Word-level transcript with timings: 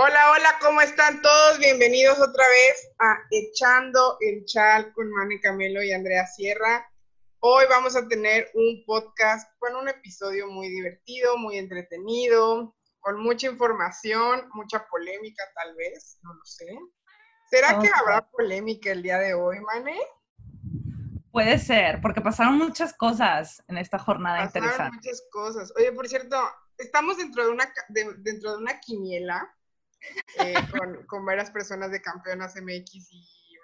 Hola, 0.00 0.30
hola, 0.30 0.54
¿cómo 0.60 0.80
están 0.80 1.20
todos? 1.22 1.58
Bienvenidos 1.58 2.20
otra 2.20 2.44
vez 2.46 2.92
a 3.00 3.18
Echando 3.32 4.16
el 4.20 4.44
Chal 4.44 4.92
con 4.92 5.10
Mane 5.10 5.40
Camelo 5.40 5.82
y 5.82 5.90
Andrea 5.90 6.24
Sierra. 6.24 6.88
Hoy 7.40 7.64
vamos 7.68 7.96
a 7.96 8.06
tener 8.06 8.48
un 8.54 8.84
podcast 8.86 9.50
con 9.58 9.74
un 9.74 9.88
episodio 9.88 10.46
muy 10.46 10.68
divertido, 10.68 11.36
muy 11.36 11.58
entretenido, 11.58 12.76
con 13.00 13.20
mucha 13.20 13.48
información, 13.48 14.48
mucha 14.54 14.86
polémica 14.86 15.42
tal 15.56 15.74
vez, 15.74 16.20
no 16.22 16.32
lo 16.32 16.44
sé. 16.44 16.78
¿Será 17.50 17.80
que 17.80 17.88
habrá 17.92 18.24
polémica 18.30 18.92
el 18.92 19.02
día 19.02 19.18
de 19.18 19.34
hoy, 19.34 19.58
Mane? 19.58 19.98
Puede 21.32 21.58
ser, 21.58 22.00
porque 22.00 22.20
pasaron 22.20 22.56
muchas 22.56 22.92
cosas 22.92 23.64
en 23.66 23.78
esta 23.78 23.98
jornada 23.98 24.44
pasaron 24.44 24.68
interesante. 24.68 24.96
muchas 24.98 25.22
cosas. 25.32 25.72
Oye, 25.76 25.90
por 25.90 26.06
cierto, 26.06 26.36
estamos 26.76 27.16
dentro 27.16 27.44
de 27.44 27.50
una, 27.50 27.74
dentro 27.88 28.52
de 28.52 28.58
una 28.58 28.78
quiniela 28.78 29.52
eh, 30.38 30.54
con, 30.70 31.06
con, 31.06 31.24
varias 31.24 31.50
personas 31.50 31.90
de 31.90 32.00
Campeonas 32.00 32.54
MX 32.56 33.12
y 33.12 33.56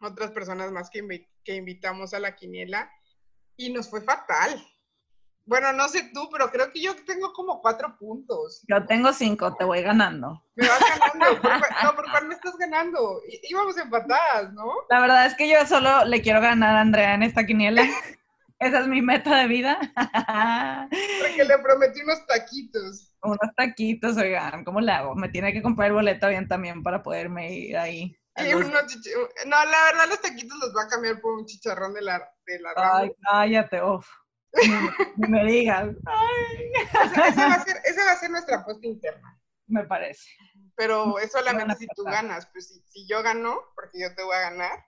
otras 0.00 0.30
personas 0.30 0.72
más 0.72 0.90
que, 0.90 1.28
que 1.44 1.54
invitamos 1.54 2.14
a 2.14 2.20
la 2.20 2.34
quiniela 2.34 2.90
y 3.56 3.72
nos 3.72 3.88
fue 3.88 4.00
fatal. 4.00 4.62
Bueno, 5.44 5.72
no 5.72 5.88
sé 5.88 6.10
tú, 6.14 6.28
pero 6.30 6.50
creo 6.50 6.70
que 6.70 6.80
yo 6.80 6.94
tengo 7.04 7.32
como 7.32 7.60
cuatro 7.60 7.96
puntos. 7.98 8.62
Yo 8.68 8.86
tengo 8.86 9.12
cinco, 9.12 9.56
te 9.56 9.64
voy 9.64 9.82
ganando. 9.82 10.44
Me 10.54 10.68
vas 10.68 10.80
ganando. 10.80 11.42
¿Por 11.42 11.50
no, 11.84 11.96
¿por 11.96 12.10
cuál 12.10 12.28
me 12.28 12.34
estás 12.34 12.56
ganando? 12.56 13.20
Íbamos 13.42 13.76
empatadas, 13.76 14.52
¿no? 14.52 14.72
La 14.88 15.00
verdad 15.00 15.26
es 15.26 15.34
que 15.34 15.48
yo 15.48 15.66
solo 15.66 16.04
le 16.04 16.22
quiero 16.22 16.40
ganar 16.40 16.76
a 16.76 16.80
Andrea 16.80 17.14
en 17.14 17.24
esta 17.24 17.44
quiniela. 17.44 17.82
Esa 18.60 18.80
es 18.80 18.86
mi 18.86 19.02
meta 19.02 19.38
de 19.38 19.48
vida. 19.48 19.78
Porque 21.20 21.44
le 21.44 21.58
prometí 21.58 22.02
unos 22.02 22.24
taquitos. 22.26 23.11
Unos 23.22 23.54
taquitos, 23.56 24.16
oigan, 24.16 24.64
¿cómo 24.64 24.80
le 24.80 24.92
hago? 24.92 25.14
Me 25.14 25.28
tiene 25.28 25.52
que 25.52 25.62
comprar 25.62 25.88
el 25.88 25.94
boleto 25.94 26.28
bien 26.28 26.48
también 26.48 26.82
para 26.82 27.02
poderme 27.02 27.52
ir 27.52 27.76
ahí. 27.76 28.16
Y 28.36 28.50
no, 28.50 28.60
la 28.60 29.84
verdad 29.84 30.08
los 30.08 30.20
taquitos 30.20 30.58
los 30.58 30.74
va 30.74 30.84
a 30.84 30.88
cambiar 30.88 31.20
por 31.20 31.34
un 31.34 31.44
chicharrón 31.44 31.92
de 31.92 32.02
la, 32.02 32.18
de 32.46 32.60
la 32.60 32.74
rama. 32.74 32.98
Ay, 32.98 33.12
cállate, 33.22 33.80
off. 33.80 34.08
Ni 35.16 35.28
me 35.28 35.44
digas. 35.44 35.94
Ay. 36.06 36.72
Esa, 36.82 37.28
esa, 37.28 37.48
va 37.48 37.54
a 37.54 37.64
ser, 37.64 37.76
esa 37.84 38.04
va 38.04 38.12
a 38.12 38.16
ser 38.16 38.30
nuestra 38.30 38.56
apuesta 38.58 38.86
interna. 38.86 39.38
Me 39.66 39.84
parece. 39.84 40.28
Pero 40.76 41.18
es 41.18 41.30
solamente 41.30 41.76
si 41.76 41.86
tú 41.94 42.04
ganas. 42.04 42.46
Pues 42.52 42.68
si, 42.68 42.80
si 42.86 43.06
yo 43.06 43.22
gano, 43.22 43.60
porque 43.74 44.00
yo 44.00 44.14
te 44.14 44.22
voy 44.22 44.34
a 44.34 44.50
ganar, 44.50 44.84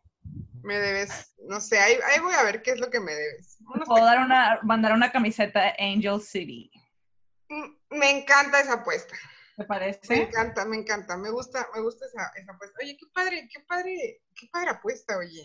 me 0.62 0.78
debes, 0.78 1.34
no 1.46 1.60
sé, 1.60 1.78
ahí, 1.78 1.98
ahí, 2.10 2.20
voy 2.20 2.34
a 2.34 2.42
ver 2.42 2.62
qué 2.62 2.72
es 2.72 2.80
lo 2.80 2.90
que 2.90 3.00
me 3.00 3.14
debes. 3.14 3.58
Unos 3.74 3.86
Puedo 3.86 4.04
dar 4.04 4.20
una, 4.20 4.58
mandar 4.62 4.92
una 4.92 5.12
camiseta 5.12 5.74
Angel 5.78 6.20
City. 6.20 6.70
Mm, 7.48 7.96
me 7.98 8.10
encanta 8.10 8.60
esa 8.60 8.74
apuesta. 8.74 9.14
¿Te 9.56 9.64
parece? 9.64 10.00
Me 10.08 10.22
encanta, 10.22 10.64
me 10.64 10.76
encanta, 10.76 11.16
me 11.16 11.30
gusta, 11.30 11.68
me 11.74 11.80
gusta 11.80 12.06
esa, 12.06 12.32
esa 12.34 12.52
apuesta. 12.52 12.78
Oye, 12.82 12.96
qué 12.98 13.06
padre, 13.14 13.48
qué 13.52 13.60
padre, 13.60 14.22
qué 14.34 14.48
padre 14.50 14.70
apuesta, 14.70 15.16
oye. 15.18 15.44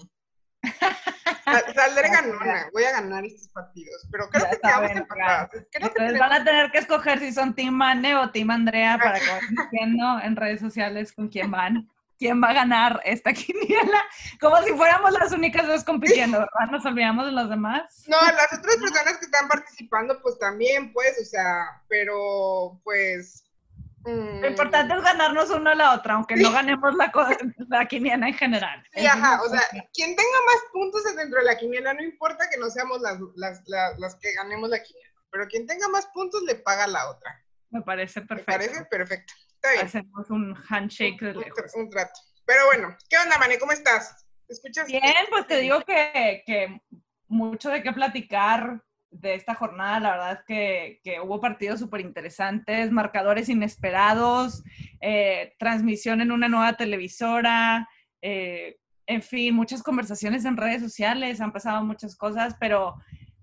Saldré 1.75 2.09
ganona, 2.09 2.69
voy 2.73 2.83
a 2.83 2.91
ganar 2.91 3.25
estos 3.25 3.47
partidos, 3.49 4.07
pero 4.11 4.29
creo 4.29 4.43
ya 4.43 4.49
que 4.51 4.59
quedamos 4.59 4.91
empatadas. 4.91 5.49
Ustedes 5.81 6.19
van 6.19 6.33
a 6.33 6.43
tener 6.43 6.71
que 6.71 6.79
escoger 6.79 7.19
si 7.19 7.31
son 7.31 7.55
Team 7.55 7.73
Mane 7.73 8.15
o 8.15 8.29
Team 8.31 8.49
Andrea 8.51 8.97
para 8.97 9.19
que 9.19 9.27
vayan 9.27 9.55
diciendo 9.71 10.19
en 10.21 10.35
redes 10.35 10.59
sociales 10.59 11.13
con 11.13 11.29
quién 11.29 11.49
van 11.49 11.89
quién 12.19 12.43
va 12.43 12.49
a 12.49 12.53
ganar 12.53 13.01
esta 13.05 13.33
quiniela, 13.33 14.03
como 14.39 14.61
si 14.61 14.73
fuéramos 14.73 15.11
las 15.13 15.31
únicas 15.31 15.65
dos 15.65 15.83
compitiendo, 15.83 16.37
¿verdad? 16.37 16.71
Nos 16.71 16.85
olvidamos 16.85 17.25
de 17.25 17.31
los 17.31 17.49
demás. 17.49 18.03
No, 18.07 18.17
las 18.21 18.53
otras 18.53 18.75
personas 18.77 19.17
que 19.17 19.25
están 19.25 19.47
participando, 19.47 20.21
pues 20.21 20.37
también, 20.37 20.93
pues, 20.93 21.17
o 21.19 21.25
sea, 21.25 21.81
pero 21.87 22.79
pues... 22.83 23.45
Mmm... 24.03 24.41
Lo 24.41 24.47
importante 24.47 24.93
es 24.93 25.01
ganarnos 25.01 25.49
uno 25.49 25.71
a 25.71 25.75
la 25.75 25.93
otra, 25.95 26.15
aunque 26.15 26.35
no 26.35 26.51
ganemos 26.51 26.93
la, 26.95 27.11
la 27.69 27.85
quiniela 27.87 28.27
en 28.27 28.33
general. 28.33 28.83
Sí, 28.93 29.05
ajá, 29.05 29.41
o 29.41 29.49
sea, 29.49 29.61
quien 29.93 30.15
tenga 30.15 30.39
más 30.45 30.57
puntos 30.71 31.03
dentro 31.15 31.39
de 31.39 31.45
la 31.45 31.57
quiniela, 31.57 31.93
no 31.93 32.03
importa 32.03 32.49
que 32.49 32.57
no 32.57 32.69
seamos 32.69 33.01
las, 33.01 33.17
las, 33.35 33.61
las, 33.65 33.97
las 33.97 34.15
que 34.15 34.33
ganemos 34.33 34.69
la 34.69 34.83
quiniela, 34.83 35.15
pero 35.31 35.47
quien 35.47 35.65
tenga 35.65 35.87
más 35.87 36.07
puntos 36.07 36.43
le 36.43 36.55
paga 36.55 36.83
a 36.83 36.87
la 36.87 37.09
otra. 37.09 37.43
Me 37.71 37.81
parece 37.81 38.21
perfecto. 38.21 38.51
Me 38.51 38.57
parece 38.57 38.85
perfecto. 38.85 39.33
Hacemos 39.81 40.29
un 40.29 40.55
handshake 40.69 41.19
de 41.19 41.33
lejos. 41.33 41.73
Un, 41.75 41.83
un, 41.83 41.89
trato. 41.89 42.19
Pero 42.45 42.65
bueno, 42.67 42.95
¿qué 43.09 43.17
onda, 43.17 43.37
Mane? 43.37 43.59
¿Cómo 43.59 43.71
estás? 43.71 44.25
¿Te 44.47 44.53
escuchas? 44.53 44.87
Bien, 44.87 45.03
pues 45.29 45.47
te 45.47 45.59
digo 45.59 45.81
que, 45.81 46.43
que, 46.45 46.81
mucho 47.27 47.69
de 47.69 47.83
qué 47.83 47.91
platicar 47.93 48.83
de 49.11 49.35
esta 49.35 49.53
jornada. 49.53 49.99
La 49.99 50.11
verdad 50.11 50.31
es 50.33 50.45
que, 50.47 50.99
que 51.03 51.19
hubo 51.19 51.39
partidos 51.39 51.79
súper 51.79 52.01
interesantes, 52.01 52.91
marcadores 52.91 53.49
inesperados, 53.49 54.63
eh, 55.01 55.53
transmisión 55.59 56.21
en 56.21 56.31
una 56.31 56.47
nueva 56.47 56.73
televisora, 56.73 57.87
eh, 58.21 58.77
en 59.09 59.23
fin, 59.23 59.55
muchas 59.55 59.81
conversaciones 59.81 60.45
en 60.45 60.55
redes 60.55 60.83
sociales, 60.83 61.41
han 61.41 61.51
pasado 61.51 61.83
muchas 61.83 62.15
cosas, 62.15 62.55
pero 62.59 62.95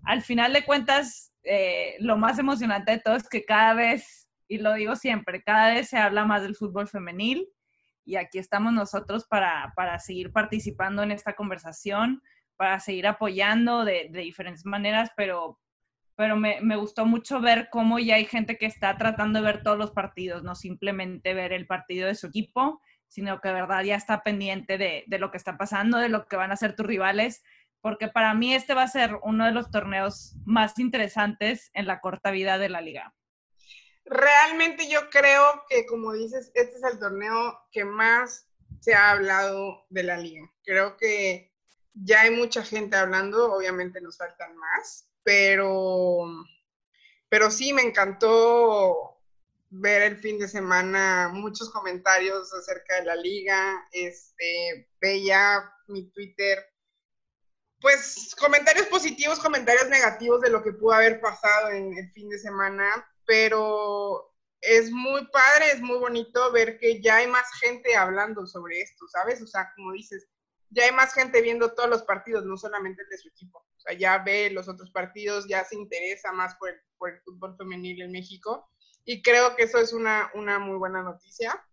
al 0.04 0.22
final 0.22 0.52
de 0.52 0.64
cuentas, 0.64 1.32
eh, 1.42 1.96
lo 1.98 2.16
más 2.16 2.38
emocionante 2.38 2.92
de 2.92 3.00
todo 3.00 3.16
es 3.16 3.28
que 3.28 3.44
cada 3.44 3.74
vez 3.74 4.25
y 4.48 4.58
lo 4.58 4.74
digo 4.74 4.96
siempre, 4.96 5.42
cada 5.42 5.74
vez 5.74 5.88
se 5.88 5.98
habla 5.98 6.24
más 6.24 6.42
del 6.42 6.56
fútbol 6.56 6.88
femenil 6.88 7.48
y 8.04 8.16
aquí 8.16 8.38
estamos 8.38 8.72
nosotros 8.72 9.26
para, 9.26 9.72
para 9.74 9.98
seguir 9.98 10.32
participando 10.32 11.02
en 11.02 11.10
esta 11.10 11.34
conversación, 11.34 12.22
para 12.56 12.78
seguir 12.80 13.06
apoyando 13.08 13.84
de, 13.84 14.08
diferentes 14.12 14.64
maneras, 14.64 15.10
pero, 15.16 15.58
pero 16.14 16.36
me, 16.36 16.60
me, 16.60 16.76
gustó 16.76 17.04
mucho 17.04 17.40
ver 17.40 17.68
cómo 17.70 17.98
ya 17.98 18.14
hay 18.14 18.24
gente 18.24 18.56
que 18.56 18.66
está 18.66 18.96
tratando 18.96 19.40
de 19.40 19.46
ver 19.46 19.62
todos 19.62 19.76
los 19.76 19.90
partidos, 19.90 20.44
no 20.44 20.54
simplemente 20.54 21.34
ver 21.34 21.52
el 21.52 21.66
partido 21.66 22.06
de 22.06 22.14
su 22.14 22.28
equipo, 22.28 22.80
sino 23.08 23.40
que 23.40 23.48
de 23.48 23.54
verdad 23.54 23.82
ya 23.82 23.96
está 23.96 24.22
pendiente 24.22 24.78
de, 24.78 25.04
de 25.08 25.18
lo 25.18 25.32
que 25.32 25.36
está 25.36 25.58
pasando, 25.58 25.98
de 25.98 26.08
lo 26.08 26.26
que 26.26 26.36
van 26.36 26.52
a 26.52 26.56
ser 26.56 26.76
tus 26.76 26.86
rivales, 26.86 27.42
porque 27.80 28.08
para 28.08 28.34
mí 28.34 28.54
este 28.54 28.74
va 28.74 28.84
a 28.84 28.88
ser 28.88 29.18
uno 29.22 29.44
de 29.44 29.52
los 29.52 29.70
torneos 29.70 30.36
más 30.44 30.78
interesantes 30.78 31.70
en 31.74 31.86
la 31.86 32.00
corta 32.00 32.30
vida 32.30 32.56
de 32.58 32.68
la 32.68 32.80
liga 32.80 33.14
realmente 34.06 34.88
yo 34.88 35.10
creo 35.10 35.64
que, 35.68 35.86
como 35.86 36.12
dices, 36.12 36.50
este 36.54 36.76
es 36.76 36.82
el 36.84 36.98
torneo 36.98 37.60
que 37.72 37.84
más 37.84 38.46
se 38.80 38.94
ha 38.94 39.10
hablado 39.10 39.84
de 39.90 40.02
la 40.02 40.16
liga. 40.16 40.50
Creo 40.64 40.96
que 40.96 41.52
ya 41.92 42.22
hay 42.22 42.30
mucha 42.30 42.62
gente 42.62 42.96
hablando, 42.96 43.52
obviamente 43.52 44.00
nos 44.00 44.16
faltan 44.16 44.56
más, 44.56 45.08
pero, 45.22 46.24
pero 47.28 47.50
sí 47.50 47.72
me 47.72 47.82
encantó 47.82 49.18
ver 49.70 50.02
el 50.02 50.16
fin 50.18 50.38
de 50.38 50.48
semana 50.48 51.30
muchos 51.32 51.70
comentarios 51.70 52.52
acerca 52.54 52.96
de 52.96 53.06
la 53.06 53.16
liga, 53.16 53.88
este, 53.90 54.88
veía 55.00 55.68
mi 55.88 56.08
Twitter, 56.10 56.64
pues 57.80 58.34
comentarios 58.38 58.86
positivos, 58.86 59.40
comentarios 59.40 59.88
negativos 59.88 60.40
de 60.40 60.50
lo 60.50 60.62
que 60.62 60.72
pudo 60.72 60.92
haber 60.92 61.20
pasado 61.20 61.70
en 61.70 61.96
el 61.96 62.10
fin 62.12 62.28
de 62.28 62.38
semana 62.38 63.06
pero 63.26 64.32
es 64.60 64.90
muy 64.90 65.26
padre, 65.28 65.72
es 65.72 65.80
muy 65.80 65.98
bonito 65.98 66.50
ver 66.52 66.78
que 66.78 67.00
ya 67.02 67.16
hay 67.16 67.26
más 67.26 67.46
gente 67.60 67.94
hablando 67.94 68.46
sobre 68.46 68.80
esto, 68.80 69.06
¿sabes? 69.08 69.42
O 69.42 69.46
sea, 69.46 69.72
como 69.76 69.92
dices, 69.92 70.26
ya 70.70 70.84
hay 70.84 70.92
más 70.92 71.12
gente 71.14 71.42
viendo 71.42 71.74
todos 71.74 71.88
los 71.88 72.02
partidos, 72.02 72.44
no 72.44 72.56
solamente 72.56 73.02
el 73.02 73.08
de 73.08 73.18
su 73.18 73.28
equipo. 73.28 73.58
O 73.58 73.80
sea, 73.80 73.94
ya 73.94 74.18
ve 74.18 74.50
los 74.50 74.68
otros 74.68 74.90
partidos, 74.90 75.46
ya 75.48 75.64
se 75.64 75.76
interesa 75.76 76.32
más 76.32 76.56
por 76.56 76.70
el, 76.70 76.80
por 76.98 77.10
el 77.10 77.20
fútbol 77.22 77.56
femenil 77.56 78.02
en 78.02 78.12
México. 78.12 78.68
Y 79.04 79.22
creo 79.22 79.54
que 79.54 79.64
eso 79.64 79.78
es 79.78 79.92
una, 79.92 80.30
una 80.34 80.58
muy 80.58 80.76
buena 80.76 81.02
noticia. 81.02 81.64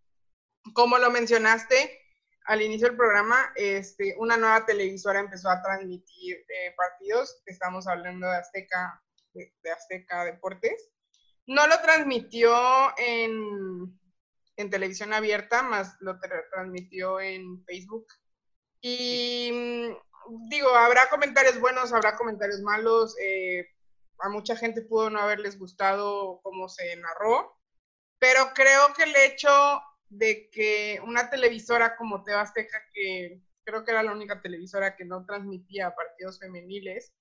Como 0.74 0.98
lo 1.00 1.10
mencionaste 1.10 2.00
al 2.46 2.62
inicio 2.62 2.88
del 2.88 2.98
programa, 2.98 3.52
este, 3.56 4.16
una 4.20 4.38
nueva 4.38 4.66
televisora 4.66 5.20
empezó 5.20 5.50
a 5.50 5.62
transmitir 5.62 6.38
eh, 6.38 6.74
partidos. 6.78 7.42
Estamos 7.48 7.88
hablando 7.88 8.28
de 8.28 8.36
Azteca, 8.36 9.02
de, 9.34 9.56
de 9.64 9.72
Azteca 9.72 10.26
Deportes 10.26 10.93
no 11.48 11.68
lo 11.68 11.80
transmitió 11.82 12.54
en, 12.98 14.00
en 14.56 14.70
televisión 14.70 15.14
abierta, 15.14 15.64
más 15.64 15.98
lo 16.00 16.18
transmitió 16.52 17.20
en 17.20 17.64
Facebook. 17.66 18.08
Y 18.82 19.52
mm, 19.52 20.50
digo, 20.50 20.70
habrá 20.76 21.10
comentarios 21.10 21.60
buenos, 21.60 21.94
habrá 21.94 22.16
comentarios 22.16 22.62
malos. 22.62 23.16
Eh, 23.22 23.68
a 24.20 24.30
mucha 24.30 24.56
gente 24.56 24.82
pudo 24.82 25.10
no 25.10 25.20
haberles 25.20 25.58
gustado 25.60 26.40
cómo 26.44 26.70
se 26.70 26.96
narró, 26.96 27.58
pero 28.20 28.52
creo 28.54 28.94
que 28.94 29.04
el 29.04 29.16
hecho 29.16 29.82
de 30.10 30.50
que 30.50 31.02
una 31.04 31.30
televisora 31.30 31.98
como 31.98 32.24
Tebasteca, 32.24 32.82
que 32.94 33.42
creo 33.66 33.84
que 33.84 33.92
era 33.92 34.04
la 34.04 34.12
única 34.12 34.42
televisora 34.42 34.96
que 34.96 35.06
no 35.06 35.26
transmitía 35.26 35.96
partidos 35.96 36.40
femeniles, 36.40 37.14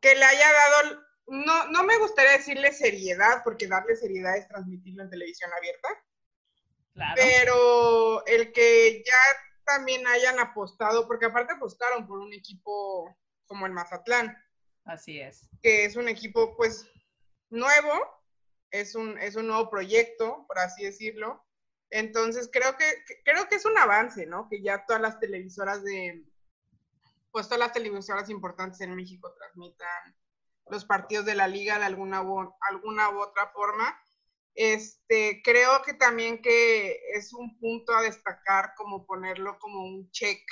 que 0.00 0.14
le 0.14 0.24
haya 0.24 0.52
dado 0.52 1.02
no, 1.28 1.68
no 1.68 1.84
me 1.84 1.98
gustaría 1.98 2.32
decirle 2.32 2.72
seriedad, 2.72 3.42
porque 3.44 3.66
darle 3.66 3.96
seriedad 3.96 4.36
es 4.36 4.48
transmitirlo 4.48 5.02
en 5.02 5.10
televisión 5.10 5.50
abierta. 5.52 5.88
Claro. 6.94 7.14
Pero 7.16 8.26
el 8.26 8.52
que 8.52 9.02
ya 9.04 9.64
también 9.64 10.06
hayan 10.06 10.38
apostado, 10.40 11.06
porque 11.06 11.26
aparte 11.26 11.54
apostaron 11.54 12.06
por 12.06 12.18
un 12.18 12.32
equipo 12.32 13.16
como 13.46 13.66
el 13.66 13.72
Mazatlán. 13.72 14.36
Así 14.84 15.20
es. 15.20 15.48
Que 15.62 15.84
es 15.84 15.96
un 15.96 16.08
equipo, 16.08 16.56
pues, 16.56 16.90
nuevo, 17.50 17.92
es 18.70 18.94
un, 18.94 19.18
es 19.18 19.36
un 19.36 19.46
nuevo 19.46 19.70
proyecto, 19.70 20.44
por 20.48 20.58
así 20.58 20.84
decirlo. 20.84 21.44
Entonces, 21.90 22.48
creo 22.52 22.76
que, 22.76 22.84
creo 23.24 23.48
que 23.48 23.56
es 23.56 23.64
un 23.64 23.78
avance, 23.78 24.26
¿no? 24.26 24.48
Que 24.48 24.62
ya 24.62 24.84
todas 24.86 25.00
las 25.00 25.18
televisoras 25.20 25.82
de, 25.84 26.24
pues 27.30 27.46
todas 27.46 27.60
las 27.60 27.72
televisoras 27.72 28.30
importantes 28.30 28.80
en 28.80 28.94
México 28.94 29.32
transmitan 29.34 30.16
los 30.70 30.84
partidos 30.84 31.24
de 31.24 31.34
la 31.34 31.48
liga 31.48 31.78
de 31.78 31.84
alguna 31.84 32.22
u, 32.22 32.54
alguna 32.60 33.10
u 33.10 33.20
otra 33.20 33.50
forma. 33.50 33.98
Este, 34.54 35.40
creo 35.44 35.82
que 35.82 35.94
también 35.94 36.42
que 36.42 36.98
es 37.14 37.32
un 37.32 37.58
punto 37.60 37.94
a 37.94 38.02
destacar 38.02 38.74
como 38.76 39.06
ponerlo 39.06 39.58
como 39.58 39.84
un 39.84 40.10
check, 40.10 40.42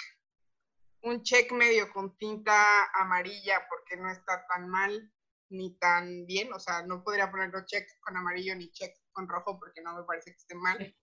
un 1.02 1.22
check 1.22 1.50
medio 1.52 1.92
con 1.92 2.16
tinta 2.16 2.84
amarilla 2.94 3.66
porque 3.68 3.96
no 3.96 4.10
está 4.10 4.46
tan 4.46 4.68
mal 4.68 5.12
ni 5.48 5.76
tan 5.78 6.26
bien, 6.26 6.52
o 6.52 6.60
sea, 6.60 6.82
no 6.82 7.02
podría 7.02 7.30
ponerlo 7.30 7.66
check 7.66 7.88
con 8.00 8.16
amarillo 8.16 8.54
ni 8.54 8.70
check 8.70 8.94
con 9.12 9.28
rojo 9.28 9.58
porque 9.58 9.80
no 9.82 9.96
me 9.96 10.04
parece 10.04 10.30
que 10.30 10.36
esté 10.36 10.54
mal. 10.54 10.96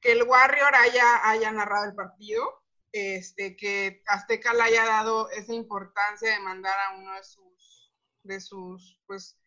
Que 0.00 0.12
el 0.12 0.22
Warrior 0.22 0.74
haya, 0.74 1.28
haya 1.28 1.50
narrado 1.50 1.86
el 1.86 1.94
partido, 1.94 2.62
este, 2.92 3.56
que 3.56 4.02
Azteca 4.06 4.52
le 4.54 4.62
haya 4.62 4.84
dado 4.84 5.30
esa 5.30 5.52
importancia 5.52 6.32
de 6.32 6.40
mandar 6.40 6.78
a 6.78 6.96
uno 6.96 7.14
de 7.14 7.24
sus, 7.24 7.79
de 8.22 8.40
sus, 8.40 9.00
pues, 9.06 9.38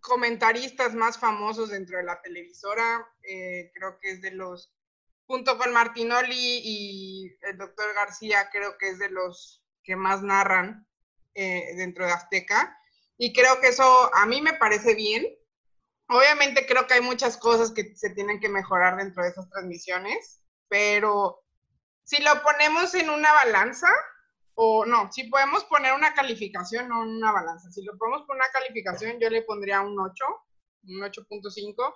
comentaristas 0.00 0.94
más 0.94 1.18
famosos 1.18 1.70
dentro 1.70 1.98
de 1.98 2.04
la 2.04 2.20
televisora. 2.22 3.06
Eh, 3.22 3.70
creo 3.74 3.98
que 4.00 4.12
es 4.12 4.22
de 4.22 4.32
los, 4.32 4.74
junto 5.26 5.58
con 5.58 5.72
Martinoli 5.72 6.60
y 6.64 7.36
el 7.42 7.58
doctor 7.58 7.94
García, 7.94 8.48
creo 8.50 8.76
que 8.78 8.90
es 8.90 8.98
de 8.98 9.10
los 9.10 9.64
que 9.82 9.96
más 9.96 10.22
narran 10.22 10.86
eh, 11.34 11.74
dentro 11.76 12.06
de 12.06 12.12
Azteca. 12.12 12.78
Y 13.18 13.32
creo 13.32 13.60
que 13.60 13.68
eso 13.68 14.14
a 14.14 14.26
mí 14.26 14.40
me 14.42 14.54
parece 14.54 14.94
bien. 14.94 15.26
Obviamente 16.08 16.66
creo 16.66 16.86
que 16.86 16.94
hay 16.94 17.00
muchas 17.00 17.36
cosas 17.36 17.72
que 17.72 17.94
se 17.96 18.10
tienen 18.10 18.40
que 18.40 18.48
mejorar 18.48 18.96
dentro 18.96 19.22
de 19.22 19.30
esas 19.30 19.48
transmisiones, 19.50 20.42
pero 20.68 21.42
si 22.04 22.22
lo 22.22 22.42
ponemos 22.42 22.94
en 22.94 23.10
una 23.10 23.32
balanza, 23.32 23.88
o 24.58 24.86
no, 24.86 25.12
si 25.12 25.24
podemos 25.24 25.64
poner 25.64 25.92
una 25.92 26.14
calificación, 26.14 26.88
no 26.88 27.02
una 27.02 27.30
balanza, 27.30 27.70
si 27.70 27.82
lo 27.82 27.96
podemos 27.98 28.22
poner 28.22 28.42
una 28.42 28.52
calificación, 28.52 29.18
yo 29.20 29.28
le 29.28 29.42
pondría 29.42 29.82
un 29.82 30.00
8, 30.00 30.24
un 30.84 31.00
8.5, 31.02 31.94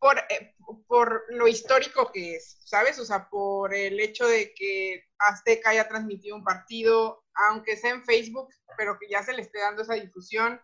por, 0.00 0.18
eh, 0.18 0.56
por 0.88 1.24
lo 1.28 1.46
histórico 1.46 2.10
que 2.10 2.34
es, 2.34 2.58
¿sabes? 2.64 2.98
O 2.98 3.04
sea, 3.04 3.28
por 3.28 3.72
el 3.72 4.00
hecho 4.00 4.26
de 4.26 4.52
que 4.52 5.04
Azteca 5.18 5.70
haya 5.70 5.88
transmitido 5.88 6.34
un 6.34 6.42
partido, 6.42 7.24
aunque 7.48 7.76
sea 7.76 7.90
en 7.90 8.04
Facebook, 8.04 8.48
pero 8.76 8.98
que 8.98 9.08
ya 9.08 9.22
se 9.22 9.32
le 9.32 9.42
esté 9.42 9.60
dando 9.60 9.82
esa 9.82 9.94
difusión, 9.94 10.60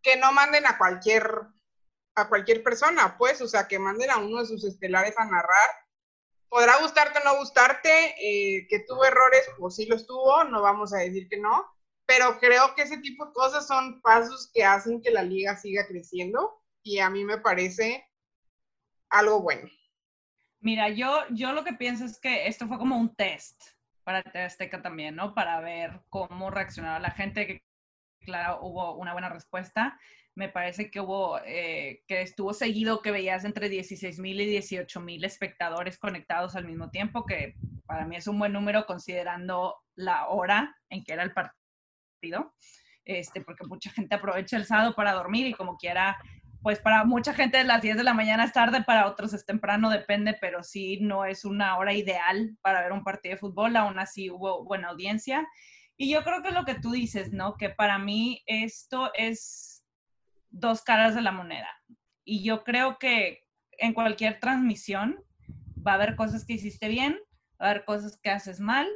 que 0.00 0.16
no 0.16 0.32
manden 0.32 0.66
a 0.66 0.78
cualquier, 0.78 1.28
a 2.14 2.28
cualquier 2.30 2.62
persona, 2.62 3.18
pues, 3.18 3.42
o 3.42 3.46
sea, 3.46 3.68
que 3.68 3.78
manden 3.78 4.10
a 4.10 4.16
uno 4.16 4.40
de 4.40 4.46
sus 4.46 4.64
estelares 4.64 5.18
a 5.18 5.26
narrar 5.26 5.70
podrá 6.52 6.76
gustarte 6.82 7.18
o 7.18 7.24
no 7.24 7.38
gustarte, 7.38 8.14
eh, 8.20 8.66
que 8.68 8.80
tuvo 8.80 9.06
errores, 9.06 9.40
pues 9.58 9.74
sí 9.74 9.86
los 9.86 10.06
tuvo, 10.06 10.44
no 10.44 10.60
vamos 10.60 10.92
a 10.92 10.98
decir 10.98 11.26
que 11.26 11.38
no, 11.38 11.66
pero 12.04 12.38
creo 12.38 12.74
que 12.74 12.82
ese 12.82 12.98
tipo 12.98 13.24
de 13.24 13.32
cosas 13.32 13.66
son 13.66 14.02
pasos 14.02 14.50
que 14.52 14.62
hacen 14.62 15.00
que 15.00 15.10
la 15.10 15.22
liga 15.22 15.56
siga 15.56 15.86
creciendo 15.86 16.62
y 16.82 16.98
a 16.98 17.08
mí 17.08 17.24
me 17.24 17.38
parece 17.38 18.06
algo 19.08 19.40
bueno. 19.40 19.66
Mira, 20.60 20.90
yo, 20.90 21.22
yo 21.30 21.54
lo 21.54 21.64
que 21.64 21.72
pienso 21.72 22.04
es 22.04 22.20
que 22.20 22.46
esto 22.46 22.68
fue 22.68 22.76
como 22.76 22.98
un 22.98 23.16
test 23.16 23.58
para 24.04 24.18
Azteca 24.44 24.82
también, 24.82 25.16
¿no? 25.16 25.34
Para 25.34 25.58
ver 25.60 26.02
cómo 26.10 26.50
reaccionaba 26.50 27.00
la 27.00 27.12
gente, 27.12 27.46
que 27.46 27.64
claro, 28.26 28.58
hubo 28.60 28.96
una 28.96 29.14
buena 29.14 29.30
respuesta 29.30 29.98
me 30.34 30.48
parece 30.48 30.90
que 30.90 31.00
hubo, 31.00 31.38
eh, 31.44 32.02
que 32.06 32.22
estuvo 32.22 32.54
seguido 32.54 33.02
que 33.02 33.10
veías 33.10 33.44
entre 33.44 33.68
16 33.68 34.18
mil 34.18 34.40
y 34.40 34.46
18 34.46 35.00
mil 35.00 35.24
espectadores 35.24 35.98
conectados 35.98 36.56
al 36.56 36.64
mismo 36.64 36.90
tiempo, 36.90 37.26
que 37.26 37.54
para 37.86 38.06
mí 38.06 38.16
es 38.16 38.26
un 38.26 38.38
buen 38.38 38.52
número 38.52 38.86
considerando 38.86 39.76
la 39.94 40.28
hora 40.28 40.74
en 40.88 41.04
que 41.04 41.12
era 41.12 41.22
el 41.22 41.32
partido, 41.32 42.54
este, 43.04 43.42
porque 43.42 43.66
mucha 43.66 43.90
gente 43.90 44.14
aprovecha 44.14 44.56
el 44.56 44.64
sábado 44.64 44.94
para 44.94 45.12
dormir 45.12 45.46
y 45.46 45.52
como 45.52 45.76
quiera, 45.76 46.16
pues 46.62 46.78
para 46.78 47.04
mucha 47.04 47.34
gente 47.34 47.62
las 47.64 47.82
10 47.82 47.98
de 47.98 48.04
la 48.04 48.14
mañana 48.14 48.44
es 48.44 48.52
tarde, 48.52 48.82
para 48.84 49.06
otros 49.08 49.34
es 49.34 49.44
temprano, 49.44 49.90
depende, 49.90 50.36
pero 50.40 50.62
sí 50.62 50.98
no 51.02 51.26
es 51.26 51.44
una 51.44 51.76
hora 51.76 51.92
ideal 51.92 52.56
para 52.62 52.80
ver 52.80 52.92
un 52.92 53.04
partido 53.04 53.34
de 53.34 53.40
fútbol, 53.40 53.76
aún 53.76 53.98
así 53.98 54.30
hubo 54.30 54.64
buena 54.64 54.88
audiencia. 54.88 55.46
Y 55.98 56.10
yo 56.10 56.24
creo 56.24 56.40
que 56.42 56.48
es 56.48 56.54
lo 56.54 56.64
que 56.64 56.76
tú 56.76 56.92
dices, 56.92 57.32
¿no? 57.32 57.56
Que 57.56 57.68
para 57.68 57.98
mí 57.98 58.42
esto 58.46 59.12
es 59.14 59.71
dos 60.52 60.82
caras 60.82 61.14
de 61.14 61.22
la 61.22 61.32
moneda. 61.32 61.68
Y 62.24 62.44
yo 62.44 62.62
creo 62.62 62.98
que 62.98 63.42
en 63.78 63.94
cualquier 63.94 64.38
transmisión 64.38 65.24
va 65.84 65.92
a 65.92 65.94
haber 65.96 66.14
cosas 66.14 66.44
que 66.44 66.52
hiciste 66.52 66.88
bien, 66.88 67.18
va 67.60 67.66
a 67.66 67.70
haber 67.70 67.84
cosas 67.84 68.18
que 68.22 68.30
haces 68.30 68.60
mal, 68.60 68.88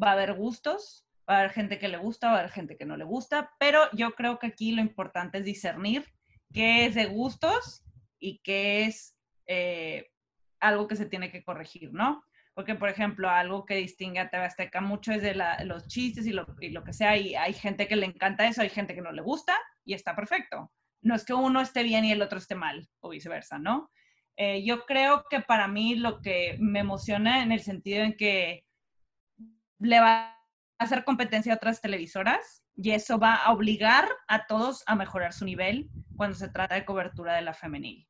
va 0.00 0.10
a 0.10 0.12
haber 0.12 0.34
gustos, 0.34 1.06
va 1.28 1.36
a 1.36 1.38
haber 1.40 1.50
gente 1.50 1.78
que 1.78 1.88
le 1.88 1.96
gusta, 1.96 2.28
va 2.28 2.36
a 2.36 2.38
haber 2.40 2.52
gente 2.52 2.76
que 2.76 2.84
no 2.84 2.96
le 2.96 3.04
gusta, 3.04 3.50
pero 3.58 3.90
yo 3.92 4.12
creo 4.12 4.38
que 4.38 4.46
aquí 4.46 4.72
lo 4.72 4.80
importante 4.80 5.38
es 5.38 5.44
discernir 5.44 6.04
qué 6.52 6.86
es 6.86 6.94
de 6.94 7.06
gustos 7.06 7.84
y 8.20 8.40
qué 8.40 8.84
es 8.84 9.16
eh, 9.46 10.10
algo 10.60 10.86
que 10.86 10.96
se 10.96 11.06
tiene 11.06 11.30
que 11.32 11.42
corregir, 11.42 11.92
¿no? 11.92 12.22
Porque, 12.54 12.74
por 12.74 12.88
ejemplo, 12.88 13.30
algo 13.30 13.64
que 13.64 13.76
distingue 13.76 14.18
a 14.18 14.30
TV 14.30 14.44
Azteca 14.44 14.80
mucho 14.80 15.12
es 15.12 15.22
de 15.22 15.34
los 15.64 15.86
chistes 15.86 16.26
y 16.26 16.32
lo, 16.32 16.44
y 16.60 16.70
lo 16.70 16.82
que 16.82 16.92
sea, 16.92 17.16
y 17.16 17.36
hay 17.36 17.52
gente 17.52 17.86
que 17.86 17.94
le 17.94 18.06
encanta 18.06 18.48
eso, 18.48 18.62
hay 18.62 18.68
gente 18.68 18.94
que 18.94 19.00
no 19.00 19.12
le 19.12 19.22
gusta, 19.22 19.56
y 19.84 19.94
está 19.94 20.14
perfecto 20.16 20.70
no 21.00 21.14
es 21.14 21.24
que 21.24 21.34
uno 21.34 21.60
esté 21.60 21.82
bien 21.82 22.04
y 22.04 22.12
el 22.12 22.22
otro 22.22 22.38
esté 22.38 22.54
mal, 22.54 22.88
o 23.00 23.10
viceversa, 23.10 23.58
¿no? 23.58 23.90
Eh, 24.36 24.64
yo 24.64 24.86
creo 24.86 25.24
que 25.28 25.40
para 25.40 25.66
mí 25.66 25.96
lo 25.96 26.20
que 26.20 26.56
me 26.60 26.80
emociona 26.80 27.42
en 27.42 27.50
el 27.50 27.60
sentido 27.60 28.04
en 28.04 28.16
que 28.16 28.64
le 29.80 30.00
va 30.00 30.30
a 30.30 30.38
hacer 30.78 31.04
competencia 31.04 31.52
a 31.52 31.56
otras 31.56 31.80
televisoras 31.80 32.64
y 32.76 32.90
eso 32.90 33.18
va 33.18 33.34
a 33.34 33.52
obligar 33.52 34.08
a 34.28 34.46
todos 34.46 34.84
a 34.86 34.94
mejorar 34.94 35.32
su 35.32 35.44
nivel 35.44 35.90
cuando 36.16 36.36
se 36.36 36.48
trata 36.48 36.76
de 36.76 36.84
cobertura 36.84 37.34
de 37.34 37.42
la 37.42 37.52
femenil. 37.52 38.06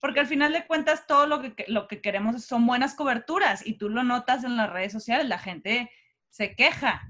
Porque 0.00 0.20
al 0.20 0.28
final 0.28 0.52
de 0.52 0.66
cuentas 0.66 1.08
todo 1.08 1.26
lo 1.26 1.40
que, 1.40 1.64
lo 1.66 1.88
que 1.88 2.00
queremos 2.00 2.44
son 2.44 2.66
buenas 2.66 2.94
coberturas 2.94 3.66
y 3.66 3.76
tú 3.76 3.88
lo 3.88 4.04
notas 4.04 4.44
en 4.44 4.56
las 4.56 4.70
redes 4.70 4.92
sociales, 4.92 5.26
la 5.28 5.38
gente 5.38 5.90
se 6.28 6.54
queja 6.54 7.02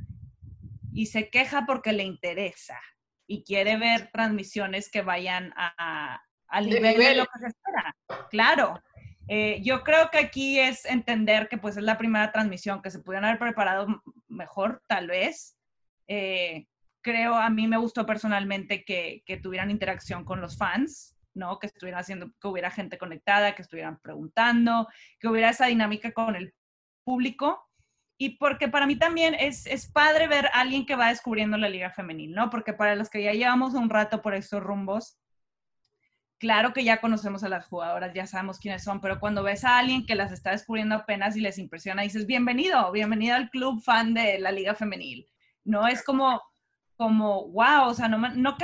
y 0.93 1.07
se 1.07 1.29
queja 1.29 1.67
porque 1.67 1.93
le 1.93 2.05
interesa 2.05 2.81
y 3.27 3.45
quiere 3.45 3.77
ver 3.77 4.11
transmisiones 4.13 4.91
que 4.91 5.03
vayan 5.03 5.53
a, 5.57 6.21
al 6.49 6.67
nivel, 6.67 6.97
de 6.97 7.15
lo 7.17 7.25
que 7.25 7.41
se 7.41 7.47
espera. 7.49 7.97
Claro. 8.31 8.83
Eh, 9.27 9.61
yo 9.63 9.83
creo 9.83 10.11
que 10.11 10.19
aquí 10.19 10.59
es 10.59 10.85
entender 10.85 11.49
que 11.49 11.57
pues 11.57 11.77
es 11.77 11.83
la 11.83 11.97
primera 11.97 12.31
transmisión, 12.31 12.83
que 12.83 12.91
se 12.91 12.99
pudieran 12.99 13.25
haber 13.25 13.39
preparado 13.39 13.87
mejor, 14.29 14.83
tal 14.87 15.07
vez. 15.07 15.57
Eh, 16.07 16.67
creo, 17.01 17.35
a 17.35 17.49
mí 17.49 17.67
me 17.67 17.79
gustó 17.79 18.05
personalmente 18.05 18.85
que, 18.85 19.23
que, 19.25 19.39
tuvieran 19.39 19.71
interacción 19.71 20.25
con 20.25 20.43
los 20.43 20.59
fans, 20.59 21.17
¿no? 21.33 21.59
Que 21.59 21.69
estuvieran 21.69 22.01
haciendo, 22.01 22.31
que 22.39 22.49
hubiera 22.49 22.71
gente 22.71 22.99
conectada, 22.99 23.55
que 23.55 23.63
estuvieran 23.63 23.99
preguntando, 24.01 24.89
que 25.19 25.29
hubiera 25.29 25.51
esa 25.51 25.67
dinámica 25.67 26.13
con 26.13 26.37
el 26.37 26.55
público 27.05 27.64
y 28.17 28.37
porque 28.39 28.69
para 28.69 28.87
mí 28.87 28.97
también 28.97 29.35
es, 29.35 29.67
es 29.67 29.91
padre 29.91 30.29
ver 30.29 30.47
a 30.47 30.61
alguien 30.61 30.87
que 30.87 30.97
va 30.97 31.09
descubriendo 31.09 31.57
la 31.57 31.69
liga 31.69 31.91
femenil, 31.91 32.33
¿no? 32.33 32.49
Porque 32.49 32.73
para 32.73 32.95
los 32.95 33.11
que 33.11 33.23
ya 33.23 33.33
llevamos 33.33 33.75
un 33.75 33.91
rato 33.91 34.23
por 34.23 34.35
estos 34.35 34.63
rumbos, 34.63 35.19
claro 36.39 36.73
que 36.73 36.85
ya 36.85 37.01
conocemos 37.01 37.43
a 37.43 37.49
las 37.49 37.67
jugadoras, 37.67 38.13
ya 38.15 38.27
sabemos 38.27 38.59
quiénes 38.59 38.85
son, 38.85 39.01
pero 39.01 39.19
cuando 39.19 39.43
ves 39.43 39.65
a 39.65 39.79
alguien 39.79 40.07
que 40.07 40.15
las 40.15 40.31
está 40.31 40.53
descubriendo 40.53 40.95
apenas 40.95 41.37
y 41.37 41.41
les 41.41 41.59
impresiona, 41.59 42.03
dices, 42.03 42.27
bienvenido, 42.27 42.93
bienvenido 42.93 43.35
al 43.35 43.51
club 43.51 43.83
fan 43.83 44.15
de 44.15 44.39
la 44.39 44.53
liga 44.53 44.75
femenil. 44.75 45.27
No 45.65 45.89
es 45.89 46.05
como, 46.05 46.41
como, 46.97 47.49
wow, 47.49 47.89
o 47.89 47.95
sea, 47.95 48.09
no, 48.09 48.19
no, 48.19 48.57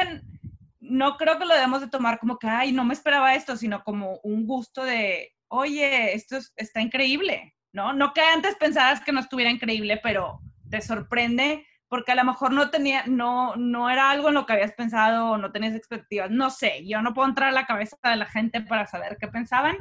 no 0.81 1.17
creo 1.17 1.39
que 1.39 1.45
lo 1.47 1.55
debemos 1.55 1.81
de 1.81 1.89
tomar 1.89 2.19
como 2.19 2.39
que, 2.39 2.47
ay, 2.47 2.73
no 2.73 2.85
me 2.85 2.95
esperaba 2.95 3.35
esto, 3.35 3.57
sino 3.57 3.83
como 3.83 4.21
un 4.23 4.47
gusto 4.47 4.85
de, 4.85 5.33
oye, 5.49 6.15
esto 6.15 6.39
está 6.57 6.81
increíble, 6.81 7.55
¿no? 7.73 7.93
No 7.93 8.13
que 8.13 8.21
antes 8.21 8.57
pensabas 8.57 9.01
que 9.01 9.13
no 9.13 9.21
estuviera 9.21 9.51
increíble, 9.51 10.01
pero 10.03 10.41
te 10.71 10.81
sorprende 10.81 11.67
porque 11.89 12.13
a 12.13 12.15
lo 12.15 12.25
mejor 12.25 12.53
no 12.53 12.71
tenía, 12.71 13.05
no, 13.07 13.57
no 13.57 13.91
era 13.91 14.11
algo 14.11 14.29
en 14.29 14.35
lo 14.35 14.47
que 14.47 14.53
habías 14.53 14.73
pensado 14.73 15.33
o 15.33 15.39
no 15.39 15.51
tenías 15.51 15.75
expectativas. 15.75 16.31
No 16.31 16.49
sé, 16.49 16.87
yo 16.87 17.03
no 17.03 17.13
puedo 17.13 17.29
entrar 17.29 17.49
a 17.49 17.53
la 17.53 17.67
cabeza 17.67 17.97
de 18.05 18.17
la 18.17 18.27
gente 18.27 18.61
para 18.61 18.87
saber 18.87 19.17
qué 19.21 19.27
pensaban, 19.27 19.77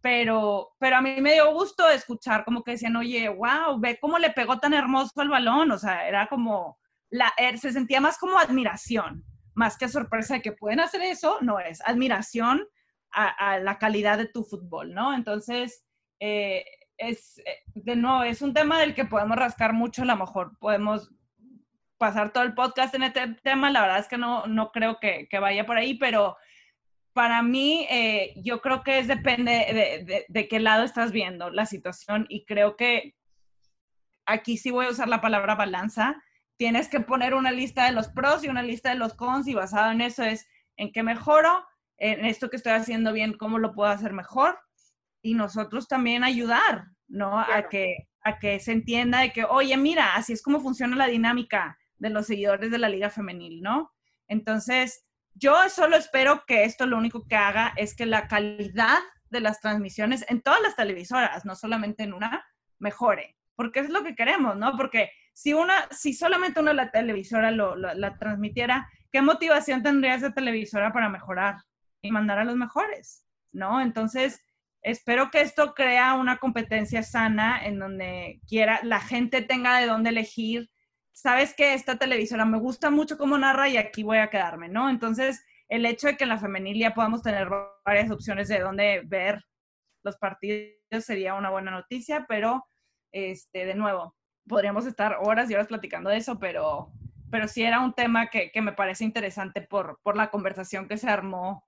pero, 0.00 0.76
pero 0.78 0.96
a 0.96 1.00
mí 1.00 1.20
me 1.20 1.32
dio 1.32 1.52
gusto 1.52 1.88
escuchar 1.88 2.44
como 2.44 2.62
que 2.62 2.72
decían, 2.72 2.94
oye, 2.94 3.28
wow, 3.28 3.80
ve 3.80 3.98
cómo 4.00 4.18
le 4.18 4.30
pegó 4.30 4.60
tan 4.60 4.74
hermoso 4.74 5.22
el 5.22 5.28
balón, 5.28 5.72
o 5.72 5.78
sea, 5.78 6.06
era 6.06 6.28
como, 6.28 6.78
la, 7.10 7.32
er, 7.36 7.58
se 7.58 7.72
sentía 7.72 8.00
más 8.00 8.16
como 8.16 8.38
admiración, 8.38 9.24
más 9.54 9.76
que 9.76 9.88
sorpresa 9.88 10.34
de 10.34 10.42
que 10.42 10.52
pueden 10.52 10.78
hacer 10.78 11.02
eso, 11.02 11.38
no 11.40 11.58
es 11.58 11.80
admiración 11.84 12.64
a, 13.10 13.28
a 13.28 13.58
la 13.58 13.78
calidad 13.78 14.18
de 14.18 14.28
tu 14.28 14.44
fútbol, 14.44 14.94
¿no? 14.94 15.14
Entonces, 15.14 15.84
eh, 16.20 16.64
es, 16.96 17.38
eh, 17.38 17.62
de 17.74 17.96
nuevo, 17.96 18.22
es 18.22 18.42
un 18.42 18.54
tema 18.54 18.80
del 18.80 18.94
que 18.94 19.04
podemos 19.04 19.36
rascar 19.36 19.72
mucho, 19.72 20.02
a 20.02 20.06
lo 20.06 20.16
mejor 20.16 20.56
podemos 20.58 21.10
pasar 21.98 22.32
todo 22.32 22.44
el 22.44 22.54
podcast 22.54 22.94
en 22.94 23.04
este 23.04 23.34
tema, 23.42 23.70
la 23.70 23.82
verdad 23.82 23.98
es 23.98 24.08
que 24.08 24.18
no, 24.18 24.46
no 24.46 24.70
creo 24.72 24.98
que, 25.00 25.28
vaya 25.40 25.66
por 25.66 25.76
ahí, 25.76 25.94
pero, 25.94 26.36
para 27.12 27.42
mí, 27.42 27.86
eh, 27.90 28.34
yo 28.42 28.60
creo 28.60 28.82
que 28.82 28.98
es 28.98 29.06
depende 29.06 29.52
de, 29.52 30.26
de, 30.28 30.48
qué 30.48 30.58
lado 30.58 30.82
estás 30.82 31.12
viendo 31.12 31.48
la 31.50 31.64
situación 31.64 32.26
y 32.28 32.44
creo 32.44 32.76
que 32.76 33.14
aquí 34.26 34.56
sí 34.56 34.72
voy 34.72 34.86
a 34.86 34.90
usar 34.90 35.06
la 35.06 35.20
palabra 35.20 35.54
balanza. 35.54 36.20
Tienes 36.56 36.88
que 36.88 36.98
poner 36.98 37.34
una 37.34 37.52
lista 37.52 37.84
de 37.84 37.92
los 37.92 38.08
pros 38.08 38.42
y 38.42 38.48
una 38.48 38.64
lista 38.64 38.88
de 38.88 38.96
los 38.96 39.14
cons 39.14 39.46
y 39.46 39.54
basado 39.54 39.92
en 39.92 40.00
eso 40.00 40.24
es 40.24 40.48
en 40.76 40.90
qué 40.90 41.04
mejoro, 41.04 41.64
en 41.98 42.24
esto 42.24 42.50
que 42.50 42.56
estoy 42.56 42.72
haciendo 42.72 43.12
bien, 43.12 43.38
cómo 43.38 43.60
lo 43.60 43.74
puedo 43.74 43.92
hacer 43.92 44.12
mejor 44.12 44.58
y 45.24 45.32
nosotros 45.32 45.88
también 45.88 46.22
ayudar, 46.22 46.84
¿no? 47.08 47.40
A, 47.40 47.66
que, 47.70 47.96
a 48.22 48.38
que 48.38 48.60
se 48.60 48.72
entienda 48.72 49.20
de 49.20 49.32
que, 49.32 49.44
oye, 49.44 49.74
mira, 49.78 50.14
así 50.16 50.34
es 50.34 50.42
como 50.42 50.60
funciona 50.60 50.94
la 50.96 51.06
dinámica 51.06 51.78
de 51.96 52.10
los 52.10 52.26
seguidores 52.26 52.70
de 52.70 52.76
la 52.76 52.90
Liga 52.90 53.08
Femenil, 53.08 53.62
¿no? 53.62 53.90
Entonces, 54.28 55.06
yo 55.32 55.54
solo 55.70 55.96
espero 55.96 56.44
que 56.46 56.64
esto 56.64 56.84
lo 56.84 56.98
único 56.98 57.26
que 57.26 57.36
haga 57.36 57.72
es 57.76 57.96
que 57.96 58.04
la 58.04 58.28
calidad 58.28 58.98
de 59.30 59.40
las 59.40 59.60
transmisiones 59.60 60.26
en 60.28 60.42
todas 60.42 60.60
las 60.60 60.76
televisoras, 60.76 61.46
no 61.46 61.56
solamente 61.56 62.02
en 62.02 62.12
una, 62.12 62.44
mejore, 62.78 63.34
porque 63.56 63.80
es 63.80 63.88
lo 63.88 64.04
que 64.04 64.14
queremos, 64.14 64.56
¿no? 64.56 64.76
Porque 64.76 65.10
si 65.32 65.54
una, 65.54 65.88
si 65.90 66.12
solamente 66.12 66.60
una 66.60 66.74
la 66.74 66.90
televisora 66.90 67.50
lo, 67.50 67.76
la 67.76 68.18
transmitiera, 68.18 68.90
¿qué 69.10 69.22
motivación 69.22 69.82
tendría 69.82 70.16
esa 70.16 70.34
televisora 70.34 70.92
para 70.92 71.08
mejorar 71.08 71.56
y 72.02 72.10
mandar 72.10 72.40
a 72.40 72.44
los 72.44 72.56
mejores, 72.56 73.24
¿no? 73.52 73.80
Entonces, 73.80 74.43
espero 74.84 75.30
que 75.32 75.40
esto 75.40 75.74
crea 75.74 76.14
una 76.14 76.36
competencia 76.36 77.02
sana 77.02 77.64
en 77.64 77.80
donde 77.80 78.40
quiera 78.46 78.78
la 78.84 79.00
gente 79.00 79.42
tenga 79.42 79.80
de 79.80 79.86
dónde 79.86 80.10
elegir 80.10 80.70
sabes 81.14 81.54
que 81.54 81.74
esta 81.74 81.96
televisora 81.96 82.44
me 82.44 82.58
gusta 82.58 82.90
mucho 82.90 83.16
cómo 83.16 83.38
narra 83.38 83.68
y 83.68 83.76
aquí 83.76 84.02
voy 84.02 84.18
a 84.18 84.30
quedarme, 84.30 84.68
¿no? 84.68 84.90
Entonces, 84.90 85.44
el 85.68 85.86
hecho 85.86 86.08
de 86.08 86.16
que 86.16 86.24
en 86.24 86.30
la 86.30 86.38
femenil 86.38 86.92
podamos 86.92 87.22
tener 87.22 87.48
varias 87.84 88.10
opciones 88.10 88.48
de 88.48 88.60
dónde 88.60 89.02
ver 89.06 89.42
los 90.02 90.16
partidos 90.18 90.74
sería 91.00 91.34
una 91.34 91.50
buena 91.50 91.70
noticia, 91.70 92.26
pero, 92.28 92.66
este, 93.12 93.64
de 93.64 93.74
nuevo, 93.74 94.14
podríamos 94.46 94.86
estar 94.86 95.16
horas 95.22 95.50
y 95.50 95.54
horas 95.54 95.68
platicando 95.68 96.10
de 96.10 96.18
eso, 96.18 96.38
pero, 96.38 96.92
pero 97.30 97.48
sí 97.48 97.62
era 97.62 97.80
un 97.80 97.94
tema 97.94 98.26
que, 98.26 98.50
que 98.50 98.60
me 98.60 98.72
parece 98.72 99.04
interesante 99.04 99.62
por, 99.62 100.00
por 100.02 100.16
la 100.16 100.30
conversación 100.30 100.88
que 100.88 100.98
se 100.98 101.08
armó 101.08 101.64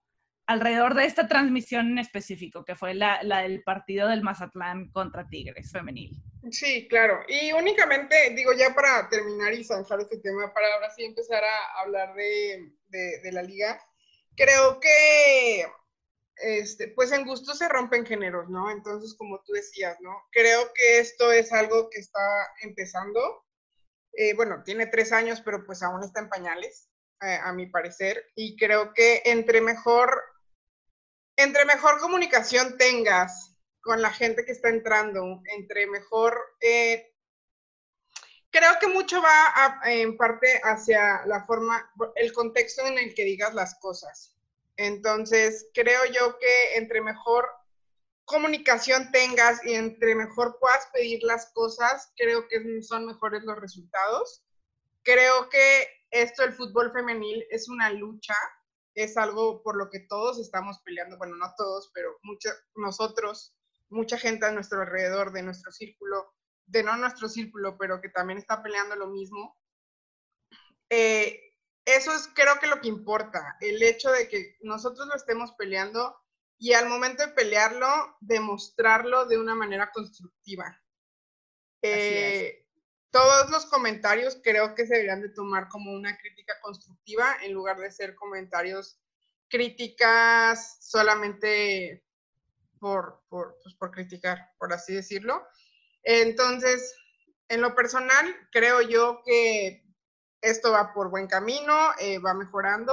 alrededor 0.46 0.94
de 0.94 1.04
esta 1.04 1.26
transmisión 1.26 1.92
en 1.92 1.98
específico, 1.98 2.64
que 2.64 2.76
fue 2.76 2.94
la, 2.94 3.22
la, 3.22 3.42
del 3.42 3.62
partido 3.62 4.08
del 4.08 4.22
Mazatlán 4.22 4.90
contra 4.90 5.28
Tigres 5.28 5.72
femenil. 5.72 6.22
Sí, 6.50 6.86
claro. 6.88 7.22
Y 7.26 7.52
únicamente, 7.52 8.30
digo, 8.30 8.52
ya 8.52 8.72
para 8.74 9.08
terminar 9.08 9.52
y 9.52 9.64
zanjar 9.64 10.00
este 10.00 10.18
tema, 10.18 10.52
para 10.54 10.72
ahora 10.74 10.90
sí 10.90 11.04
empezar 11.04 11.42
a 11.42 11.80
hablar 11.80 12.14
de, 12.14 12.72
de, 12.88 13.32
la 13.32 13.42
liga, 13.42 13.80
creo 14.36 14.78
que, 14.78 15.66
este, 16.36 16.88
pues 16.88 17.10
en 17.10 17.24
gusto 17.24 17.54
se 17.54 17.68
rompen 17.68 18.06
géneros, 18.06 18.48
¿no? 18.48 18.70
Entonces, 18.70 19.14
como 19.16 19.42
tú 19.44 19.52
decías, 19.52 19.96
¿no? 20.00 20.12
Creo 20.30 20.72
que 20.74 21.00
esto 21.00 21.32
es 21.32 21.52
algo 21.52 21.90
que 21.90 21.98
está 21.98 22.20
empezando. 22.62 23.44
Eh, 24.12 24.34
bueno, 24.34 24.62
tiene 24.64 24.86
tres 24.86 25.10
años, 25.12 25.40
pero 25.40 25.66
pues 25.66 25.82
aún 25.82 26.04
está 26.04 26.20
en 26.20 26.28
pañales, 26.28 26.88
eh, 27.22 27.38
a 27.42 27.52
mi 27.52 27.66
parecer. 27.66 28.24
Y 28.36 28.56
creo 28.56 28.94
que 28.94 29.22
entre 29.24 29.60
mejor 29.60 30.22
entre 31.36 31.64
mejor 31.64 31.98
comunicación 32.00 32.76
tengas 32.78 33.52
con 33.80 34.02
la 34.02 34.10
gente 34.10 34.44
que 34.44 34.52
está 34.52 34.68
entrando, 34.68 35.42
entre 35.56 35.86
mejor... 35.86 36.38
Eh, 36.60 37.12
creo 38.50 38.72
que 38.80 38.88
mucho 38.88 39.20
va 39.20 39.80
en 39.84 40.16
parte 40.16 40.60
hacia 40.64 41.24
la 41.26 41.44
forma, 41.44 41.92
el 42.16 42.32
contexto 42.32 42.86
en 42.86 42.98
el 42.98 43.14
que 43.14 43.24
digas 43.24 43.54
las 43.54 43.78
cosas. 43.78 44.34
Entonces, 44.76 45.68
creo 45.74 46.04
yo 46.06 46.38
que 46.38 46.76
entre 46.76 47.00
mejor 47.00 47.48
comunicación 48.24 49.12
tengas 49.12 49.64
y 49.64 49.74
entre 49.74 50.14
mejor 50.14 50.58
puedas 50.58 50.86
pedir 50.92 51.22
las 51.22 51.52
cosas, 51.52 52.12
creo 52.16 52.48
que 52.48 52.82
son 52.82 53.06
mejores 53.06 53.44
los 53.44 53.58
resultados. 53.58 54.42
Creo 55.02 55.48
que 55.48 55.86
esto 56.10 56.42
del 56.42 56.54
fútbol 56.54 56.92
femenil 56.92 57.46
es 57.50 57.68
una 57.68 57.90
lucha 57.90 58.34
es 58.96 59.16
algo 59.18 59.62
por 59.62 59.76
lo 59.76 59.90
que 59.90 60.00
todos 60.00 60.40
estamos 60.40 60.80
peleando, 60.80 61.18
bueno, 61.18 61.36
no 61.36 61.52
todos, 61.56 61.90
pero 61.94 62.18
muchos, 62.22 62.52
nosotros, 62.74 63.54
mucha 63.90 64.18
gente 64.18 64.46
a 64.46 64.52
nuestro 64.52 64.80
alrededor, 64.80 65.32
de 65.32 65.42
nuestro 65.42 65.70
círculo, 65.70 66.34
de 66.64 66.82
no 66.82 66.96
nuestro 66.96 67.28
círculo, 67.28 67.76
pero 67.78 68.00
que 68.00 68.08
también 68.08 68.38
está 68.38 68.62
peleando 68.62 68.96
lo 68.96 69.08
mismo. 69.08 69.54
Eh, 70.88 71.40
eso 71.84 72.12
es 72.12 72.28
creo 72.34 72.58
que 72.58 72.68
lo 72.68 72.80
que 72.80 72.88
importa, 72.88 73.56
el 73.60 73.82
hecho 73.82 74.10
de 74.10 74.28
que 74.28 74.56
nosotros 74.62 75.06
lo 75.06 75.14
estemos 75.14 75.52
peleando 75.52 76.16
y 76.58 76.72
al 76.72 76.88
momento 76.88 77.24
de 77.24 77.32
pelearlo, 77.32 78.16
demostrarlo 78.20 79.26
de 79.26 79.38
una 79.38 79.54
manera 79.54 79.92
constructiva. 79.92 80.82
Eh, 81.82 82.65
todos 83.16 83.48
los 83.48 83.64
comentarios 83.64 84.38
creo 84.44 84.74
que 84.74 84.86
se 84.86 84.92
deberían 84.92 85.22
de 85.22 85.30
tomar 85.30 85.70
como 85.70 85.90
una 85.90 86.18
crítica 86.18 86.52
constructiva 86.60 87.38
en 87.42 87.54
lugar 87.54 87.78
de 87.78 87.90
ser 87.90 88.14
comentarios 88.14 89.00
críticas 89.48 90.76
solamente 90.82 92.04
por, 92.78 93.22
por, 93.30 93.56
pues 93.62 93.74
por 93.76 93.90
criticar, 93.90 94.50
por 94.58 94.70
así 94.70 94.92
decirlo. 94.92 95.42
Entonces, 96.02 96.94
en 97.48 97.62
lo 97.62 97.74
personal, 97.74 98.36
creo 98.52 98.82
yo 98.82 99.22
que 99.24 99.82
esto 100.42 100.72
va 100.72 100.92
por 100.92 101.08
buen 101.08 101.26
camino, 101.26 101.92
eh, 101.98 102.18
va 102.18 102.34
mejorando. 102.34 102.92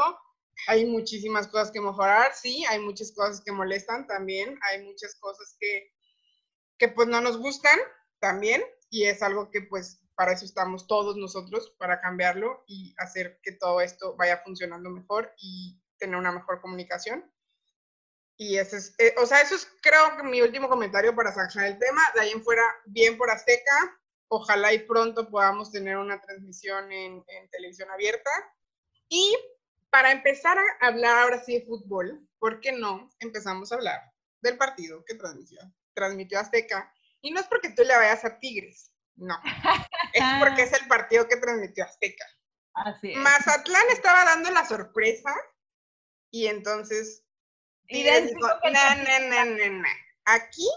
Hay 0.68 0.86
muchísimas 0.86 1.50
cosas 1.50 1.70
que 1.70 1.82
mejorar, 1.82 2.34
sí, 2.34 2.64
hay 2.70 2.80
muchas 2.80 3.12
cosas 3.12 3.42
que 3.42 3.52
molestan 3.52 4.08
también, 4.08 4.58
hay 4.62 4.86
muchas 4.86 5.16
cosas 5.16 5.58
que, 5.60 5.92
que 6.78 6.88
pues 6.88 7.10
no 7.10 7.20
nos 7.20 7.40
gustan 7.40 7.78
también, 8.20 8.64
y 8.90 9.04
es 9.04 9.22
algo 9.22 9.52
que 9.52 9.64
pues 9.64 10.00
para 10.16 10.34
eso 10.34 10.46
estamos 10.46 10.88
todos 10.88 11.18
nosotros, 11.18 11.74
para 11.78 12.00
cambiarlo 12.00 12.64
y 12.68 12.94
hacer 12.98 13.40
que 13.42 13.54
todo 13.54 13.82
esto 13.82 14.16
vaya 14.16 14.42
funcionando 14.44 14.90
mejor 14.90 15.34
y 15.38 15.82
tener 15.98 16.18
una 16.18 16.32
mejor 16.32 16.62
comunicación. 16.62 17.32
Y 18.38 18.58
ese 18.58 18.78
es, 18.78 18.96
eh, 18.98 19.14
o 19.18 19.26
sea, 19.26 19.42
eso 19.42 19.56
es 19.56 19.68
creo 19.82 20.18
que 20.18 20.24
mi 20.24 20.42
último 20.42 20.68
comentario 20.68 21.16
para 21.16 21.34
sacar 21.34 21.66
el 21.66 21.78
tema. 21.78 22.02
De 22.16 22.22
ahí 22.22 22.32
en 22.32 22.44
fuera, 22.44 22.64
bien 22.86 23.18
por 23.18 23.30
Azteca. 23.30 24.00
Ojalá 24.28 24.74
y 24.74 24.80
pronto 24.80 25.30
podamos 25.30 25.72
tener 25.72 25.98
una 25.98 26.20
transmisión 26.20 26.92
en, 26.92 27.24
televisión 27.52 27.90
abierta. 27.92 28.32
Y 29.08 29.38
para 29.92 30.12
empezar 30.12 30.58
a 30.58 30.88
hablar 30.88 31.20
ahora 31.20 31.44
sí 31.44 31.60
de 31.60 31.66
fútbol, 31.66 32.28
¿por 32.40 32.60
qué 32.60 32.72
no 32.72 33.10
empezamos 33.20 33.72
a 33.72 33.76
hablar 33.76 34.02
del 34.42 34.58
partido 34.58 35.06
que 35.06 35.14
transmitió, 35.16 35.60
transmitió 35.94 36.40
Azteca? 36.40 36.92
Y 37.22 37.32
no 37.32 37.40
es 37.40 37.46
porque 37.46 37.70
tú 37.70 37.84
le 37.84 37.96
vayas 37.96 38.26
a 38.26 38.40
Tigres, 38.40 38.92
no. 39.16 39.40
Es 40.14 40.24
porque 40.40 40.62
es 40.62 40.74
el 40.74 40.88
partido 40.88 41.28
que 41.28 41.38
transmitió 41.38 41.86
Azteca. 41.86 42.26
Así 42.76 43.16
Mazatlán 43.16 43.86
estaba 43.92 44.26
dando 44.26 44.52
la 44.52 44.64
sorpresa 44.64 45.34
y 46.30 46.46
entonces 46.46 47.24
Idéntico 47.88 48.48
aquí 50.26 50.70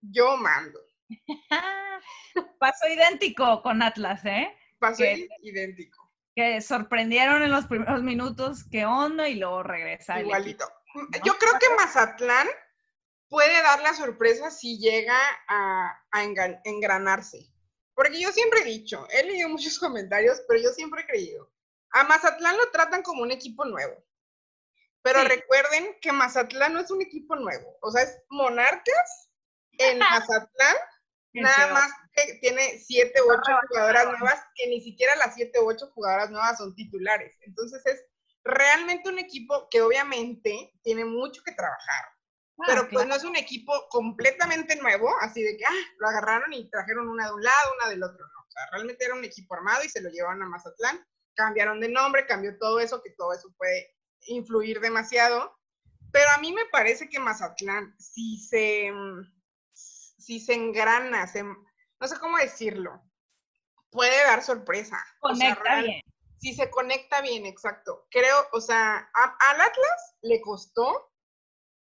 yo 0.00 0.36
mando. 0.36 0.80
Pasó 2.58 2.88
idéntico 2.88 3.62
con 3.62 3.82
Atlas, 3.82 4.24
¿eh? 4.24 4.56
Pasó 4.78 5.04
idéntico. 5.42 6.12
Que 6.34 6.60
sorprendieron 6.60 7.42
en 7.42 7.52
los 7.52 7.66
primeros 7.66 8.02
minutos, 8.02 8.64
qué 8.70 8.84
onda, 8.84 9.28
y 9.28 9.36
luego 9.36 9.62
regresa. 9.62 10.20
Igualito. 10.20 10.66
Yo 11.24 11.38
creo 11.38 11.52
que 11.58 11.74
Mazatlán 11.76 12.48
puede 13.28 13.62
dar 13.62 13.80
la 13.82 13.94
sorpresa 13.94 14.50
si 14.50 14.78
llega 14.78 15.16
a, 15.48 16.04
a 16.10 16.24
engranarse. 16.64 17.53
Porque 17.94 18.20
yo 18.20 18.32
siempre 18.32 18.60
he 18.60 18.64
dicho, 18.64 19.06
he 19.10 19.24
leído 19.24 19.48
muchos 19.48 19.78
comentarios, 19.80 20.42
pero 20.48 20.60
yo 20.60 20.70
siempre 20.70 21.02
he 21.02 21.06
creído, 21.06 21.50
a 21.90 22.04
Mazatlán 22.04 22.56
lo 22.56 22.70
tratan 22.70 23.02
como 23.02 23.22
un 23.22 23.30
equipo 23.30 23.64
nuevo. 23.64 24.04
Pero 25.02 25.22
recuerden 25.24 25.98
que 26.00 26.12
Mazatlán 26.12 26.72
no 26.72 26.80
es 26.80 26.90
un 26.90 27.02
equipo 27.02 27.36
nuevo, 27.36 27.76
o 27.82 27.90
sea, 27.90 28.02
es 28.02 28.22
Monarcas 28.30 29.30
en 29.78 29.98
Mazatlán, 29.98 30.76
nada 31.34 31.72
más 31.74 31.92
que 32.14 32.34
tiene 32.34 32.78
siete 32.78 33.20
u 33.22 33.30
ocho 33.30 33.52
jugadoras 33.68 34.06
nuevas, 34.06 34.42
que 34.54 34.66
ni 34.68 34.80
siquiera 34.80 35.14
las 35.16 35.34
siete 35.34 35.60
u 35.60 35.68
ocho 35.68 35.90
jugadoras 35.94 36.30
nuevas 36.30 36.56
son 36.56 36.74
titulares. 36.74 37.36
Entonces 37.42 37.84
es 37.84 38.04
realmente 38.44 39.08
un 39.08 39.18
equipo 39.18 39.68
que 39.70 39.82
obviamente 39.82 40.72
tiene 40.82 41.04
mucho 41.04 41.42
que 41.44 41.52
trabajar. 41.52 42.13
Ah, 42.58 42.64
pero 42.66 42.88
pues 42.88 43.06
no 43.06 43.14
es 43.14 43.24
un 43.24 43.36
equipo 43.36 43.72
completamente 43.90 44.76
nuevo, 44.76 45.10
así 45.20 45.42
de 45.42 45.56
que, 45.56 45.64
ah, 45.64 45.86
lo 45.98 46.08
agarraron 46.08 46.52
y 46.52 46.70
trajeron 46.70 47.08
una 47.08 47.26
de 47.26 47.34
un 47.34 47.42
lado, 47.42 47.72
una 47.80 47.90
del 47.90 48.02
otro, 48.02 48.24
no. 48.24 48.40
O 48.46 48.50
sea, 48.50 48.62
realmente 48.72 49.04
era 49.04 49.14
un 49.14 49.24
equipo 49.24 49.54
armado 49.54 49.82
y 49.82 49.88
se 49.88 50.00
lo 50.00 50.10
llevaron 50.10 50.42
a 50.42 50.46
Mazatlán, 50.46 51.04
cambiaron 51.34 51.80
de 51.80 51.88
nombre, 51.88 52.26
cambió 52.26 52.56
todo 52.58 52.78
eso, 52.78 53.02
que 53.02 53.10
todo 53.10 53.32
eso 53.32 53.52
puede 53.58 53.94
influir 54.26 54.80
demasiado. 54.80 55.58
Pero 56.12 56.30
a 56.30 56.38
mí 56.38 56.52
me 56.52 56.66
parece 56.66 57.08
que 57.08 57.18
Mazatlán, 57.18 57.92
si 57.98 58.38
se, 58.38 58.92
si 59.72 60.38
se 60.38 60.54
engrana, 60.54 61.26
se, 61.26 61.42
no 61.42 62.08
sé 62.08 62.18
cómo 62.20 62.38
decirlo, 62.38 63.02
puede 63.90 64.22
dar 64.24 64.42
sorpresa. 64.42 65.04
Conecta 65.20 65.82
bien. 65.82 66.00
si 66.38 66.54
se 66.54 66.70
conecta 66.70 67.20
bien, 67.20 67.46
exacto. 67.46 68.06
Creo, 68.10 68.36
o 68.52 68.60
sea, 68.60 69.10
al 69.14 69.60
Atlas 69.60 70.16
le 70.22 70.40
costó, 70.40 71.12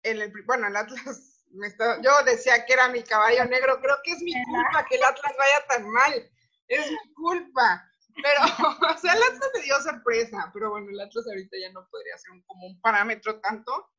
en 0.03 0.21
el, 0.21 0.33
bueno, 0.45 0.67
al 0.67 0.75
Atlas, 0.75 1.43
me 1.51 1.69
yo 2.03 2.23
decía 2.25 2.65
que 2.65 2.73
era 2.73 2.89
mi 2.89 3.03
caballo 3.03 3.45
negro, 3.45 3.79
creo 3.81 3.97
que 4.03 4.11
es 4.11 4.21
mi 4.21 4.33
culpa 4.43 4.85
que 4.87 4.95
el 4.95 5.03
Atlas 5.03 5.33
vaya 5.37 5.67
tan 5.67 5.89
mal, 5.89 6.31
es 6.67 6.91
mi 6.91 7.13
culpa. 7.13 7.85
Pero, 8.21 8.39
o 8.95 8.97
sea, 8.97 9.13
el 9.13 9.23
Atlas 9.23 9.49
me 9.55 9.61
dio 9.61 9.81
sorpresa, 9.81 10.49
pero 10.53 10.71
bueno, 10.71 10.89
el 10.89 10.99
Atlas 10.99 11.25
ahorita 11.27 11.57
ya 11.59 11.71
no 11.71 11.87
podría 11.89 12.17
ser 12.17 12.31
un, 12.31 12.41
como 12.43 12.67
un 12.67 12.81
parámetro 12.81 13.39
tanto. 13.39 13.89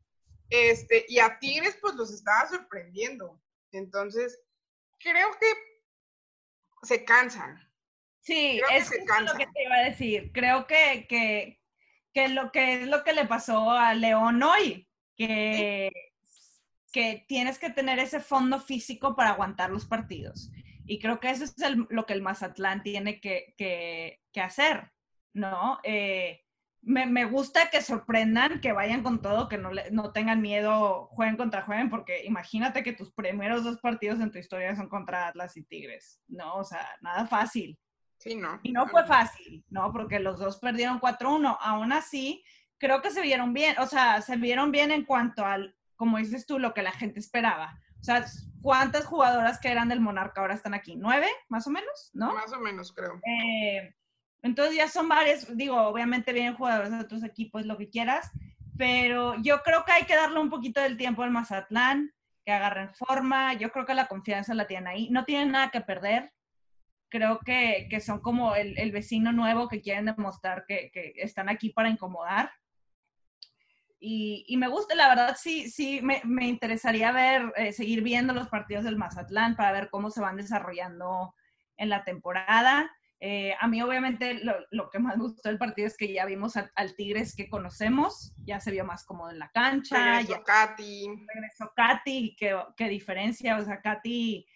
Este, 0.50 1.06
y 1.08 1.20
a 1.20 1.38
Tigres, 1.38 1.78
pues 1.80 1.94
los 1.94 2.12
estaba 2.12 2.48
sorprendiendo. 2.48 3.40
Entonces, 3.72 4.40
creo 4.98 5.30
que 5.38 5.46
se 6.82 7.04
cansan. 7.04 7.58
Sí, 8.20 8.60
es 8.72 8.90
lo 8.90 9.36
que 9.36 9.46
te 9.46 9.62
iba 9.62 9.76
a 9.76 9.84
decir. 9.84 10.30
Creo 10.32 10.66
que, 10.66 11.06
que, 11.08 11.60
que, 12.12 12.28
lo 12.28 12.52
que 12.52 12.82
es 12.82 12.88
lo 12.88 13.02
que 13.02 13.12
le 13.12 13.26
pasó 13.26 13.70
a 13.70 13.94
León 13.94 14.42
hoy, 14.42 14.89
que, 15.26 15.92
que 16.92 17.26
tienes 17.28 17.58
que 17.58 17.68
tener 17.68 17.98
ese 17.98 18.20
fondo 18.20 18.58
físico 18.58 19.14
para 19.14 19.30
aguantar 19.30 19.68
los 19.68 19.84
partidos. 19.84 20.50
Y 20.86 20.98
creo 20.98 21.20
que 21.20 21.28
eso 21.28 21.44
es 21.44 21.54
lo 21.90 22.06
que 22.06 22.14
el 22.14 22.22
Mazatlán 22.22 22.82
tiene 22.82 23.20
que, 23.20 23.54
que, 23.58 24.22
que 24.32 24.40
hacer, 24.40 24.90
¿no? 25.34 25.78
Eh, 25.84 26.40
me, 26.80 27.04
me, 27.04 27.26
gusta 27.26 27.68
que 27.68 27.82
sorprendan, 27.82 28.62
que 28.62 28.72
vayan 28.72 29.02
con 29.02 29.20
todo, 29.20 29.46
que 29.46 29.58
no, 29.58 29.70
le, 29.70 29.90
no 29.90 30.12
tengan 30.12 30.40
miedo, 30.40 31.08
jueguen 31.12 31.36
contra 31.36 31.62
jueguen, 31.62 31.90
porque 31.90 32.24
imagínate 32.24 32.82
que 32.82 32.94
tus 32.94 33.12
primeros 33.12 33.62
dos 33.62 33.78
partidos 33.78 34.20
en 34.20 34.30
tu 34.30 34.38
historia 34.38 34.74
son 34.74 34.88
contra 34.88 35.28
Atlas 35.28 35.54
y 35.58 35.64
Tigres, 35.64 36.22
¿no? 36.28 36.54
O 36.54 36.64
sea, 36.64 36.88
nada 37.02 37.26
fácil. 37.26 37.78
Sí, 38.16 38.36
¿no? 38.36 38.58
Y 38.62 38.72
no 38.72 38.86
fue 38.86 39.06
fácil, 39.06 39.64
¿no? 39.68 39.92
Porque 39.92 40.18
los 40.18 40.38
dos 40.38 40.58
perdieron 40.58 40.98
4-1. 40.98 41.58
Aún 41.60 41.92
así, 41.92 42.42
creo 42.80 43.02
que 43.02 43.10
se 43.10 43.20
vieron 43.20 43.52
bien, 43.52 43.78
o 43.78 43.86
sea, 43.86 44.22
se 44.22 44.36
vieron 44.36 44.72
bien 44.72 44.90
en 44.90 45.04
cuanto 45.04 45.44
al, 45.44 45.76
como 45.96 46.18
dices 46.18 46.46
tú, 46.46 46.58
lo 46.58 46.74
que 46.74 46.82
la 46.82 46.92
gente 46.92 47.20
esperaba. 47.20 47.78
O 48.00 48.02
sea, 48.02 48.24
¿cuántas 48.62 49.04
jugadoras 49.04 49.60
que 49.60 49.70
eran 49.70 49.90
del 49.90 50.00
Monarca 50.00 50.40
ahora 50.40 50.54
están 50.54 50.72
aquí? 50.72 50.96
¿Nueve, 50.96 51.28
más 51.48 51.66
o 51.66 51.70
menos? 51.70 52.10
¿No? 52.14 52.32
Más 52.32 52.52
o 52.52 52.58
menos, 52.58 52.92
creo. 52.92 53.20
Eh, 53.22 53.94
entonces 54.42 54.74
ya 54.76 54.88
son 54.88 55.08
varios, 55.08 55.54
digo, 55.56 55.76
obviamente 55.76 56.32
vienen 56.32 56.56
jugadores 56.56 56.90
de 56.90 57.00
otros 57.00 57.22
equipos, 57.22 57.66
lo 57.66 57.76
que 57.76 57.90
quieras, 57.90 58.30
pero 58.78 59.34
yo 59.42 59.62
creo 59.62 59.84
que 59.84 59.92
hay 59.92 60.04
que 60.04 60.16
darle 60.16 60.40
un 60.40 60.48
poquito 60.48 60.80
del 60.80 60.96
tiempo 60.96 61.22
al 61.22 61.30
Mazatlán, 61.30 62.14
que 62.46 62.52
agarren 62.52 62.94
forma, 62.94 63.52
yo 63.52 63.70
creo 63.70 63.84
que 63.84 63.92
la 63.92 64.08
confianza 64.08 64.54
la 64.54 64.66
tienen 64.66 64.88
ahí, 64.88 65.10
no 65.10 65.26
tienen 65.26 65.52
nada 65.52 65.70
que 65.70 65.82
perder, 65.82 66.32
creo 67.10 67.40
que, 67.40 67.88
que 67.90 68.00
son 68.00 68.20
como 68.20 68.54
el, 68.54 68.78
el, 68.78 68.90
vecino 68.92 69.32
nuevo 69.32 69.68
que 69.68 69.82
quieren 69.82 70.06
demostrar 70.06 70.64
que, 70.66 70.90
que 70.94 71.12
están 71.16 71.50
aquí 71.50 71.70
para 71.70 71.90
incomodar. 71.90 72.50
Y, 74.02 74.46
y, 74.48 74.56
me 74.56 74.68
gusta, 74.68 74.94
la 74.94 75.08
verdad, 75.08 75.36
sí, 75.38 75.70
sí, 75.70 76.00
me, 76.02 76.22
me 76.24 76.46
interesaría 76.48 77.12
ver, 77.12 77.52
eh, 77.56 77.72
seguir 77.72 78.02
viendo 78.02 78.32
los 78.32 78.48
partidos 78.48 78.84
del 78.84 78.96
Mazatlán 78.96 79.56
para 79.56 79.72
ver 79.72 79.90
cómo 79.90 80.10
se 80.10 80.22
van 80.22 80.36
desarrollando 80.36 81.34
en 81.76 81.90
la 81.90 82.02
temporada. 82.02 82.90
Eh, 83.22 83.54
a 83.60 83.68
mí 83.68 83.82
obviamente 83.82 84.42
lo, 84.42 84.54
lo, 84.70 84.88
que 84.88 84.98
más 84.98 85.18
me 85.18 85.24
gustó 85.24 85.50
del 85.50 85.58
partido 85.58 85.86
es 85.86 85.98
que 85.98 86.10
ya 86.10 86.24
vimos 86.24 86.56
a, 86.56 86.70
al 86.74 86.96
Tigres 86.96 87.36
que 87.36 87.50
conocemos, 87.50 88.32
ya 88.38 88.58
se 88.60 88.70
vio 88.70 88.86
más 88.86 89.04
cómodo 89.04 89.30
en 89.30 89.38
la 89.38 89.50
cancha. 89.50 89.96
Regresó 90.02 90.38
ya, 90.38 90.44
Katy. 90.44 91.06
Regresó 91.34 91.72
Katy, 91.76 92.36
qué, 92.38 92.58
qué 92.78 92.88
diferencia, 92.88 93.58
o 93.58 93.64
sea, 93.64 93.82
Katy, 93.82 94.46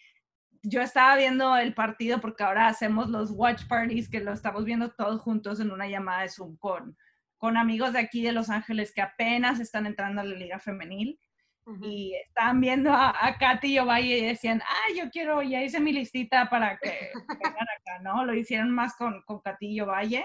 yo 0.62 0.80
estaba 0.80 1.16
viendo 1.16 1.56
el 1.58 1.74
partido 1.74 2.22
porque 2.22 2.42
ahora 2.42 2.68
hacemos 2.68 3.10
los 3.10 3.30
watch 3.32 3.66
parties 3.68 4.08
que 4.08 4.20
lo 4.20 4.32
estamos 4.32 4.64
viendo 4.64 4.90
todos 4.92 5.20
juntos 5.20 5.60
en 5.60 5.70
una 5.70 5.86
llamada 5.86 6.22
de 6.22 6.30
Zoom 6.30 6.56
con, 6.56 6.96
con 7.44 7.58
amigos 7.58 7.92
de 7.92 7.98
aquí 7.98 8.22
de 8.22 8.32
Los 8.32 8.48
Ángeles 8.48 8.90
que 8.94 9.02
apenas 9.02 9.60
están 9.60 9.84
entrando 9.84 10.22
a 10.22 10.24
la 10.24 10.34
liga 10.34 10.58
femenil. 10.58 11.20
Uh 11.66 11.74
-huh. 11.74 11.86
Y 11.86 12.14
estaban 12.14 12.58
viendo 12.58 12.90
a, 12.90 13.10
a 13.10 13.36
Katy 13.36 13.74
y 13.74 13.78
Ovalle 13.80 14.16
y 14.16 14.24
decían, 14.24 14.62
ah, 14.62 14.94
yo 14.96 15.10
quiero, 15.10 15.42
ya 15.42 15.62
hice 15.62 15.78
mi 15.78 15.92
listita 15.92 16.48
para 16.48 16.78
que 16.78 17.10
vengan 17.28 17.66
acá, 17.76 17.98
¿no? 18.02 18.24
Lo 18.24 18.32
hicieron 18.32 18.70
más 18.70 18.96
con, 18.96 19.20
con 19.26 19.42
Katy 19.42 19.66
y 19.74 19.80
Ovalle. 19.82 20.24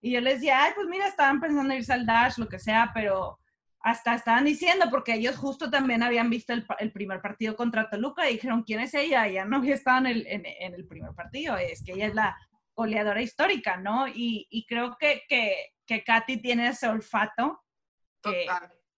Y 0.00 0.12
yo 0.12 0.22
les 0.22 0.36
decía, 0.36 0.62
ay, 0.64 0.72
pues 0.74 0.86
mira, 0.86 1.06
estaban 1.06 1.38
pensando 1.38 1.74
irse 1.74 1.92
al 1.92 2.06
Dash, 2.06 2.38
lo 2.38 2.48
que 2.48 2.58
sea, 2.58 2.92
pero 2.94 3.38
hasta 3.80 4.14
estaban 4.14 4.46
diciendo, 4.46 4.86
porque 4.90 5.16
ellos 5.16 5.36
justo 5.36 5.68
también 5.70 6.02
habían 6.02 6.30
visto 6.30 6.54
el, 6.54 6.64
el 6.78 6.92
primer 6.92 7.20
partido 7.20 7.56
contra 7.56 7.90
Toluca 7.90 8.26
y 8.30 8.36
dijeron, 8.36 8.62
¿quién 8.62 8.80
es 8.80 8.94
ella? 8.94 9.28
Ya 9.28 9.44
no 9.44 9.58
había 9.58 9.74
estado 9.74 9.98
en 9.98 10.06
el, 10.06 10.26
en, 10.28 10.46
en 10.46 10.72
el 10.72 10.86
primer 10.86 11.12
partido, 11.12 11.58
es 11.58 11.84
que 11.84 11.92
ella 11.92 12.06
es 12.06 12.14
la 12.14 12.34
goleadora 12.74 13.22
histórica, 13.22 13.76
¿no? 13.76 14.08
Y, 14.08 14.46
y 14.50 14.66
creo 14.66 14.96
que, 14.98 15.22
que, 15.28 15.74
que 15.86 16.02
Katy 16.04 16.40
tiene 16.40 16.68
ese 16.68 16.88
olfato 16.88 17.62
que, 18.22 18.46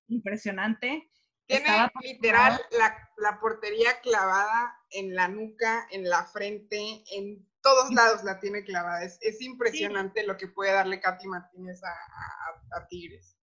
impresionante. 0.09 1.11
Tiene 1.47 1.65
Estaba 1.65 1.93
literal 2.03 2.61
la, 2.73 2.97
la, 3.19 3.39
portería 3.39 4.01
clavada 4.01 4.77
en 4.91 5.15
la 5.15 5.29
nuca, 5.29 5.87
en 5.91 6.09
la 6.09 6.25
frente, 6.25 7.05
en 7.13 7.47
todos 7.63 7.93
lados 7.93 8.25
la 8.25 8.41
tiene 8.41 8.65
clavada. 8.65 9.05
Es, 9.05 9.19
es 9.21 9.41
impresionante 9.41 10.23
sí. 10.23 10.27
lo 10.27 10.37
que 10.37 10.49
puede 10.49 10.73
darle 10.73 11.01
Katy 11.01 11.29
Martínez 11.29 11.83
a, 11.85 11.91
a, 11.91 12.81
a, 12.81 12.87
Tigres. 12.89 13.37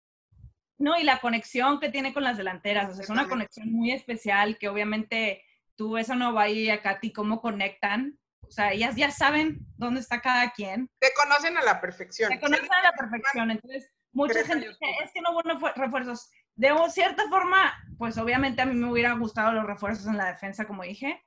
No, 0.78 0.98
y 0.98 1.04
la 1.04 1.20
conexión 1.20 1.78
que 1.78 1.90
tiene 1.90 2.12
con 2.12 2.24
las 2.24 2.36
delanteras, 2.36 2.90
o 2.90 2.94
sea, 2.94 3.04
es 3.04 3.10
una 3.10 3.28
conexión 3.28 3.70
muy 3.70 3.92
especial 3.92 4.58
que 4.58 4.68
obviamente 4.68 5.44
tú 5.76 5.92
ves 5.92 6.10
a 6.10 6.16
Nova 6.16 6.48
y 6.48 6.70
a 6.70 6.82
Katy 6.82 7.12
cómo 7.12 7.40
conectan, 7.40 8.18
o 8.52 8.54
sea, 8.54 8.72
ellas 8.74 8.96
ya 8.96 9.10
saben 9.10 9.60
dónde 9.78 10.00
está 10.00 10.20
cada 10.20 10.50
quien. 10.52 10.90
Te 10.98 11.10
conocen 11.14 11.56
a 11.56 11.62
la 11.62 11.80
perfección. 11.80 12.30
Te 12.30 12.38
conocen 12.38 12.70
a 12.70 12.82
la 12.82 12.92
perfección. 12.92 13.50
Entonces, 13.50 13.90
mucha 14.12 14.44
gente 14.44 14.68
dice, 14.68 14.78
es 15.02 15.10
que 15.14 15.22
no 15.22 15.30
hubo 15.30 15.40
refuerzos. 15.74 16.30
De 16.54 16.70
cierta 16.90 17.26
forma, 17.30 17.72
pues 17.96 18.18
obviamente 18.18 18.60
a 18.60 18.66
mí 18.66 18.74
me 18.74 18.92
hubiera 18.92 19.14
gustado 19.14 19.52
los 19.52 19.64
refuerzos 19.64 20.06
en 20.06 20.18
la 20.18 20.26
defensa, 20.26 20.66
como 20.66 20.82
dije, 20.82 21.24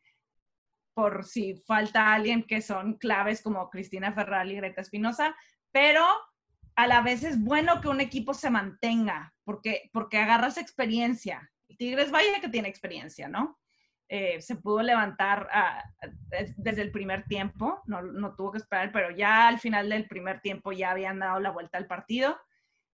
por 0.93 1.25
si 1.25 1.55
falta 1.65 2.13
alguien 2.13 2.43
que 2.43 2.61
son 2.61 2.93
claves 2.99 3.41
como 3.41 3.71
Cristina 3.71 4.13
Ferral 4.13 4.51
y 4.51 4.57
Greta 4.57 4.81
Espinosa, 4.81 5.35
pero 5.71 6.05
a 6.75 6.85
la 6.85 7.01
vez 7.01 7.23
es 7.23 7.43
bueno 7.43 7.81
que 7.81 7.87
un 7.87 8.01
equipo 8.01 8.35
se 8.35 8.51
mantenga, 8.51 9.33
porque, 9.43 9.89
porque 9.91 10.19
agarras 10.19 10.59
experiencia. 10.59 11.51
Tigres 11.79 12.11
vaya 12.11 12.39
que 12.39 12.49
tiene 12.49 12.69
experiencia, 12.69 13.27
¿no? 13.27 13.57
Eh, 14.07 14.39
se 14.41 14.55
pudo 14.55 14.83
levantar 14.83 15.47
a, 15.51 15.79
a, 15.79 15.83
desde 16.57 16.81
el 16.81 16.91
primer 16.91 17.23
tiempo, 17.25 17.81
no, 17.85 18.01
no, 18.01 18.35
tuvo 18.35 18.51
que 18.51 18.59
esperar, 18.59 18.91
pero 18.91 19.09
ya 19.11 19.47
al 19.47 19.59
final 19.59 19.89
del 19.89 20.07
primer 20.07 20.41
tiempo 20.41 20.71
ya 20.71 20.91
habían 20.91 21.19
dado 21.19 21.39
la 21.39 21.51
vuelta 21.51 21.77
al 21.77 21.87
partido. 21.87 22.37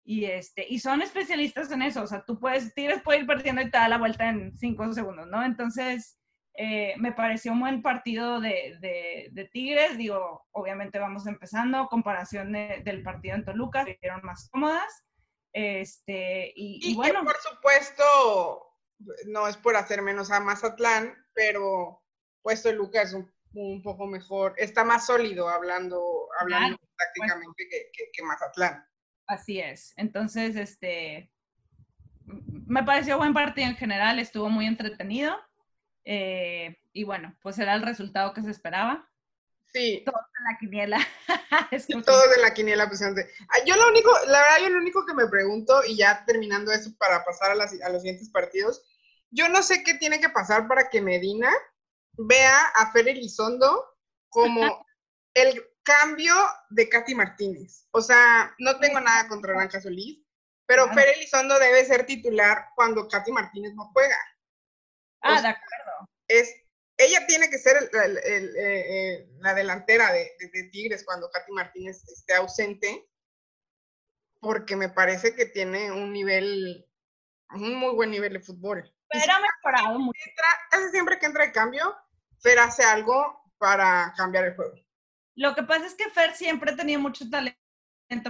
Y, 0.04 0.26
este, 0.26 0.66
y 0.68 0.80
son 0.80 1.02
especialistas 1.02 1.70
en 1.72 1.84
eso, 1.84 2.02
o 2.02 2.08
sea, 2.08 2.24
tú 2.26 2.40
puedes, 2.40 2.74
Tigres 2.74 3.04
puede 3.04 3.20
ir 3.20 3.28
perdiendo 3.28 3.62
y 3.62 3.70
te 3.70 3.78
da 3.78 3.88
la 3.88 4.00
vuelta 4.00 4.28
en 4.30 4.58
cinco 4.58 4.92
segundos, 4.94 5.28
¿no? 5.28 5.44
Entonces, 5.44 6.18
eh, 6.56 6.96
me 6.98 7.12
pareció 7.12 7.52
un 7.52 7.60
buen 7.60 7.82
partido 7.84 8.42
de, 8.42 8.78
de, 8.80 9.30
de, 9.32 9.46
Tigres, 9.46 9.98
digo, 9.98 10.48
obviamente 10.52 10.98
vamos 10.98 11.28
empezando, 11.28 11.88
comparación 11.88 12.52
de, 12.52 12.82
del 12.84 13.04
partido 13.04 13.36
en 13.36 13.46
Toluca, 13.46 13.86
se 13.86 14.00
vieron 14.02 14.22
más 14.24 14.50
cómodas, 14.50 15.06
este, 15.54 16.52
y, 16.56 16.80
y, 16.82 16.92
y 16.92 16.96
bueno. 16.96 17.24
por 17.24 17.36
supuesto, 17.38 18.71
no 19.28 19.48
es 19.48 19.58
por 19.58 19.76
hacer 19.76 20.02
menos 20.02 20.32
a 20.32 20.40
Mazatlán, 20.40 21.16
pero 21.34 22.04
pues 22.42 22.64
Toluca 22.64 23.02
es 23.02 23.14
un, 23.14 23.32
un 23.54 23.82
poco 23.82 24.08
mejor, 24.08 24.54
está 24.58 24.84
más 24.84 25.06
sólido 25.06 25.50
hablando, 25.50 26.28
hablando 26.40 26.78
claro, 26.78 27.42
pues, 27.56 27.70
que, 27.70 27.90
que, 27.92 28.10
que, 28.12 28.24
Mazatlán. 28.24 28.86
Así 29.28 29.60
es. 29.60 29.94
Entonces, 29.98 30.56
este, 30.56 31.32
me 32.26 32.84
pareció 32.84 33.18
buen 33.18 33.34
partido 33.34 33.68
en 33.68 33.76
general, 33.76 34.20
estuvo 34.20 34.50
muy 34.50 34.66
entretenido. 34.66 35.38
Eh, 36.04 36.78
y 36.94 37.04
bueno, 37.04 37.38
pues 37.42 37.60
era 37.60 37.76
el 37.76 37.82
resultado 37.82 38.34
que 38.34 38.42
se 38.42 38.52
esperaba. 38.52 39.08
Sí. 39.74 40.04
Todos 40.06 40.22
en 40.38 40.44
la 40.46 40.58
quiniela. 40.60 41.08
Todos 42.06 42.36
en 42.36 42.42
la 42.42 42.54
quiniela, 42.54 42.88
pues. 42.88 43.02
Yo 43.66 43.76
lo 43.76 43.88
único, 43.90 44.12
la 44.28 44.40
verdad, 44.42 44.58
yo 44.64 44.70
lo 44.70 44.80
único 44.80 45.06
que 45.06 45.14
me 45.14 45.28
pregunto, 45.28 45.82
y 45.88 45.96
ya 45.96 46.26
terminando 46.26 46.72
eso 46.72 46.92
para 46.98 47.24
pasar 47.24 47.52
a, 47.52 47.56
las, 47.56 47.74
a 47.82 47.90
los 47.90 48.02
siguientes 48.02 48.30
partidos, 48.30 48.82
yo 49.32 49.50
no 49.50 49.64
sé 49.64 49.84
qué 49.84 49.96
tiene 49.96 50.20
que 50.20 50.30
pasar 50.30 50.68
para 50.68 50.90
que 50.90 51.02
Medina 51.02 51.52
vea 52.14 52.62
a 52.76 52.92
Fer 52.92 53.08
Elizondo 53.08 53.98
como 54.30 54.62
el 55.34 55.66
cambio 55.84 56.34
de 56.70 56.90
Katy 56.90 57.16
Martínez. 57.16 57.88
O 57.92 58.02
sea, 58.02 58.54
no 58.60 58.80
tengo 58.80 59.00
nada 59.00 59.28
contra 59.28 59.54
Blanca 59.54 59.82
Solís, 59.82 60.20
pero 60.66 60.84
claro. 60.84 61.00
Fer 61.00 61.16
Elizondo 61.16 61.58
debe 61.60 61.84
ser 61.86 62.06
titular 62.06 62.70
cuando 62.76 63.08
Katy 63.08 63.32
Martínez 63.32 63.74
no 63.74 63.90
juega. 63.94 64.18
Ah, 65.22 65.30
o 65.30 65.34
sea, 65.34 65.42
de 65.42 65.48
acuerdo. 65.48 66.10
Es, 66.28 66.54
ella 66.98 67.26
tiene 67.26 67.50
que 67.50 67.58
ser 67.58 67.78
el, 67.78 68.00
el, 68.00 68.18
el, 68.18 68.56
eh, 68.58 69.30
la 69.40 69.54
delantera 69.54 70.12
de, 70.14 70.32
de, 70.40 70.50
de, 70.50 70.70
Tigres 70.70 71.04
cuando 71.04 71.30
Katy 71.32 71.52
Martínez 71.52 72.04
esté 72.08 72.36
ausente, 72.36 73.10
porque 74.40 74.76
me 74.76 74.90
parece 74.90 75.36
que 75.36 75.46
tiene 75.46 75.92
un 75.92 76.12
nivel, 76.14 76.88
un 77.54 77.76
muy 77.76 77.94
buen 77.96 78.12
nivel 78.12 78.34
de 78.34 78.40
fútbol. 78.40 78.94
Pero 79.12 79.34
ha 79.34 79.40
mejorado 79.40 80.00
mucho. 80.00 80.20
Entra, 80.26 80.46
casi 80.70 80.90
siempre 80.92 81.20
que 81.20 81.26
entra 81.26 81.46
el 81.46 81.52
cambio, 81.52 81.96
Fer 82.40 82.60
hace 82.60 82.84
algo 82.84 83.44
para 83.58 84.14
cambiar 84.16 84.46
el 84.46 84.56
juego. 84.56 84.76
Lo 85.36 85.56
que 85.56 85.64
pasa 85.64 85.86
es 85.86 85.96
que 85.96 86.10
Fer 86.10 86.34
siempre 86.34 86.76
tenía 86.76 87.00
mucho 87.00 87.30
talento 87.30 87.62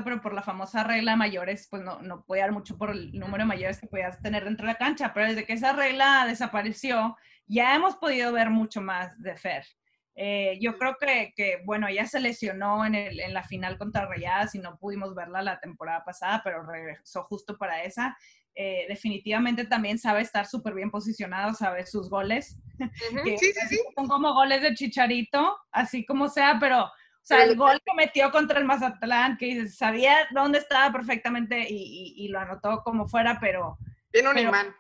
pero 0.04 0.22
por 0.22 0.34
la 0.34 0.44
famosa 0.44 0.84
regla 0.84 1.16
mayores, 1.16 1.68
pues 1.70 1.82
no, 1.82 2.02
no 2.02 2.24
podía 2.24 2.44
dar 2.44 2.52
mucho 2.52 2.78
por 2.78 2.92
el 2.92 3.12
número 3.18 3.44
de 3.44 3.48
mayores 3.48 3.80
que 3.80 3.88
podías 3.88 4.22
tener 4.22 4.44
dentro 4.44 4.68
de 4.68 4.74
la 4.74 4.78
cancha, 4.78 5.12
pero 5.14 5.28
desde 5.28 5.46
que 5.46 5.54
esa 5.54 5.74
regla 5.74 6.26
desapareció, 6.28 7.18
ya 7.48 7.76
hemos 7.76 7.96
podido 7.96 8.32
ver 8.32 8.52
mucho 8.52 8.82
más 8.82 9.20
de 9.20 9.36
Fer. 9.36 9.66
Eh, 10.14 10.60
yo 10.62 10.78
creo 10.78 10.98
que, 11.00 11.34
que, 11.36 11.62
bueno, 11.66 11.88
ella 11.88 12.06
se 12.06 12.20
lesionó 12.20 12.86
en, 12.86 12.96
el, 12.96 13.20
en 13.20 13.34
la 13.34 13.44
final 13.44 13.78
contra 13.78 14.06
Rayadas 14.06 14.54
y 14.54 14.60
no 14.60 14.78
pudimos 14.78 15.16
verla 15.16 15.42
la 15.42 15.60
temporada 15.60 16.04
pasada, 16.04 16.42
pero 16.44 16.64
regresó 16.64 17.24
justo 17.24 17.58
para 17.58 17.84
esa. 17.84 18.16
Eh, 18.56 18.86
definitivamente 18.90 19.66
también 19.66 19.98
sabe 19.98 20.22
estar 20.22 20.46
súper 20.46 20.74
bien 20.74 20.92
posicionado, 20.92 21.54
sabe 21.54 21.86
sus 21.86 22.10
goles. 22.10 22.58
sí, 22.80 23.38
sí, 23.38 23.54
sí. 23.70 23.80
Son 23.96 24.08
como 24.08 24.34
goles 24.34 24.62
de 24.62 24.74
Chicharito, 24.74 25.58
así 25.72 26.06
como 26.06 26.28
sea, 26.28 26.58
pero, 26.60 26.84
o 26.84 26.92
sea, 27.22 27.44
el 27.44 27.56
gol 27.56 27.82
que 27.86 27.94
metió 27.96 28.30
contra 28.32 28.60
el 28.60 28.66
Mazatlán, 28.66 29.38
que 29.38 29.68
sabía 29.70 30.28
dónde 30.32 30.60
estaba 30.60 30.92
perfectamente 30.92 31.66
y, 31.70 31.76
y, 31.76 32.26
y 32.26 32.28
lo 32.28 32.40
anotó 32.40 32.82
como 32.84 33.08
fuera, 33.08 33.40
pero... 33.40 33.78
Tiene 34.12 34.30
un 34.30 34.38
imán. 34.38 34.76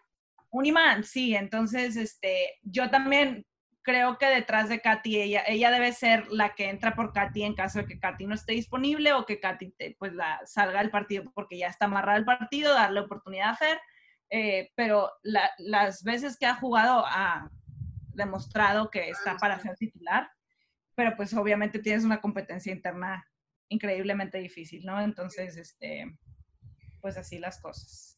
Un 0.49 0.65
imán, 0.65 1.03
sí. 1.05 1.33
Entonces, 1.33 1.95
este, 1.95 2.59
yo 2.63 2.89
también 2.89 3.45
creo 3.81 4.17
que 4.17 4.27
detrás 4.27 4.69
de 4.69 4.79
Katy, 4.79 5.21
ella, 5.21 5.43
ella 5.47 5.71
debe 5.71 5.91
ser 5.93 6.27
la 6.29 6.53
que 6.53 6.69
entra 6.69 6.95
por 6.95 7.13
Katy 7.13 7.43
en 7.43 7.55
caso 7.55 7.79
de 7.79 7.85
que 7.85 7.99
Katy 7.99 8.25
no 8.25 8.35
esté 8.35 8.53
disponible 8.53 9.13
o 9.13 9.25
que 9.25 9.39
Katy 9.39 9.73
pues 9.97 10.13
la, 10.13 10.39
salga 10.45 10.79
del 10.79 10.91
partido 10.91 11.31
porque 11.33 11.57
ya 11.57 11.67
está 11.67 11.85
amarrada 11.85 12.17
el 12.17 12.25
partido, 12.25 12.73
darle 12.73 13.01
oportunidad 13.01 13.49
a 13.49 13.53
hacer. 13.53 13.79
Eh, 14.29 14.71
pero 14.75 15.11
las 15.23 16.03
veces 16.03 16.37
que 16.37 16.45
ha 16.45 16.55
jugado 16.55 17.03
ha 17.05 17.49
demostrado 18.13 18.89
que 18.89 19.09
está 19.09 19.35
para 19.37 19.59
ser 19.59 19.75
titular, 19.75 20.31
pero 20.95 21.15
pues 21.17 21.33
obviamente 21.33 21.79
tienes 21.79 22.03
una 22.03 22.21
competencia 22.21 22.71
interna 22.71 23.25
increíblemente 23.67 24.37
difícil, 24.37 24.85
¿no? 24.85 25.01
Entonces, 25.01 25.57
este, 25.57 26.17
pues 27.01 27.17
así 27.17 27.39
las 27.39 27.59
cosas. 27.59 28.10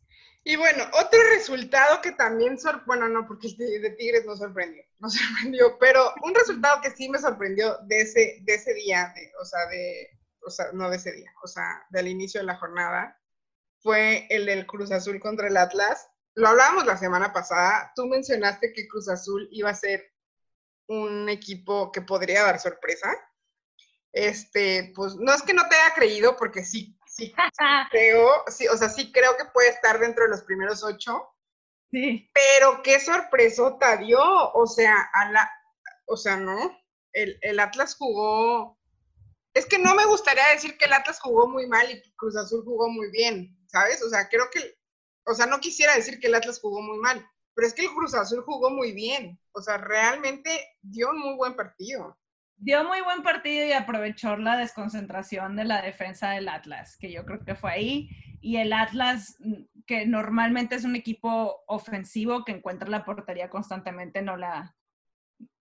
Y 0.46 0.58
bueno, 0.58 0.84
otro 0.94 1.20
resultado 1.30 2.02
que 2.02 2.12
también, 2.12 2.58
bueno, 2.86 3.08
no, 3.08 3.26
porque 3.26 3.48
el 3.48 3.82
de 3.82 3.92
Tigres 3.92 4.26
no 4.26 4.36
sorprendió, 4.36 4.84
no 5.00 5.10
sorprendió, 5.10 5.78
pero 5.80 6.14
un 6.24 6.36
resultado 6.36 6.82
que 6.82 6.92
sí 6.92 7.08
me 7.10 7.20
sorprendió 7.20 7.78
de 7.84 8.02
ese, 8.02 8.40
de 8.42 8.56
ese 8.56 8.74
día, 8.74 9.14
o 9.42 9.46
sea, 9.46 9.66
de, 9.68 10.10
o 10.46 10.50
sea, 10.50 10.66
no 10.74 10.90
de 10.90 10.98
ese 10.98 11.14
día, 11.14 11.32
o 11.44 11.48
sea, 11.48 11.86
del 11.90 12.10
inicio 12.10 12.42
de 12.42 12.48
la 12.48 12.58
jornada, 12.58 13.18
fue 13.80 14.28
el 14.30 14.46
del 14.46 14.66
Cruz 14.66 14.92
Azul 14.92 15.20
contra 15.20 15.48
el 15.48 15.58
Atlas. 15.58 16.08
Lo 16.36 16.48
hablábamos 16.48 16.86
la 16.86 16.98
semana 16.98 17.32
pasada, 17.32 17.92
tú 17.96 18.08
mencionaste 18.08 18.74
que 18.74 18.88
Cruz 18.88 19.08
Azul 19.08 19.48
iba 19.52 19.70
a 19.70 19.76
ser 19.76 20.12
un 20.88 21.30
equipo 21.30 21.92
que 21.92 22.02
podría 22.02 22.44
dar 22.44 22.60
sorpresa. 22.60 23.14
Este, 24.12 24.92
pues 24.96 25.16
no 25.16 25.34
es 25.34 25.42
que 25.42 25.54
no 25.54 25.68
te 25.68 25.76
haya 25.76 25.94
creído, 25.96 26.36
porque 26.38 26.64
sí, 26.64 26.98
sí, 27.16 27.34
creo, 27.92 28.28
sí, 28.48 28.68
o 28.68 28.78
sea, 28.78 28.90
sí 28.90 29.12
creo 29.12 29.36
que 29.38 29.46
puede 29.46 29.70
estar 29.70 30.00
dentro 30.00 30.24
de 30.24 30.32
los 30.32 30.44
primeros 30.44 30.84
ocho. 30.84 31.30
Sí. 31.92 32.30
Pero 32.34 32.82
qué 32.82 33.00
sorpresota 33.00 33.98
dio, 33.98 34.20
o 34.54 34.66
sea, 34.66 35.10
a 35.14 35.32
la, 35.32 35.52
o 36.08 36.18
sea, 36.18 36.38
no, 36.38 36.76
el, 37.14 37.38
el, 37.42 37.60
Atlas 37.60 37.96
jugó, 37.96 38.80
es 39.54 39.68
que 39.68 39.78
no 39.78 39.94
me 39.94 40.06
gustaría 40.06 40.48
decir 40.48 40.76
que 40.78 40.86
el 40.86 40.94
Atlas 40.94 41.20
jugó 41.20 41.48
muy 41.48 41.68
mal 41.68 41.90
y 41.92 42.02
Cruz 42.16 42.36
Azul 42.36 42.64
jugó 42.64 42.90
muy 42.90 43.12
bien, 43.12 43.56
¿sabes? 43.68 44.02
O 44.02 44.10
sea, 44.10 44.28
creo 44.28 44.50
que, 44.52 44.76
o 45.26 45.36
sea, 45.36 45.46
no 45.46 45.60
quisiera 45.60 45.94
decir 45.96 46.20
que 46.20 46.28
el 46.28 46.36
Atlas 46.36 46.60
jugó 46.60 46.82
muy 46.82 46.98
mal, 46.98 47.24
pero 47.54 47.68
es 47.68 47.76
que 47.76 47.84
el 47.84 47.94
Cruz 47.94 48.16
Azul 48.16 48.44
jugó 48.44 48.72
muy 48.72 48.92
bien, 48.94 49.40
o 49.52 49.62
sea, 49.62 49.78
realmente 49.78 50.78
dio 50.82 51.12
un 51.12 51.20
muy 51.20 51.36
buen 51.36 51.56
partido 51.56 52.18
dio 52.58 52.84
muy 52.84 53.02
buen 53.02 53.24
partido 53.24 53.66
y 53.66 53.74
aprovechó 53.74 54.38
la 54.38 54.58
desconcentración 54.58 55.56
de 55.56 55.66
la 55.66 55.82
defensa 55.82 56.32
del 56.32 56.50
Atlas, 56.50 56.98
que 56.98 57.12
yo 57.12 57.26
creo 57.26 57.44
que 57.44 57.56
fue 57.56 57.72
ahí. 57.72 58.10
Y 58.42 58.58
el 58.58 58.74
Atlas, 58.74 59.38
mm, 59.40 59.84
que 59.86 60.06
normalmente 60.06 60.76
es 60.76 60.86
un 60.86 60.96
equipo 60.96 61.64
ofensivo 61.68 62.44
que 62.44 62.54
encuentra 62.54 62.90
la 62.90 63.06
portería 63.06 63.50
constantemente, 63.50 64.22
no 64.22 64.38
la, 64.38 64.76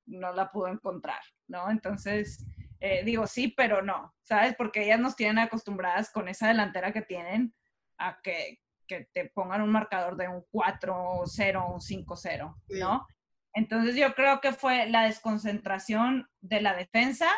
no 0.06 0.32
la 0.32 0.50
pudo 0.50 0.68
encontrar, 0.68 1.22
¿no? 1.48 1.70
Entonces, 1.70 2.44
eh, 2.80 3.04
digo 3.04 3.26
sí, 3.26 3.48
pero 3.48 3.82
no, 3.82 4.14
¿sabes? 4.22 4.54
Porque 4.56 4.84
ellas 4.84 5.00
nos 5.00 5.16
tienen 5.16 5.38
acostumbradas 5.38 6.10
con 6.10 6.28
esa 6.28 6.48
delantera 6.48 6.92
que 6.92 7.02
tienen 7.02 7.54
a 7.98 8.20
que, 8.22 8.60
que 8.86 9.08
te 9.12 9.28
pongan 9.30 9.62
un 9.62 9.70
marcador 9.70 10.16
de 10.16 10.28
un 10.28 10.44
4-0, 10.52 11.72
un 11.72 11.80
5-0, 11.80 12.56
¿no? 12.80 13.06
Entonces 13.54 13.96
yo 13.96 14.14
creo 14.14 14.40
que 14.40 14.52
fue 14.52 14.88
la 14.88 15.04
desconcentración 15.04 16.28
de 16.40 16.60
la 16.60 16.74
defensa, 16.74 17.28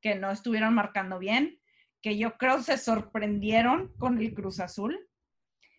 que 0.00 0.14
no 0.14 0.30
estuvieron 0.30 0.74
marcando 0.74 1.18
bien, 1.18 1.60
que 2.00 2.16
yo 2.16 2.36
creo 2.36 2.62
se 2.62 2.78
sorprendieron 2.78 3.92
con 3.98 4.18
el 4.18 4.32
Cruz 4.34 4.60
Azul. 4.60 5.08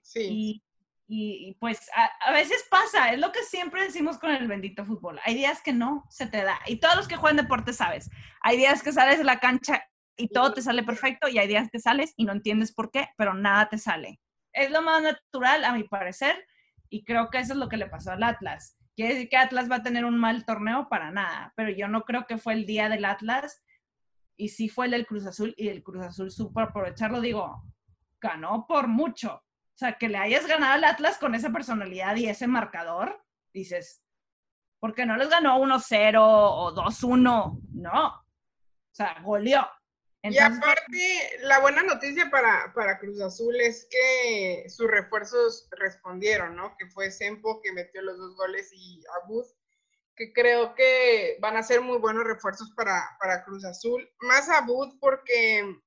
Sí. 0.01 0.62
Y, 1.10 1.55
pues 1.62 1.89
a, 1.95 2.33
veces 2.33 2.65
pasa, 2.69 3.13
es 3.13 3.19
lo 3.19 3.31
que 3.31 3.41
siempre 3.43 3.81
decimos 3.81 4.17
con 4.17 4.31
el 4.31 4.45
bendito 4.45 4.83
fútbol. 4.83 5.21
Hay 5.23 5.36
días 5.36 5.62
que 5.62 5.71
no 5.71 6.05
se 6.10 6.27
te 6.27 6.43
da. 6.43 6.60
Y 6.65 6.81
todos 6.81 6.97
los 6.97 7.07
que 7.07 7.15
juegan 7.15 7.38
deporte 7.38 7.71
sabes. 7.71 8.10
Hay 8.41 8.57
días 8.57 8.83
que 8.83 8.91
sales 8.91 9.17
de 9.17 9.23
la 9.23 9.39
cancha 9.39 9.88
y 10.17 10.27
todo 10.27 10.53
te 10.53 10.62
sale 10.62 10.83
perfecto 10.83 11.29
y 11.29 11.38
hay 11.38 11.47
días 11.47 11.69
que 11.71 11.79
sales 11.79 12.13
y 12.17 12.25
no 12.25 12.33
entiendes 12.33 12.73
por 12.73 12.91
qué, 12.91 13.07
pero 13.15 13.33
nada 13.33 13.69
te 13.69 13.77
sale. 13.77 14.19
Es 14.51 14.69
lo 14.69 14.81
más 14.81 15.01
natural, 15.01 15.63
a 15.63 15.71
mi 15.71 15.86
parecer, 15.86 16.45
y 16.89 17.05
creo 17.05 17.29
que 17.29 17.38
eso 17.38 17.53
es 17.53 17.60
lo 17.60 17.69
que 17.69 17.77
le 17.77 17.88
pasó 17.88 18.12
al 18.12 18.23
Atlas 18.23 18.77
¿Quiere 18.97 19.13
decir 19.13 19.29
que 19.29 19.38
Atlas 19.38 19.69
va 19.69 19.75
a 19.75 19.83
tener 19.83 20.05
un 20.05 20.17
mal 20.17 20.43
torneo? 20.43 20.89
Para 20.89 21.12
nada, 21.12 21.53
pero 21.55 21.69
yo 21.69 21.88
no 21.88 22.03
creo 22.03 22.25
que 22.25 22.39
fue 22.39 22.53
el 22.53 22.65
día 22.65 22.89
del 22.89 23.05
Atlas 23.05 23.63
y 24.36 24.49
sí 24.49 24.69
fue 24.69 24.86
el 24.86 24.91
del 24.91 25.05
Cruz 25.05 25.27
Azul 25.27 25.53
y 25.55 25.67
el 25.67 25.83
Cruz 25.83 26.03
Azul 26.03 26.31
supo 26.31 26.62
aprovecharlo, 26.62 27.21
digo, 27.21 27.63
ganó 28.19 28.65
por 28.67 28.88
mucho. 28.88 29.36
O 29.36 29.77
sea, 29.77 29.99
que 29.99 30.10
le 30.10 30.17
hayas 30.17 30.47
ganado 30.47 30.73
al 30.73 30.83
Atlas 30.83 31.19
con 31.19 31.36
esa 31.36 31.51
personalidad 31.51 32.15
y 32.15 32.27
ese 32.27 32.47
marcador, 32.47 33.23
dices, 33.53 34.03
porque 34.79 35.05
no 35.05 35.15
les 35.15 35.29
ganó 35.29 35.60
1-0 35.60 36.17
o 36.19 36.73
2-1, 36.73 37.60
no. 37.73 38.07
O 38.07 38.23
sea, 38.95 39.21
goleó 39.21 39.63
y 40.30 40.38
aparte, 40.38 41.40
la 41.42 41.60
buena 41.60 41.84
noticia 41.84 42.30
para, 42.30 42.72
para, 42.74 43.00
Cruz 43.00 43.20
Azul 43.22 43.56
es 43.60 43.88
que 43.90 44.66
sus 44.70 44.90
refuerzos 44.90 45.68
respondieron, 45.72 46.56
¿no? 46.56 46.76
Que 46.78 46.88
fue 46.88 47.12
Sempo 47.12 47.62
que 47.62 47.72
metió 47.74 48.02
los 48.02 48.18
dos 48.18 48.36
goles 48.36 48.70
y 48.74 49.04
Abud, 49.22 49.46
que 50.16 50.34
creo 50.34 50.76
que 50.76 51.38
van 51.42 51.58
a 51.58 51.63
ser 51.63 51.82
muy 51.82 51.98
buenos 51.98 52.24
refuerzos 52.24 52.72
para, 52.76 53.18
para 53.20 53.44
Cruz 53.44 53.66
Azul. 53.66 54.10
Más 54.22 54.50
Abud 54.50 54.98
porque, 55.00 55.80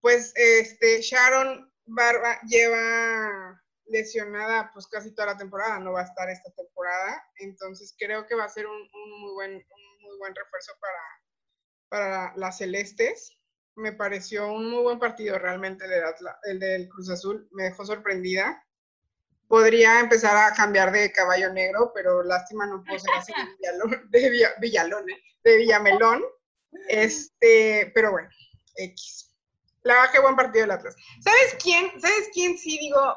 pues, 0.00 0.32
este, 0.36 1.00
Sharon 1.00 1.72
Barba 1.86 2.40
lleva 2.42 3.62
lesionada 3.86 4.70
pues 4.74 4.86
casi 4.86 5.14
toda 5.14 5.32
la 5.32 5.38
temporada, 5.38 5.78
no 5.78 5.92
va 5.92 6.02
a 6.02 6.04
estar 6.04 6.28
esta 6.28 6.50
temporada, 6.52 7.24
entonces 7.36 7.94
creo 7.98 8.26
que 8.26 8.34
va 8.34 8.44
a 8.44 8.48
ser 8.50 8.66
un, 8.66 8.76
un 8.76 9.20
muy, 9.20 9.32
buen, 9.32 9.52
un 9.52 10.02
muy 10.02 10.18
buen 10.18 10.34
refuerzo 10.34 10.72
para, 10.78 11.00
para 11.88 12.36
las 12.36 12.58
celestes 12.58 13.37
me 13.78 13.92
pareció 13.92 14.52
un 14.52 14.70
muy 14.70 14.82
buen 14.82 14.98
partido 14.98 15.38
realmente 15.38 15.84
el, 15.84 15.92
el 16.44 16.58
del 16.58 16.88
Cruz 16.88 17.08
Azul, 17.10 17.48
me 17.52 17.64
dejó 17.64 17.86
sorprendida. 17.86 18.64
Podría 19.46 20.00
empezar 20.00 20.36
a 20.36 20.52
cambiar 20.54 20.92
de 20.92 21.10
caballo 21.12 21.52
negro, 21.52 21.92
pero 21.94 22.22
lástima 22.22 22.66
no 22.66 22.82
puedo 22.84 22.98
ser 22.98 23.10
así 23.16 23.32
de, 24.10 24.50
Villalón, 24.60 25.08
¿eh? 25.08 25.22
de 25.44 25.56
Villamelón. 25.56 26.22
Este, 26.88 27.90
pero 27.94 28.10
bueno, 28.10 28.28
X. 28.74 29.34
La 29.82 29.94
verdad, 29.94 30.22
buen 30.22 30.36
partido 30.36 30.64
el 30.64 30.70
Atlas. 30.72 30.96
¿Sabes 31.20 31.56
quién? 31.62 31.98
¿Sabes 32.00 32.28
quién 32.34 32.58
sí 32.58 32.78
digo? 32.78 33.16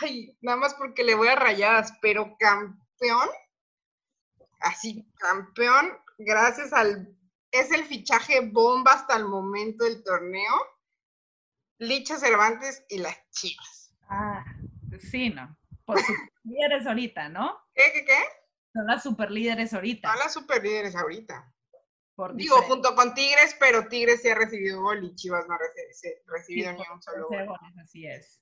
Ay, 0.00 0.38
nada 0.40 0.56
más 0.56 0.74
porque 0.74 1.04
le 1.04 1.16
voy 1.16 1.28
a 1.28 1.34
rayadas, 1.34 1.92
pero 2.00 2.36
campeón. 2.38 3.28
Así, 4.60 5.06
campeón, 5.18 5.98
gracias 6.18 6.72
al 6.72 7.14
es 7.50 7.70
el 7.72 7.84
fichaje 7.84 8.40
bomba 8.40 8.92
hasta 8.92 9.16
el 9.16 9.26
momento 9.26 9.84
del 9.84 10.02
torneo. 10.02 10.54
Licha 11.78 12.18
Cervantes 12.18 12.84
y 12.88 12.98
las 12.98 13.16
Chivas. 13.30 13.94
Ah, 14.08 14.44
sí, 14.98 15.30
¿no? 15.30 15.56
Por 15.84 15.96
líderes 16.44 16.86
ahorita, 16.86 17.28
¿no? 17.28 17.58
¿Qué, 17.74 17.84
qué, 17.94 18.04
qué? 18.04 18.18
Son 18.72 18.86
las 18.86 19.02
super 19.02 19.30
líderes 19.30 19.72
ahorita. 19.72 20.10
Son 20.10 20.18
las 20.18 20.32
super 20.32 20.62
líderes 20.62 20.94
ahorita. 20.94 21.52
Digo, 22.34 22.56
junto 22.62 22.94
con 22.94 23.14
Tigres, 23.14 23.56
pero 23.58 23.88
Tigres 23.88 24.22
sí 24.22 24.28
ha 24.28 24.34
recibido 24.34 24.82
gol 24.82 25.04
y 25.04 25.14
Chivas 25.14 25.46
no 25.48 25.54
ha 25.54 25.58
recibido 26.26 26.72
ni 26.72 26.82
un 26.92 27.02
solo 27.02 27.28
gol. 27.28 27.48
Así 27.82 28.06
es. 28.06 28.40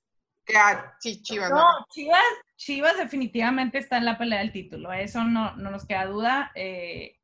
Ah, 0.55 0.93
sí, 0.99 1.21
Chivas. 1.21 1.49
No, 1.49 1.63
Chivas, 1.89 2.23
Chivas 2.57 2.97
definitivamente 2.97 3.77
está 3.77 3.97
en 3.97 4.05
la 4.05 4.17
pelea 4.17 4.39
del 4.39 4.51
título, 4.51 4.91
eso 4.91 5.23
no, 5.23 5.55
no 5.55 5.71
nos 5.71 5.85
queda 5.85 6.05
duda. 6.05 6.51
Eh, 6.55 7.18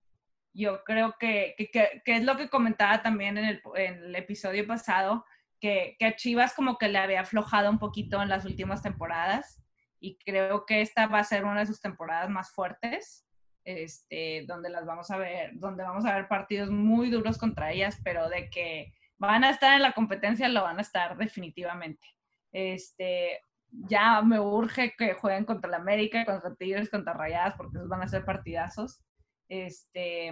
yo 0.55 0.83
creo 0.83 1.15
que, 1.19 1.55
que, 1.71 2.01
es 2.05 2.23
lo 2.23 2.37
que 2.37 2.49
comentaba 2.49 3.01
también 3.01 3.37
en 3.37 3.45
el, 3.45 3.61
en 3.75 4.03
el 4.03 4.15
episodio 4.15 4.65
pasado, 4.65 5.25
que, 5.59 5.95
que, 5.99 6.05
a 6.05 6.15
Chivas 6.15 6.53
como 6.53 6.77
que 6.77 6.87
le 6.87 6.97
había 6.97 7.21
aflojado 7.21 7.69
un 7.69 7.79
poquito 7.79 8.21
en 8.21 8.29
las 8.29 8.45
últimas 8.45 8.81
temporadas 8.81 9.61
y 9.99 10.17
creo 10.19 10.65
que 10.65 10.81
esta 10.81 11.07
va 11.07 11.19
a 11.19 11.23
ser 11.23 11.45
una 11.45 11.61
de 11.61 11.65
sus 11.65 11.81
temporadas 11.81 12.29
más 12.29 12.51
fuertes, 12.51 13.25
este, 13.63 14.45
donde 14.47 14.69
las 14.69 14.85
vamos 14.85 15.09
a 15.11 15.17
ver, 15.17 15.51
donde 15.55 15.83
vamos 15.83 16.05
a 16.05 16.15
ver 16.15 16.27
partidos 16.27 16.69
muy 16.69 17.09
duros 17.09 17.37
contra 17.37 17.71
ellas, 17.71 17.99
pero 18.03 18.29
de 18.29 18.49
que 18.49 18.93
van 19.17 19.43
a 19.43 19.49
estar 19.49 19.73
en 19.73 19.81
la 19.81 19.93
competencia, 19.93 20.47
lo 20.49 20.63
van 20.63 20.77
a 20.77 20.81
estar 20.81 21.17
definitivamente. 21.17 22.07
Este, 22.51 23.39
ya 23.71 24.21
me 24.21 24.39
urge 24.39 24.95
que 24.95 25.13
jueguen 25.13 25.45
contra 25.45 25.69
la 25.69 25.77
América, 25.77 26.25
contra 26.25 26.55
Tigres, 26.55 26.89
contra 26.89 27.13
Rayadas, 27.13 27.55
porque 27.55 27.77
esos 27.77 27.89
van 27.89 28.01
a 28.01 28.07
ser 28.07 28.23
partidazos. 28.23 29.01
Este, 29.49 30.31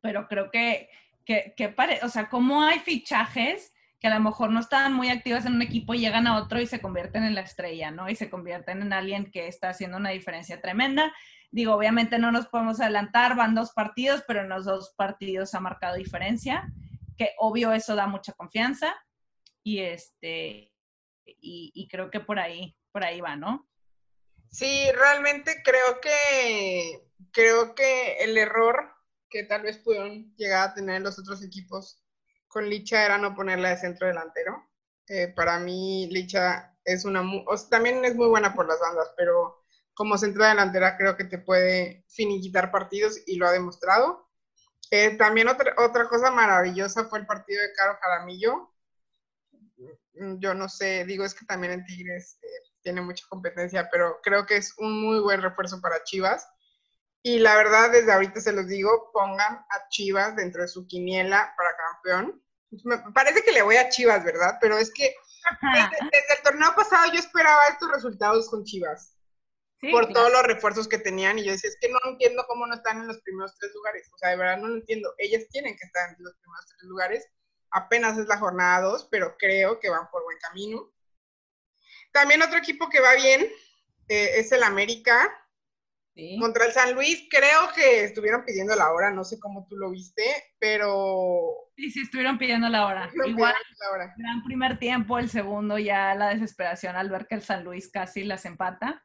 pero 0.00 0.26
creo 0.28 0.50
que, 0.50 0.88
que, 1.24 1.54
que 1.56 1.68
pare, 1.68 2.00
o 2.02 2.08
sea, 2.08 2.28
como 2.28 2.62
hay 2.62 2.78
fichajes 2.80 3.72
que 4.00 4.08
a 4.08 4.14
lo 4.14 4.20
mejor 4.20 4.50
no 4.50 4.60
estaban 4.60 4.92
muy 4.92 5.08
activos 5.08 5.46
en 5.46 5.54
un 5.54 5.62
equipo, 5.62 5.94
llegan 5.94 6.26
a 6.26 6.36
otro 6.36 6.60
y 6.60 6.66
se 6.66 6.80
convierten 6.80 7.24
en 7.24 7.34
la 7.34 7.40
estrella, 7.40 7.90
¿no? 7.90 8.08
Y 8.10 8.16
se 8.16 8.28
convierten 8.28 8.82
en 8.82 8.92
alguien 8.92 9.30
que 9.30 9.48
está 9.48 9.70
haciendo 9.70 9.96
una 9.96 10.10
diferencia 10.10 10.60
tremenda. 10.60 11.14
Digo, 11.50 11.74
obviamente 11.74 12.18
no 12.18 12.30
nos 12.30 12.46
podemos 12.48 12.80
adelantar, 12.80 13.36
van 13.36 13.54
dos 13.54 13.72
partidos, 13.72 14.22
pero 14.26 14.42
en 14.42 14.50
los 14.50 14.66
dos 14.66 14.92
partidos 14.96 15.54
ha 15.54 15.60
marcado 15.60 15.96
diferencia, 15.96 16.70
que 17.16 17.30
obvio 17.38 17.72
eso 17.72 17.94
da 17.94 18.06
mucha 18.06 18.34
confianza. 18.34 18.94
Y 19.62 19.80
este, 19.80 20.72
y, 21.24 21.88
creo 21.90 22.10
que 22.10 22.20
por 22.20 22.38
ahí, 22.38 22.76
por 22.92 23.04
ahí 23.04 23.20
va, 23.20 23.36
¿no? 23.36 23.68
Sí, 24.50 24.86
realmente 24.92 25.62
creo 25.64 26.00
que 26.00 27.05
creo 27.32 27.74
que 27.74 28.18
el 28.18 28.36
error 28.38 28.92
que 29.28 29.44
tal 29.44 29.62
vez 29.62 29.78
pudieron 29.78 30.34
llegar 30.36 30.70
a 30.70 30.74
tener 30.74 31.02
los 31.02 31.18
otros 31.18 31.42
equipos 31.42 32.02
con 32.48 32.68
Licha 32.68 33.04
era 33.04 33.18
no 33.18 33.34
ponerla 33.34 33.70
de 33.70 33.76
centro 33.76 34.06
delantero. 34.06 34.66
Eh, 35.08 35.32
para 35.34 35.58
mí, 35.58 36.08
Licha 36.10 36.76
es 36.84 37.04
una, 37.04 37.22
también 37.70 38.04
es 38.04 38.14
muy 38.14 38.28
buena 38.28 38.54
por 38.54 38.66
las 38.66 38.80
bandas, 38.80 39.12
pero 39.16 39.64
como 39.94 40.18
centro 40.18 40.44
delantera 40.44 40.96
creo 40.96 41.16
que 41.16 41.24
te 41.24 41.38
puede 41.38 42.04
finiquitar 42.08 42.70
partidos 42.70 43.20
y 43.26 43.36
lo 43.36 43.46
ha 43.46 43.52
demostrado. 43.52 44.28
Eh, 44.90 45.16
también 45.16 45.48
otra, 45.48 45.74
otra 45.78 46.08
cosa 46.08 46.30
maravillosa 46.30 47.04
fue 47.06 47.18
el 47.18 47.26
partido 47.26 47.60
de 47.62 47.72
Caro 47.72 47.98
Jaramillo. 48.00 48.72
Mm, 50.14 50.38
yo 50.38 50.54
no 50.54 50.68
sé, 50.68 51.04
digo, 51.04 51.24
es 51.24 51.34
que 51.34 51.44
también 51.44 51.72
en 51.72 51.84
Tigres 51.84 52.38
eh, 52.42 52.46
tiene 52.82 53.00
mucha 53.00 53.24
competencia, 53.28 53.88
pero 53.90 54.20
creo 54.22 54.46
que 54.46 54.56
es 54.56 54.74
un 54.78 55.02
muy 55.02 55.20
buen 55.20 55.42
refuerzo 55.42 55.80
para 55.80 56.02
Chivas. 56.04 56.46
Y 57.26 57.40
la 57.40 57.56
verdad, 57.56 57.90
desde 57.90 58.12
ahorita 58.12 58.40
se 58.40 58.52
los 58.52 58.68
digo, 58.68 59.10
pongan 59.12 59.56
a 59.56 59.88
Chivas 59.88 60.36
dentro 60.36 60.62
de 60.62 60.68
su 60.68 60.86
quiniela 60.86 61.52
para 61.56 61.76
campeón. 61.76 62.40
Me 62.84 62.98
parece 63.12 63.42
que 63.42 63.50
le 63.50 63.62
voy 63.62 63.74
a 63.74 63.88
Chivas, 63.88 64.22
¿verdad? 64.22 64.58
Pero 64.60 64.78
es 64.78 64.92
que 64.94 65.12
desde, 65.60 66.34
el 66.36 66.42
torneo 66.44 66.72
pasado 66.76 67.12
yo 67.12 67.18
esperaba 67.18 67.66
estos 67.66 67.90
resultados 67.90 68.48
con 68.48 68.62
Chivas. 68.62 69.16
por 69.90 70.06
todos 70.12 70.30
los 70.30 70.44
refuerzos 70.44 70.86
que 70.86 70.98
tenían 70.98 71.40
y 71.40 71.44
yo 71.44 71.50
decía, 71.50 71.70
es 71.70 71.78
que 71.80 71.88
no 71.88 71.98
entiendo 72.04 72.44
cómo 72.46 72.64
no 72.64 72.76
están 72.76 73.00
en 73.00 73.08
los 73.08 73.20
primeros 73.22 73.56
tres 73.58 73.74
lugares. 73.74 74.08
O 74.14 74.18
sea, 74.18 74.30
de 74.30 74.36
verdad 74.36 74.58
no 74.58 74.68
lo 74.68 74.76
entiendo. 74.76 75.12
Ellas 75.18 75.48
tienen 75.50 75.76
que 75.76 75.84
estar 75.84 76.10
en 76.10 76.22
los 76.22 76.34
primeros 76.36 76.66
tres 76.68 76.82
lugares 76.88 77.26
apenas 77.72 78.16
es 78.18 78.28
la 78.28 78.38
jornada 78.38 78.82
2, 78.82 79.08
pero 79.10 79.36
creo 79.36 79.80
que 79.80 79.90
van 79.90 80.08
por 80.12 80.22
buen 80.22 80.38
camino. 80.38 80.92
También 82.12 82.40
otro 82.42 82.56
equipo 82.56 82.88
que 82.88 83.00
va 83.00 83.14
bien 83.14 83.42
eh, 84.08 84.30
es 84.36 84.52
el 84.52 84.62
América. 84.62 85.28
Contra 86.40 86.64
el 86.64 86.72
San 86.72 86.94
Luis, 86.94 87.28
creo 87.30 87.68
que 87.74 88.04
estuvieron 88.04 88.42
pidiendo 88.46 88.74
la 88.74 88.90
hora, 88.90 89.10
no 89.10 89.22
sé 89.22 89.38
cómo 89.38 89.66
tú 89.68 89.76
lo 89.76 89.90
viste, 89.90 90.22
pero... 90.58 91.70
Sí, 91.76 91.90
sí, 91.90 92.00
estuvieron 92.02 92.38
pidiendo 92.38 92.70
la 92.70 92.86
hora. 92.86 93.10
Igual, 93.26 93.54
la 93.80 93.90
hora. 93.90 94.14
gran 94.16 94.42
primer 94.42 94.78
tiempo, 94.78 95.18
el 95.18 95.28
segundo 95.28 95.78
ya 95.78 96.14
la 96.14 96.30
desesperación 96.30 96.96
al 96.96 97.10
ver 97.10 97.26
que 97.26 97.34
el 97.34 97.42
San 97.42 97.64
Luis 97.64 97.90
casi 97.90 98.24
las 98.24 98.46
empata. 98.46 99.04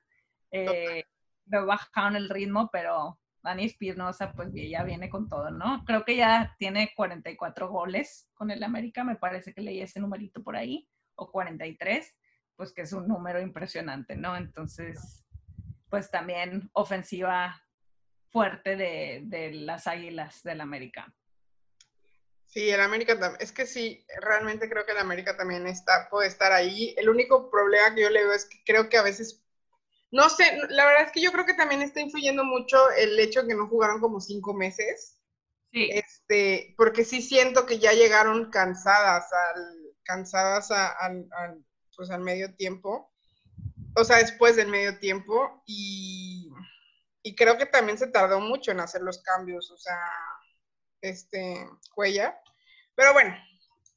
Eh, 0.52 1.04
bajaron 1.45 2.15
el 2.15 2.30
ritmo, 2.30 2.69
pero 2.71 3.19
Dani 3.43 3.65
Espinosa, 3.65 4.32
pues 4.32 4.50
ya 4.54 4.84
viene 4.84 5.10
con 5.10 5.28
todo, 5.28 5.52
¿no? 5.52 5.84
Creo 5.86 6.06
que 6.06 6.15
ya 6.15 6.56
tiene 6.60 6.93
44 6.95 7.69
goles 7.69 8.30
con 8.34 8.52
el 8.52 8.63
América, 8.63 9.04
me 9.04 9.17
parece 9.17 9.54
que 9.54 9.62
leí 9.62 9.82
ese 9.82 10.00
numerito 10.00 10.41
por 10.43 10.56
ahí, 10.56 10.88
o 11.15 11.30
43, 11.30 12.15
pues 12.56 12.71
que 12.71 12.84
es 12.84 12.93
un 12.93 13.08
número 13.08 13.41
impresionante, 13.41 14.15
¿no? 14.15 14.38
Entonces, 14.38 15.26
pues 15.91 16.10
también 16.10 16.71
ofensiva 16.73 17.63
fuerte 18.32 18.75
de, 18.75 19.21
de 19.25 19.51
las 19.51 19.86
Águilas 19.86 20.41
del 20.41 20.62
América. 20.62 21.13
Sí, 22.47 22.71
el 22.71 22.82
América 22.82 23.19
también. 23.19 23.41
Es 23.41 23.51
que 23.51 23.67
sí, 23.67 24.04
realmente 24.19 24.67
creo 24.67 24.86
que 24.88 24.93
el 24.93 24.97
América 24.97 25.38
también 25.38 25.67
está, 25.67 26.10
puede 26.10 26.27
estar 26.27 26.51
ahí. 26.51 26.95
El 26.97 27.10
único 27.10 27.51
problema 27.51 27.93
que 27.93 28.01
yo 28.01 28.10
le 28.10 28.23
veo 28.23 28.34
es 28.34 28.45
que 28.45 28.63
creo 28.65 28.89
que 28.89 28.97
a 28.97 29.04
veces 29.04 29.45
no 30.12 30.30
sé, 30.30 30.43
la 30.69 30.86
verdad 30.86 31.06
es 31.06 31.12
que 31.13 31.21
yo 31.21 31.32
creo 31.32 31.45
que 31.45 31.54
también 31.54 31.82
está 31.82 32.01
influyendo 32.01 32.43
mucho 32.43 32.91
el 32.91 33.17
hecho 33.17 33.41
de 33.41 33.47
que 33.47 33.56
no 33.56 33.67
jugaron 33.67 34.01
como 34.01 34.19
cinco 34.19 34.54
meses. 34.54 35.17
Sí. 35.71 35.89
Este, 35.89 36.75
porque 36.77 37.06
sí 37.06 37.21
siento 37.21 37.65
que 37.65 37.80
ya 37.80 37.93
llegaron 37.93 38.51
cansadas 38.51 39.32
al, 39.32 39.95
cansadas 40.04 40.69
al, 40.69 41.30
pues 41.95 42.12
al 42.12 42.19
medio 42.19 42.54
tiempo. 42.56 43.11
O 43.95 44.04
sea, 44.04 44.17
después 44.17 44.56
del 44.56 44.67
medio 44.67 44.97
tiempo. 44.99 45.63
Y, 45.65 46.51
creo 47.38 47.58
que 47.58 47.65
también 47.65 47.97
se 47.97 48.08
tardó 48.08 48.39
mucho 48.39 48.71
en 48.71 48.80
hacer 48.80 49.01
los 49.01 49.21
cambios. 49.23 49.71
O 49.71 49.77
sea, 49.77 49.99
este, 51.01 51.67
Cuella. 51.93 52.39
Pero 52.95 53.13
bueno, 53.13 53.36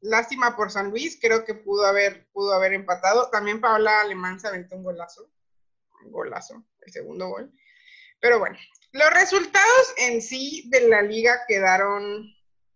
lástima 0.00 0.56
por 0.56 0.70
San 0.70 0.90
Luis. 0.90 1.18
Creo 1.20 1.44
que 1.44 1.54
pudo 1.54 1.86
haber, 1.86 2.28
pudo 2.32 2.54
haber 2.54 2.72
empatado. 2.72 3.30
También 3.30 3.60
Paola 3.60 4.00
Alemán 4.00 4.40
se 4.40 4.48
aventó 4.48 4.76
un 4.76 4.84
golazo 4.84 5.30
golazo, 6.10 6.64
el 6.80 6.92
segundo 6.92 7.28
gol. 7.28 7.52
Pero 8.20 8.38
bueno, 8.38 8.56
los 8.92 9.10
resultados 9.10 9.94
en 9.98 10.22
sí 10.22 10.68
de 10.70 10.88
la 10.88 11.02
liga 11.02 11.44
quedaron, 11.46 12.26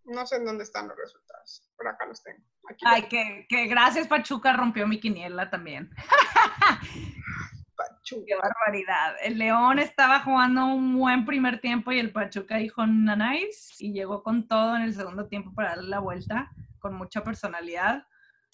no 0.05 0.27
sé 0.27 0.37
en 0.37 0.45
dónde 0.45 0.65
están 0.65 0.89
los 0.89 0.97
resultados, 0.97 1.71
por 1.77 1.89
acá 1.89 2.07
los 2.07 2.23
tengo. 2.23 2.43
Ay, 2.85 3.03
que, 3.03 3.67
gracias 3.67 4.07
Pachuca 4.07 4.53
rompió 4.53 4.87
mi 4.87 5.01
quiniela 5.01 5.51
también. 5.51 5.91
Pachuca. 7.77 8.25
Qué 8.27 8.35
barbaridad. 8.35 9.17
El 9.23 9.39
León 9.39 9.79
estaba 9.79 10.21
jugando 10.21 10.67
un 10.67 10.99
buen 10.99 11.25
primer 11.25 11.61
tiempo 11.61 11.93
y 11.93 11.99
el 11.99 12.13
Pachuca 12.13 12.57
dijo 12.57 12.87
nice 12.87 13.75
y 13.79 13.93
llegó 13.93 14.23
con 14.23 14.49
todo 14.49 14.77
en 14.77 14.83
el 14.83 14.95
segundo 14.95 15.29
tiempo 15.29 15.53
para 15.55 15.71
darle 15.71 15.89
la 15.89 16.01
vuelta 16.01 16.51
con 16.79 16.95
mucha 16.95 17.23
personalidad. 17.23 18.05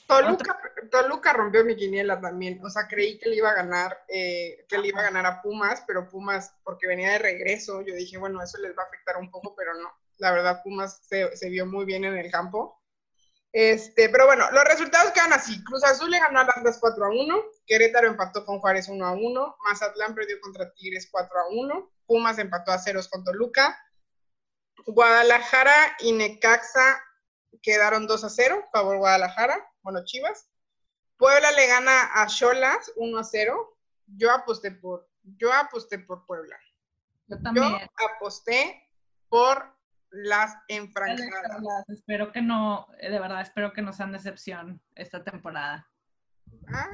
Toluca, 0.06 1.32
rompió 1.32 1.64
mi 1.64 1.76
quiniela 1.76 2.20
también. 2.20 2.60
O 2.62 2.68
sea, 2.68 2.86
creí 2.86 3.18
que 3.18 3.30
le 3.30 3.36
iba 3.36 3.50
a 3.50 3.54
ganar, 3.54 4.04
eh, 4.08 4.64
que 4.68 4.78
le 4.78 4.88
iba 4.88 5.00
a 5.00 5.04
ganar 5.04 5.26
a 5.26 5.42
Pumas, 5.42 5.82
pero 5.86 6.08
Pumas, 6.08 6.54
porque 6.62 6.86
venía 6.86 7.12
de 7.12 7.18
regreso, 7.18 7.82
yo 7.82 7.94
dije, 7.94 8.18
bueno, 8.18 8.42
eso 8.42 8.58
les 8.58 8.76
va 8.76 8.82
a 8.82 8.86
afectar 8.86 9.16
un 9.16 9.30
poco, 9.30 9.54
pero 9.56 9.74
no. 9.74 9.90
La 10.18 10.32
verdad, 10.32 10.60
Pumas 10.62 11.00
se, 11.02 11.48
vio 11.48 11.66
muy 11.66 11.84
bien 11.84 12.04
en 12.04 12.16
el 12.16 12.30
campo. 12.30 12.80
Este, 13.54 14.08
pero 14.08 14.26
bueno, 14.26 14.50
los 14.50 14.64
resultados 14.64 15.12
quedan 15.12 15.32
así. 15.32 15.62
Cruz 15.62 15.84
Azul 15.84 16.10
le 16.10 16.18
ganó 16.18 16.40
a 16.40 16.42
Atlas 16.42 16.78
4 16.80 17.04
a 17.04 17.08
1, 17.08 17.42
Querétaro 17.66 18.08
empató 18.08 18.44
con 18.44 18.58
Juárez 18.58 18.88
1 18.88 19.06
a 19.06 19.12
1, 19.12 19.56
Mazatlán 19.64 20.14
perdió 20.14 20.40
contra 20.40 20.72
Tigres 20.74 21.08
4 21.10 21.38
a 21.38 21.48
1, 21.50 21.92
Pumas 22.06 22.38
empató 22.38 22.72
a 22.72 22.78
ceros 22.78 23.08
con 23.08 23.22
Toluca, 23.22 23.78
Guadalajara 24.86 25.96
y 26.00 26.12
Necaxa 26.12 27.00
quedaron 27.62 28.08
2 28.08 28.24
a 28.24 28.28
0, 28.28 28.68
favor 28.72 28.98
Guadalajara 28.98 29.64
bueno, 29.84 30.02
Chivas. 30.04 30.50
Puebla 31.18 31.52
le 31.52 31.68
gana 31.68 32.10
a 32.14 32.26
Cholas 32.26 32.90
1 32.96 33.18
a 33.18 33.22
0. 33.22 33.78
Yo 34.06 34.32
aposté 34.32 34.72
por, 34.72 35.08
yo 35.22 35.52
aposté 35.52 35.98
por 35.98 36.26
Puebla. 36.26 36.58
Yo 37.28 37.40
también. 37.40 37.70
Yo 37.70 38.08
aposté 38.16 38.90
por 39.28 39.72
las 40.14 40.56
enfrancadas. 40.68 41.88
Espero 41.88 42.30
que 42.32 42.40
no, 42.40 42.86
eh, 43.00 43.10
de 43.10 43.18
verdad, 43.18 43.40
espero 43.40 43.72
que 43.72 43.82
no 43.82 43.92
sean 43.92 44.12
decepción 44.12 44.80
esta 44.94 45.24
temporada. 45.24 45.90
Ah, 46.68 46.88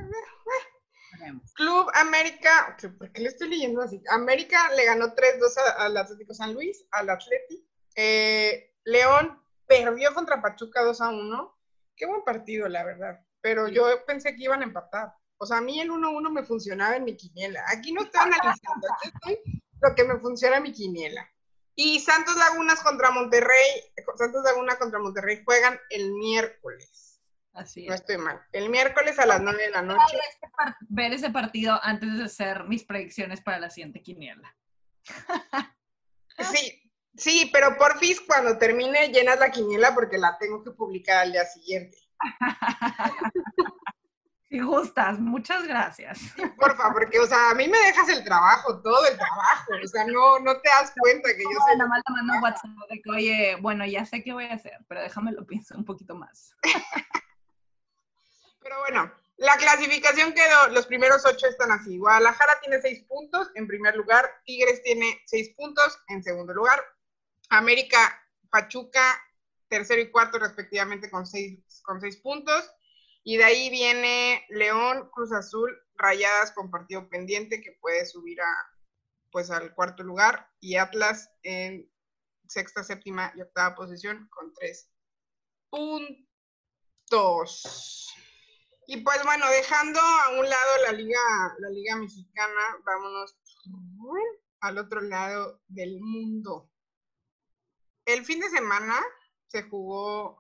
Club 1.55 1.91
América, 1.95 2.77
¿por 2.99 3.13
qué 3.13 3.21
le 3.21 3.29
estoy 3.29 3.49
leyendo 3.49 3.83
así? 3.83 4.03
América 4.11 4.71
le 4.75 4.87
ganó 4.87 5.15
3-2 5.15 5.55
al 5.79 5.97
Atlético 5.97 6.33
San 6.33 6.55
Luis, 6.55 6.87
al 6.93 7.11
Atleti. 7.11 7.69
Eh, 7.97 8.75
León 8.85 9.43
perdió 9.67 10.15
contra 10.15 10.41
Pachuca 10.41 10.83
2 10.83 11.01
a 11.01 11.11
1. 11.11 11.59
Qué 11.97 12.07
buen 12.07 12.23
partido, 12.23 12.69
la 12.69 12.85
verdad. 12.85 13.21
Pero 13.43 13.69
yo 13.69 13.85
pensé 14.07 14.35
que 14.35 14.45
iban 14.45 14.63
a 14.63 14.65
empatar. 14.65 15.13
O 15.37 15.47
sea, 15.47 15.59
a 15.59 15.63
mí 15.63 15.81
el 15.81 15.91
1-1 15.91 16.31
me 16.31 16.45
funcionaba 16.45 16.97
en 16.97 17.05
mi 17.05 17.17
quiniela. 17.17 17.63
Aquí 17.69 17.93
no 17.93 18.03
estoy 18.03 18.21
analizando, 18.23 18.89
estoy 19.03 19.63
lo 19.83 19.95
que 19.95 20.05
me 20.05 20.19
funciona 20.19 20.57
en 20.59 20.63
mi 20.63 20.73
quiniela. 20.73 21.29
Y 21.75 22.01
Santos 22.01 22.37
Lagunas 22.37 22.81
contra 22.83 23.11
Monterrey, 23.11 23.93
Santos 24.17 24.45
Laguna 24.45 24.77
contra 24.77 24.99
Monterrey 24.99 25.43
juegan 25.45 25.79
el 25.91 26.13
miércoles. 26.13 27.21
Así 27.53 27.83
es. 27.83 27.89
No 27.89 27.95
estoy 27.95 28.19
mal. 28.19 28.41
El 28.53 28.69
miércoles 28.69 29.19
a 29.19 29.27
las 29.27 29.41
9 29.41 29.63
de 29.63 29.71
la 29.71 29.83
noche. 29.83 30.19
Ver 30.89 31.13
ese 31.13 31.31
partido 31.31 31.79
antes 31.83 32.17
de 32.17 32.25
hacer 32.25 32.65
mis 32.65 32.85
predicciones 32.85 33.41
para 33.41 33.59
la 33.59 33.71
siguiente 33.71 34.03
quiniela. 34.03 34.57
Sí, 36.39 36.81
Sí, 37.17 37.51
pero 37.53 37.77
por 37.77 37.99
fin 37.99 38.17
cuando 38.27 38.57
termine 38.57 39.09
llenas 39.09 39.39
la 39.39 39.51
quiniela 39.51 39.95
porque 39.95 40.17
la 40.17 40.39
tengo 40.39 40.63
que 40.63 40.71
publicar 40.71 41.19
al 41.19 41.33
día 41.33 41.45
siguiente. 41.45 41.99
Si 44.51 44.59
gustas, 44.59 45.21
muchas 45.21 45.65
gracias. 45.65 46.19
Por 46.59 46.77
favor, 46.77 47.05
porque, 47.05 47.21
o 47.21 47.27
sea, 47.27 47.51
a 47.51 47.55
mí 47.55 47.69
me 47.69 47.79
dejas 47.79 48.09
el 48.09 48.25
trabajo, 48.25 48.83
todo 48.83 49.07
el 49.07 49.17
trabajo. 49.17 49.73
O 49.81 49.87
sea, 49.87 50.05
no, 50.07 50.41
no 50.41 50.61
te 50.61 50.69
das 50.69 50.93
cuenta 50.99 51.29
que 51.37 51.45
yo 51.45 51.61
soy. 51.67 51.77
Nada 51.79 51.89
más 51.89 52.03
te 52.05 52.13
mando 52.13 52.33
WhatsApp 52.43 52.71
de 52.91 53.01
que, 53.01 53.11
oye, 53.11 53.57
bueno, 53.61 53.87
ya 53.87 54.05
sé 54.05 54.25
qué 54.25 54.33
voy 54.33 54.47
a 54.47 54.55
hacer, 54.55 54.77
pero 54.89 55.03
déjame 55.03 55.31
lo 55.31 55.47
pienso 55.47 55.77
un 55.77 55.85
poquito 55.85 56.17
más. 56.17 56.57
pero 58.61 58.81
bueno, 58.81 59.13
la 59.37 59.57
clasificación 59.57 60.33
quedó, 60.33 60.67
los 60.71 60.87
primeros 60.89 61.25
ocho 61.25 61.47
están 61.47 61.71
así. 61.71 61.99
Guadalajara 61.99 62.59
tiene 62.61 62.81
seis 62.81 63.05
puntos 63.05 63.53
en 63.55 63.69
primer 63.69 63.95
lugar, 63.95 64.43
Tigres 64.45 64.83
tiene 64.83 65.23
seis 65.27 65.51
puntos 65.57 65.97
en 66.09 66.25
segundo 66.25 66.53
lugar, 66.53 66.85
América, 67.51 68.21
Pachuca, 68.51 69.17
tercero 69.69 70.01
y 70.03 70.11
cuarto 70.11 70.41
respectivamente 70.41 71.09
con 71.09 71.25
seis, 71.25 71.61
con 71.85 72.01
seis 72.01 72.17
puntos. 72.17 72.69
Y 73.23 73.37
de 73.37 73.45
ahí 73.45 73.71
viene 73.71 74.45
León, 74.49 75.11
Cruz 75.13 75.33
Azul, 75.33 75.71
Rayadas 75.95 76.53
con 76.53 76.71
partido 76.71 77.09
pendiente 77.09 77.61
que 77.61 77.77
puede 77.81 78.07
subir 78.07 78.41
a 78.41 78.71
pues 79.31 79.51
al 79.51 79.75
cuarto 79.75 80.03
lugar 80.03 80.51
y 80.59 80.77
Atlas 80.77 81.31
en 81.43 81.91
sexta, 82.47 82.83
séptima 82.83 83.33
y 83.37 83.43
octava 83.43 83.75
posición 83.75 84.29
con 84.31 84.53
tres 84.55 84.91
puntos. 85.71 86.27
Y 88.87 89.03
pues 89.03 89.23
bueno, 89.25 89.49
dejando 89.51 90.01
a 90.01 90.31
un 90.31 90.49
lado 90.49 90.83
la 90.87 90.93
liga, 90.93 91.21
la 91.59 91.71
liga 91.71 91.95
mexicana, 91.97 92.79
vámonos 92.85 93.37
al 94.61 94.79
otro 94.79 95.01
lado 95.01 95.63
del 95.69 96.01
mundo. 96.01 96.69
El 98.05 98.25
fin 98.25 98.41
de 98.41 98.51
semana 98.51 99.01
se 99.47 99.63
jugó 99.63 100.40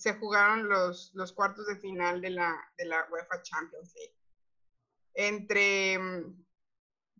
se 0.00 0.14
jugaron 0.14 0.66
los, 0.66 1.12
los 1.14 1.32
cuartos 1.34 1.66
de 1.66 1.76
final 1.76 2.22
de 2.22 2.30
la, 2.30 2.58
de 2.78 2.86
la 2.86 3.06
UEFA 3.10 3.42
Champions 3.42 3.92
League. 3.94 4.16
Entre, 5.12 6.00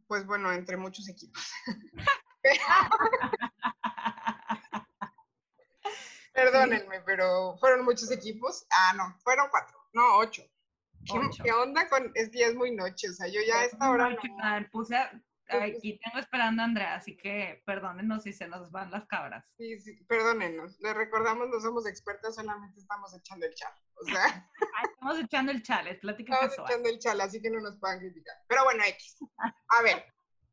pues 0.06 0.24
bueno, 0.24 0.50
entre 0.50 0.78
muchos 0.78 1.06
equipos. 1.10 1.52
Perdónenme, 6.32 7.02
pero 7.02 7.58
fueron 7.58 7.84
muchos 7.84 8.10
equipos. 8.10 8.66
Ah, 8.70 8.94
no, 8.96 9.14
fueron 9.22 9.48
cuatro, 9.50 9.76
no, 9.92 10.16
ocho. 10.16 10.42
¿Qué, 11.44 11.52
onda 11.52 11.86
con.? 11.90 12.10
Es 12.14 12.30
que 12.30 12.44
es 12.44 12.54
muy 12.54 12.74
noche, 12.74 13.10
o 13.10 13.12
sea, 13.12 13.26
yo 13.26 13.42
ya 13.46 13.60
a 13.60 13.64
esta 13.64 13.90
hora. 13.90 14.16
Puse, 14.72 14.96
Aquí 15.50 15.98
tengo 15.98 16.18
esperando 16.18 16.62
a 16.62 16.64
Andrea, 16.66 16.94
así 16.94 17.16
que 17.16 17.62
perdónenos 17.66 18.22
si 18.22 18.32
se 18.32 18.46
nos 18.46 18.70
van 18.70 18.90
las 18.90 19.06
cabras. 19.06 19.44
Sí, 19.56 19.78
sí, 19.80 20.04
perdónenos. 20.08 20.78
Le 20.80 20.94
recordamos, 20.94 21.48
no 21.48 21.60
somos 21.60 21.86
expertas, 21.86 22.36
solamente 22.36 22.78
estamos 22.78 23.14
echando 23.14 23.46
el 23.46 23.54
chal. 23.54 23.72
O 23.94 24.04
sea. 24.04 24.50
estamos 24.92 25.18
echando 25.18 25.52
el 25.52 25.62
chal, 25.62 25.86
es 25.88 25.98
plática 25.98 26.46
Estamos 26.46 26.70
echando 26.70 26.88
el 26.88 26.98
chal, 26.98 27.20
así 27.20 27.42
que 27.42 27.50
no 27.50 27.60
nos 27.60 27.78
puedan 27.78 27.98
criticar. 27.98 28.34
Pero 28.48 28.64
bueno, 28.64 28.84
X. 28.84 29.18
A 29.38 29.82
ver. 29.82 30.04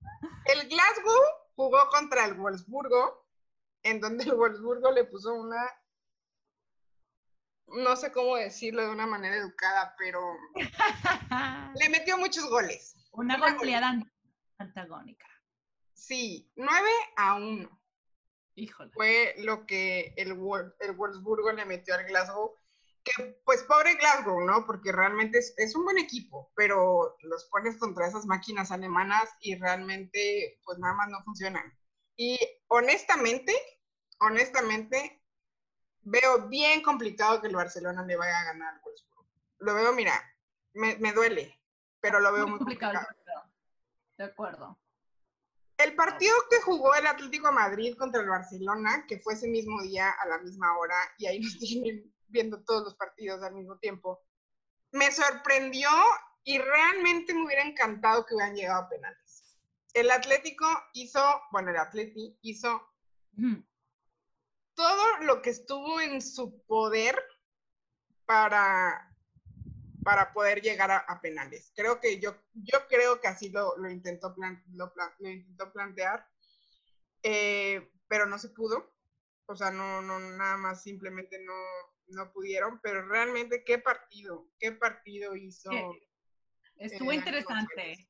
El 0.46 0.68
Glasgow 0.70 1.22
jugó 1.56 1.90
contra 1.90 2.26
el 2.26 2.36
Wolfsburgo, 2.36 3.28
en 3.84 4.00
donde 4.00 4.24
el 4.24 4.36
Wolfsburgo 4.36 4.92
le 4.92 5.04
puso 5.04 5.34
una. 5.34 5.70
No 7.68 7.98
sé 7.98 8.12
cómo 8.14 8.38
decirlo 8.38 8.84
de 8.84 8.92
una 8.92 9.06
manera 9.06 9.36
educada, 9.36 9.94
pero 9.98 10.22
le 11.76 11.90
metió 11.90 12.18
muchos 12.18 12.50
goles. 12.50 12.96
Una 13.12 13.38
goleada 13.38 14.00
antagónica. 14.58 15.28
Sí, 15.94 16.52
9 16.56 16.90
a 17.16 17.36
1. 17.36 17.82
Híjole. 18.56 18.92
Fue 18.94 19.36
lo 19.40 19.66
que 19.66 20.14
el, 20.18 20.38
el 20.80 20.92
Wolfsburgo 20.94 21.52
le 21.52 21.66
metió 21.66 21.96
al 21.96 22.06
Glasgow. 22.06 22.56
Que, 23.04 23.40
pues, 23.46 23.64
pobre 23.64 23.96
Glasgow, 23.96 24.42
¿no? 24.42 24.66
Porque 24.66 24.92
realmente 24.92 25.40
es, 25.40 25.76
un 25.76 25.86
buen 25.86 25.98
equipo, 25.98 26.52
pero 26.56 27.16
los 27.22 27.46
pones 27.46 27.78
contra 27.78 28.08
esas 28.08 28.26
máquinas 28.26 28.72
alemanas 28.72 29.30
y 29.40 29.56
realmente, 29.56 30.60
pues, 30.66 30.78
nada 30.80 30.94
más 30.94 31.10
no 31.10 31.24
funcionan. 31.24 31.72
Y 32.18 32.38
honestamente, 32.68 33.54
honestamente, 34.20 35.24
veo 36.02 36.48
bien 36.48 36.82
complicado 36.82 37.42
que 37.42 37.48
el 37.48 37.56
Barcelona 37.56 38.04
le 38.06 38.18
vaya 38.18 38.40
a 38.40 38.46
ganar 38.46 38.74
al 38.74 38.82
Wolfsburgo. 38.82 39.30
Lo 39.60 39.74
veo, 39.76 39.94
mira, 39.94 40.14
me, 40.74 41.14
duele, 41.14 41.60
pero 42.02 42.20
lo 42.20 42.34
veo 42.34 42.48
muy, 42.48 42.58
complicado. 42.58 43.00
De 44.18 44.26
acuerdo. 44.26 44.80
El 45.78 45.96
partido 45.96 46.34
que 46.50 46.60
jugó 46.62 46.96
el 46.96 47.06
Atlético 47.06 47.48
de 47.48 47.54
Madrid 47.54 47.96
contra 47.98 48.22
el 48.22 48.30
Barcelona, 48.30 49.06
que 49.08 49.20
fue 49.20 49.34
ese 49.34 49.48
mismo 49.48 49.82
día 49.84 50.10
a 50.10 50.28
la 50.28 50.40
misma 50.40 50.76
hora, 50.78 50.96
y 51.20 51.28
ahí 51.28 51.40
nos 51.40 51.58
tienen 51.60 52.14
viendo 52.28 52.64
todos 52.64 52.84
los 52.84 52.96
partidos 52.96 53.44
al 53.44 53.54
mismo 53.54 53.78
tiempo, 53.78 54.22
me 54.92 55.12
sorprendió 55.12 55.90
y 56.44 56.58
realmente 56.60 57.34
me 57.34 57.46
hubiera 57.46 57.64
encantado 57.64 58.26
que 58.26 58.34
hubieran 58.34 58.56
llegado 58.56 58.84
a 58.84 58.90
penales. 58.90 59.58
El 59.94 60.10
Atlético 60.12 60.66
hizo, 60.94 61.22
bueno, 61.52 61.72
el 61.72 61.78
Atleti 61.78 62.38
hizo 62.42 62.82
todo 64.74 65.18
lo 65.22 65.42
que 65.42 65.52
estuvo 65.52 66.00
en 66.00 66.22
su 66.22 66.64
poder 66.66 67.22
para 68.26 69.07
para 70.08 70.32
poder 70.32 70.62
llegar 70.62 70.90
a, 70.90 71.20
penales. 71.20 71.74
Creo 71.76 72.00
que 72.00 72.18
yo, 72.18 72.34
yo 72.54 72.80
creo 72.88 73.20
que 73.20 73.28
así 73.28 73.50
lo, 73.50 73.78
lo 73.78 73.90
intentó, 73.90 74.34
lo, 74.38 75.30
intentó 75.30 75.74
plantear, 75.74 76.26
eh, 77.24 77.92
pero 78.08 78.26
no 78.26 78.40
se 78.40 78.48
pudo. 78.48 78.90
O 79.48 79.56
sea, 79.58 79.70
no, 79.70 80.02
no, 80.02 80.18
nada 80.18 80.56
más 80.56 80.82
simplemente 80.82 81.44
no, 81.44 81.54
no 82.08 82.32
pudieron, 82.32 82.80
pero 82.82 83.06
realmente 83.06 83.66
qué 83.66 83.80
partido, 83.80 84.48
qué 84.58 84.72
partido 84.72 85.36
hizo. 85.36 85.72
Estuvo 86.78 87.12
interesante, 87.12 88.08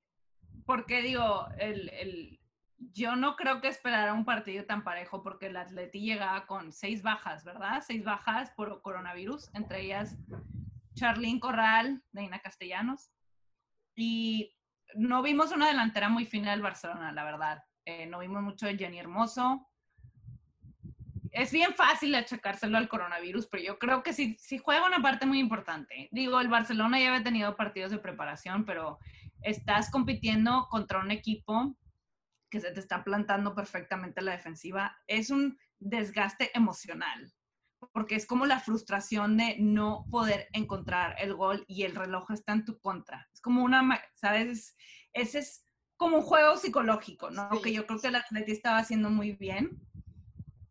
porque 0.67 1.01
digo, 1.01 1.47
el, 1.57 1.89
el, 1.89 2.39
yo 2.93 3.15
no 3.15 3.35
creo 3.35 3.59
que 3.59 3.69
esperara 3.69 4.13
un 4.13 4.23
partido 4.23 4.65
tan 4.65 4.83
parejo, 4.83 5.23
porque 5.23 5.47
el 5.47 5.57
Atleti 5.57 6.01
llegaba 6.01 6.45
con 6.45 6.71
seis 6.71 7.01
bajas, 7.01 7.43
¿verdad? 7.43 7.81
Seis 7.83 8.03
bajas 8.03 8.51
por 8.51 8.83
coronavirus, 8.83 9.49
entre 9.55 9.81
ellas 9.81 10.15
Charlín 10.97 11.39
Corral, 11.39 12.03
Deina 12.11 12.39
Castellanos. 12.39 13.11
Y 13.95 14.53
no 14.95 15.21
vimos 15.21 15.51
una 15.51 15.67
delantera 15.67 16.09
muy 16.09 16.25
fina 16.25 16.51
del 16.51 16.61
Barcelona, 16.61 17.11
la 17.11 17.23
verdad. 17.23 17.63
Eh, 17.85 18.05
no 18.07 18.19
vimos 18.19 18.43
mucho 18.43 18.65
de 18.65 18.77
Jenny 18.77 18.99
Hermoso. 18.99 19.65
Es 21.31 21.51
bien 21.51 21.73
fácil 21.75 22.15
achacárselo 22.15 22.77
al 22.77 22.89
coronavirus, 22.89 23.47
pero 23.47 23.63
yo 23.63 23.79
creo 23.79 24.01
que 24.01 24.11
sí, 24.11 24.35
sí 24.39 24.57
juega 24.57 24.87
una 24.87 25.01
parte 25.01 25.25
muy 25.25 25.39
importante. 25.39 26.09
Digo, 26.11 26.39
el 26.39 26.47
Barcelona 26.47 26.99
ya 26.99 27.09
había 27.09 27.23
tenido 27.23 27.55
partidos 27.55 27.91
de 27.91 27.99
preparación, 27.99 28.65
pero 28.65 28.97
estás 29.41 29.91
compitiendo 29.91 30.67
contra 30.69 30.99
un 30.99 31.11
equipo 31.11 31.77
que 32.49 32.59
se 32.59 32.71
te 32.71 32.79
está 32.79 33.03
plantando 33.03 33.53
perfectamente 33.53 34.21
la 34.21 34.31
defensiva. 34.31 34.97
Es 35.05 35.29
un 35.29 35.59
desgaste 35.79 36.49
emocional 36.57 37.31
porque 37.93 38.15
es 38.15 38.25
como 38.25 38.45
la 38.45 38.59
frustración 38.59 39.37
de 39.37 39.57
no 39.59 40.05
poder 40.09 40.47
encontrar 40.53 41.15
el 41.19 41.33
gol 41.33 41.63
y 41.67 41.83
el 41.83 41.95
reloj 41.95 42.31
está 42.31 42.53
en 42.53 42.65
tu 42.65 42.79
contra. 42.79 43.27
Es 43.33 43.41
como 43.41 43.63
una, 43.63 44.01
¿sabes? 44.15 44.75
Ese 45.13 45.39
es 45.39 45.65
como 45.97 46.17
un 46.17 46.23
juego 46.23 46.57
psicológico, 46.57 47.31
¿no? 47.31 47.49
Que 47.61 47.73
yo 47.73 47.85
creo 47.85 47.99
que 47.99 48.07
el 48.07 48.15
atleta 48.15 48.51
estaba 48.51 48.77
haciendo 48.77 49.09
muy 49.09 49.33
bien. 49.33 49.81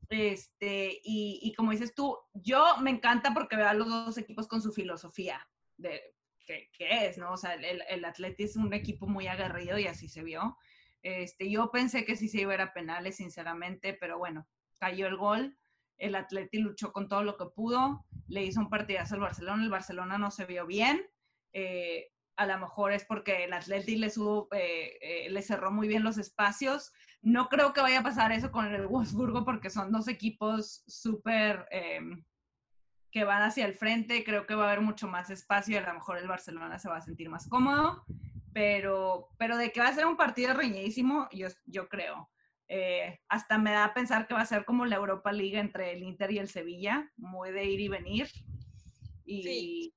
Este, 0.09 1.01
y, 1.03 1.53
como 1.57 1.73
dices 1.73 1.95
tú, 1.95 2.17
yo 2.33 2.77
me 2.81 2.91
encanta 2.91 3.35
porque 3.35 3.57
veo 3.57 3.69
a 3.69 3.75
los 3.75 3.89
dos 3.89 4.19
equipos 4.19 4.47
con 4.47 4.63
su 4.63 4.73
filosofía 4.73 5.47
de 5.77 6.01
qué, 6.47 6.71
es, 6.79 7.19
¿no? 7.19 7.33
O 7.33 7.37
sea, 7.37 7.55
el, 7.55 7.83
el 7.89 8.05
Atleti 8.05 8.45
es 8.45 8.55
un 8.55 8.73
equipo 8.73 9.09
muy 9.09 9.27
aguerrido 9.27 9.79
y 9.79 9.89
así 9.89 10.09
se 10.09 10.23
vio. 10.23 10.57
Este, 11.03 11.51
yo 11.51 11.71
pensé 11.71 12.05
que 12.05 12.17
sí 12.17 12.29
se 12.29 12.41
iba 12.41 12.53
a 12.53 12.55
ir 12.55 12.61
a 12.61 12.73
penales, 12.73 13.17
sinceramente, 13.17 13.95
pero 13.95 14.19
bueno, 14.19 14.47
cayó 14.79 15.07
el 15.07 15.17
gol 15.17 15.59
el 15.99 16.15
Atleti 16.15 16.59
luchó 16.59 16.93
con 16.93 17.09
todo 17.09 17.23
lo 17.23 17.37
que 17.37 17.47
pudo, 17.47 18.05
le 18.29 18.45
hizo 18.45 18.61
un 18.61 18.69
partidazo 18.69 19.15
al 19.15 19.21
Barcelona, 19.21 19.63
el 19.63 19.71
Barcelona 19.71 20.19
no 20.19 20.31
se 20.31 20.45
vio 20.45 20.67
bien, 20.67 21.07
eh, 21.53 22.13
a 22.37 22.45
lo 22.45 22.59
mejor 22.59 22.93
es 22.93 23.07
porque 23.07 23.45
el 23.45 23.55
Atleti 23.55 23.97
le, 23.97 24.09
eh, 24.09 24.99
eh, 25.01 25.29
le 25.31 25.41
cerró 25.41 25.73
muy 25.73 25.89
bien 25.89 26.05
los 26.05 26.19
espacios. 26.19 26.93
No 27.23 27.49
creo 27.49 27.73
que 27.73 27.81
vaya 27.81 28.01
a 28.01 28.03
pasar 28.03 28.31
eso 28.31 28.53
con 28.53 28.67
el 28.67 28.87
Wolfsburgo 28.87 29.43
porque 29.47 29.71
son 29.71 29.91
dos 29.91 30.07
equipos 30.07 30.85
súper 30.87 31.67
que 33.11 33.25
van 33.25 33.43
hacia 33.43 33.65
el 33.65 33.73
frente. 33.73 34.23
Creo 34.23 34.47
que 34.47 34.55
va 34.55 34.65
a 34.65 34.67
haber 34.67 34.83
mucho 34.83 35.09
más 35.09 35.31
espacio 35.31 35.77
y 35.77 35.79
a 35.79 35.87
lo 35.87 35.95
mejor 35.95 36.19
el 36.19 36.29
Barcelona 36.29 36.79
se 36.79 36.91
va 36.91 36.99
a 36.99 37.01
sentir 37.01 37.31
más 37.31 37.49
cómodo. 37.49 38.05
Pero, 38.53 39.31
pero 39.39 39.57
de 39.57 39.73
que 39.73 39.81
va 39.81 39.89
a 39.89 39.95
ser 39.95 40.05
un 40.05 40.19
partido 40.19 40.53
reñidísimo, 40.53 41.31
yo 41.33 41.89
creo. 41.89 42.29
Eh, 42.69 43.21
hasta 43.29 43.59
me 43.59 43.71
da 43.73 43.85
a 43.85 43.95
pensar 43.95 44.27
que 44.27 44.35
va 44.35 44.41
a 44.41 44.47
ser 44.47 44.65
como 44.65 44.87
la 44.87 44.97
Europa 44.97 45.33
League 45.33 45.59
entre 45.59 45.93
el 45.93 46.03
Inter 46.03 46.33
y 46.33 46.39
el 46.39 46.49
Sevilla, 46.49 47.11
muy 47.17 47.53
de 47.53 47.65
ir 47.65 47.81
y 47.81 47.89
venir. 47.89 48.29
Y, 49.25 49.95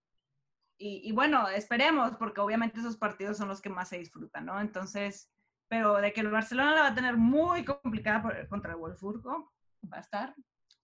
y, 0.78 1.12
bueno, 1.12 1.48
esperemos, 1.50 2.16
porque 2.18 2.42
obviamente 2.42 2.80
esos 2.80 2.96
partidos 2.96 3.38
son 3.38 3.50
los 3.50 3.62
que 3.62 3.70
más 3.70 3.90
se 3.90 3.98
disfrutan, 3.98 4.46
¿no? 4.46 4.62
Entonces, 4.62 5.30
pero 5.68 5.98
de 5.98 6.14
que 6.14 6.22
el 6.22 6.32
Barcelona 6.32 6.74
la 6.74 6.82
va 6.82 6.88
a 6.88 6.96
tener 6.96 7.18
muy 7.18 7.66
complicada 7.66 8.48
contra 8.48 8.72
el 8.72 8.78
Wolfsburgo, 8.78 9.52
va 9.92 9.98
a 9.98 10.02
estar, 10.02 10.36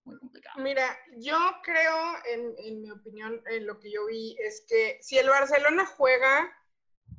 muy 0.04 0.18
complicado. 0.18 0.62
Mira, 0.62 0.96
yo 1.16 1.38
creo, 1.62 1.96
en, 2.32 2.54
en 2.58 2.82
mi 2.82 2.90
opinión, 2.90 3.42
en 3.50 3.66
lo 3.66 3.80
que 3.80 3.90
yo 3.90 4.06
vi, 4.06 4.36
es 4.38 4.64
que 4.68 4.98
si 5.00 5.18
el 5.18 5.28
Barcelona 5.28 5.86
juega 5.86 6.52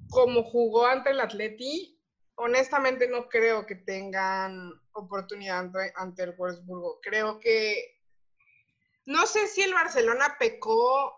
como 0.09 0.43
jugó 0.43 0.86
ante 0.88 1.11
el 1.11 1.20
Atleti, 1.20 1.96
honestamente 2.38 3.07
no 3.07 3.27
creo 3.27 3.65
que 3.65 3.75
tengan 3.75 4.71
oportunidad 4.93 5.59
ante, 5.59 5.93
ante 5.95 6.23
el 6.23 6.35
Wolfsburgo. 6.35 6.99
Creo 7.01 7.39
que 7.39 7.99
no 9.05 9.25
sé 9.25 9.47
si 9.47 9.61
el 9.61 9.73
Barcelona 9.73 10.38
pecó 10.39 11.13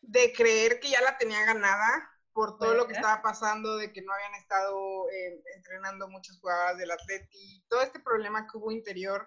de 0.00 0.32
creer 0.32 0.80
que 0.80 0.90
ya 0.90 1.00
la 1.00 1.18
tenía 1.18 1.44
ganada 1.44 2.10
por 2.32 2.58
todo 2.58 2.74
lo 2.74 2.86
que 2.86 2.92
estaba 2.92 3.22
pasando, 3.22 3.78
de 3.78 3.92
que 3.92 4.02
no 4.02 4.12
habían 4.12 4.34
estado 4.34 5.08
eh, 5.10 5.42
entrenando 5.54 6.06
muchas 6.08 6.38
jugadoras 6.38 6.76
del 6.76 6.90
Atleti, 6.90 7.64
todo 7.68 7.80
este 7.80 7.98
problema 7.98 8.46
que 8.46 8.58
hubo 8.58 8.70
interior 8.70 9.26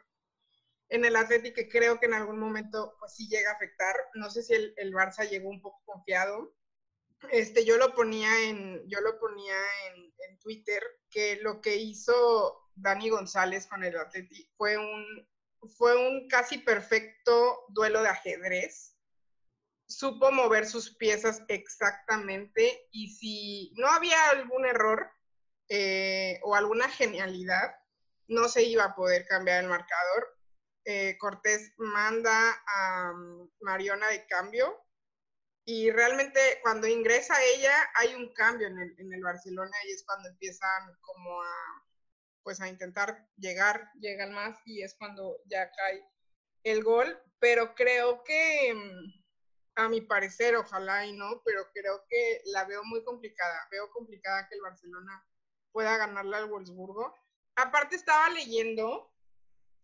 en 0.89 1.05
el 1.05 1.15
Atleti 1.15 1.51
que 1.51 1.67
creo 1.67 1.99
que 1.99 2.05
en 2.05 2.13
algún 2.13 2.39
momento 2.39 2.95
pues 2.99 3.15
sí 3.15 3.27
llega 3.27 3.51
a 3.51 3.55
afectar. 3.55 3.95
No 4.13 4.29
sé 4.29 4.43
si 4.43 4.53
el, 4.53 4.73
el 4.77 4.93
Barça 4.93 5.27
llegó 5.27 5.49
un 5.49 5.61
poco 5.61 5.81
confiado. 5.85 6.53
Este, 7.31 7.65
yo 7.65 7.77
lo 7.77 7.93
ponía 7.93 8.49
en, 8.49 8.81
yo 8.87 9.01
lo 9.01 9.19
ponía 9.19 9.55
en, 9.87 10.09
Twitter 10.41 10.81
que 11.11 11.35
lo 11.41 11.59
que 11.59 11.75
hizo 11.75 12.69
Dani 12.73 13.09
González 13.09 13.67
con 13.67 13.83
el 13.83 13.97
Atleti 13.97 14.49
fue 14.55 14.77
un, 14.77 15.27
fue 15.77 15.97
un 15.97 16.29
casi 16.29 16.59
perfecto 16.59 17.65
duelo 17.67 18.01
de 18.01 18.07
ajedrez 18.07 18.95
supo 19.89 20.31
mover 20.31 20.67
sus 20.67 20.95
piezas 20.95 21.41
exactamente 21.47 22.87
y 22.91 23.09
si 23.09 23.73
no 23.75 23.87
había 23.87 24.29
algún 24.29 24.65
error 24.65 25.11
eh, 25.67 26.39
o 26.43 26.55
alguna 26.55 26.87
genialidad, 26.89 27.75
no 28.27 28.47
se 28.47 28.63
iba 28.63 28.85
a 28.85 28.95
poder 28.95 29.25
cambiar 29.25 29.63
el 29.63 29.69
marcador. 29.69 30.37
Eh, 30.85 31.17
Cortés 31.17 31.73
manda 31.77 32.61
a 32.67 33.11
um, 33.11 33.49
Mariona 33.61 34.07
de 34.09 34.25
cambio 34.27 34.79
y 35.65 35.91
realmente 35.91 36.39
cuando 36.61 36.87
ingresa 36.87 37.35
ella 37.55 37.73
hay 37.95 38.15
un 38.15 38.33
cambio 38.33 38.67
en 38.67 38.79
el, 38.79 38.95
en 38.99 39.13
el, 39.13 39.21
Barcelona 39.21 39.75
y 39.87 39.91
es 39.91 40.03
cuando 40.03 40.29
empiezan 40.29 40.97
como 41.01 41.41
a 41.41 41.85
pues 42.43 42.61
a 42.61 42.69
intentar 42.69 43.27
llegar, 43.37 43.91
llegan 43.99 44.33
más 44.33 44.57
y 44.65 44.81
es 44.81 44.95
cuando 44.95 45.37
ya 45.45 45.69
cae 45.71 46.03
el 46.63 46.83
gol, 46.83 47.21
pero 47.39 47.75
creo 47.75 48.23
que 48.23 48.73
um, 48.73 49.13
a 49.75 49.87
mi 49.87 50.01
parecer, 50.01 50.55
ojalá 50.55 51.05
y 51.05 51.13
no, 51.13 51.41
pero 51.45 51.69
creo 51.73 52.03
que 52.09 52.41
la 52.45 52.65
veo 52.65 52.83
muy 52.83 53.03
complicada. 53.03 53.67
Veo 53.71 53.89
complicada 53.91 54.47
que 54.47 54.55
el 54.55 54.61
Barcelona 54.61 55.25
pueda 55.71 55.97
ganarle 55.97 56.37
al 56.37 56.49
Wolfsburgo. 56.49 57.15
Aparte 57.55 57.95
estaba 57.95 58.29
leyendo, 58.29 59.13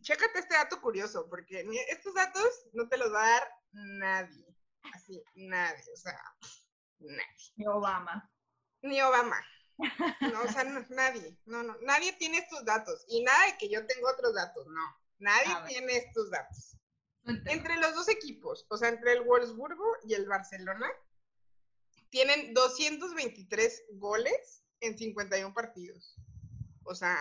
chécate 0.01 0.39
este 0.39 0.55
dato 0.55 0.82
curioso, 0.82 1.30
porque 1.30 1.65
estos 1.89 2.13
datos 2.13 2.67
no 2.73 2.88
te 2.89 2.97
los 2.97 3.11
va 3.13 3.26
a 3.26 3.32
dar 3.32 3.51
nadie. 3.71 4.54
Así, 4.93 5.23
nadie, 5.36 5.83
o 5.93 5.97
sea, 5.97 6.19
nadie. 6.99 7.53
Ni 7.55 7.67
Obama. 7.67 8.31
Ni 8.81 9.01
Obama. 9.01 9.43
No, 10.21 10.41
o 10.41 10.47
sea, 10.47 10.63
nadie, 10.89 11.38
no, 11.45 11.63
no, 11.63 11.75
nadie 11.81 12.13
tiene 12.13 12.38
estos 12.38 12.63
datos. 12.63 13.05
Y 13.07 13.23
nada 13.23 13.45
de 13.47 13.57
que 13.57 13.69
yo 13.69 13.86
tengo 13.86 14.09
otros 14.09 14.33
datos, 14.33 14.65
no. 14.67 14.81
Nadie 15.19 15.53
tiene 15.67 15.97
estos 15.97 16.29
datos. 16.29 16.77
Entre 17.45 17.75
los 17.77 17.95
dos 17.95 18.07
equipos, 18.07 18.65
o 18.69 18.77
sea, 18.77 18.89
entre 18.89 19.13
el 19.13 19.23
Wolfsburgo 19.23 19.86
y 20.03 20.13
el 20.13 20.27
Barcelona, 20.27 20.88
tienen 22.09 22.53
223 22.53 23.83
goles 23.93 24.63
en 24.81 24.97
51 24.97 25.53
partidos. 25.53 26.15
O 26.83 26.93
sea, 26.93 27.17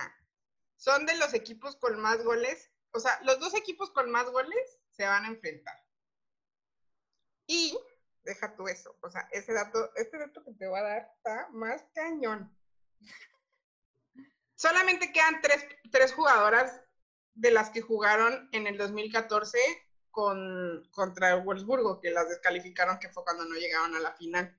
son 0.77 1.05
de 1.05 1.17
los 1.17 1.33
equipos 1.33 1.75
con 1.77 1.99
más 1.99 2.23
goles. 2.23 2.71
O 2.91 2.99
sea, 2.99 3.19
los 3.23 3.39
dos 3.39 3.55
equipos 3.55 3.91
con 3.91 4.11
más 4.11 4.29
goles 4.29 4.79
se 4.91 5.05
van 5.05 5.25
a 5.25 5.29
enfrentar. 5.29 5.75
Y, 7.47 7.77
deja 8.23 8.55
tú 8.55 8.67
eso, 8.67 8.97
o 9.01 9.09
sea, 9.09 9.27
ese 9.31 9.53
dato, 9.53 9.91
este 9.95 10.17
dato 10.17 10.43
que 10.43 10.53
te 10.53 10.67
voy 10.67 10.79
a 10.79 10.83
dar 10.83 11.11
está 11.15 11.47
más 11.51 11.83
cañón. 11.93 12.55
Solamente 14.55 15.11
quedan 15.11 15.41
tres, 15.41 15.65
tres 15.91 16.13
jugadoras 16.13 16.81
de 17.33 17.51
las 17.51 17.69
que 17.69 17.81
jugaron 17.81 18.49
en 18.53 18.67
el 18.67 18.77
2014 18.77 19.57
con, 20.09 20.87
contra 20.91 21.33
el 21.33 21.43
Wolfsburgo, 21.43 21.99
que 21.99 22.09
las 22.09 22.29
descalificaron, 22.29 22.99
que 22.99 23.09
fue 23.09 23.23
cuando 23.25 23.45
no 23.45 23.55
llegaron 23.55 23.95
a 23.95 23.99
la 23.99 24.13
final. 24.13 24.57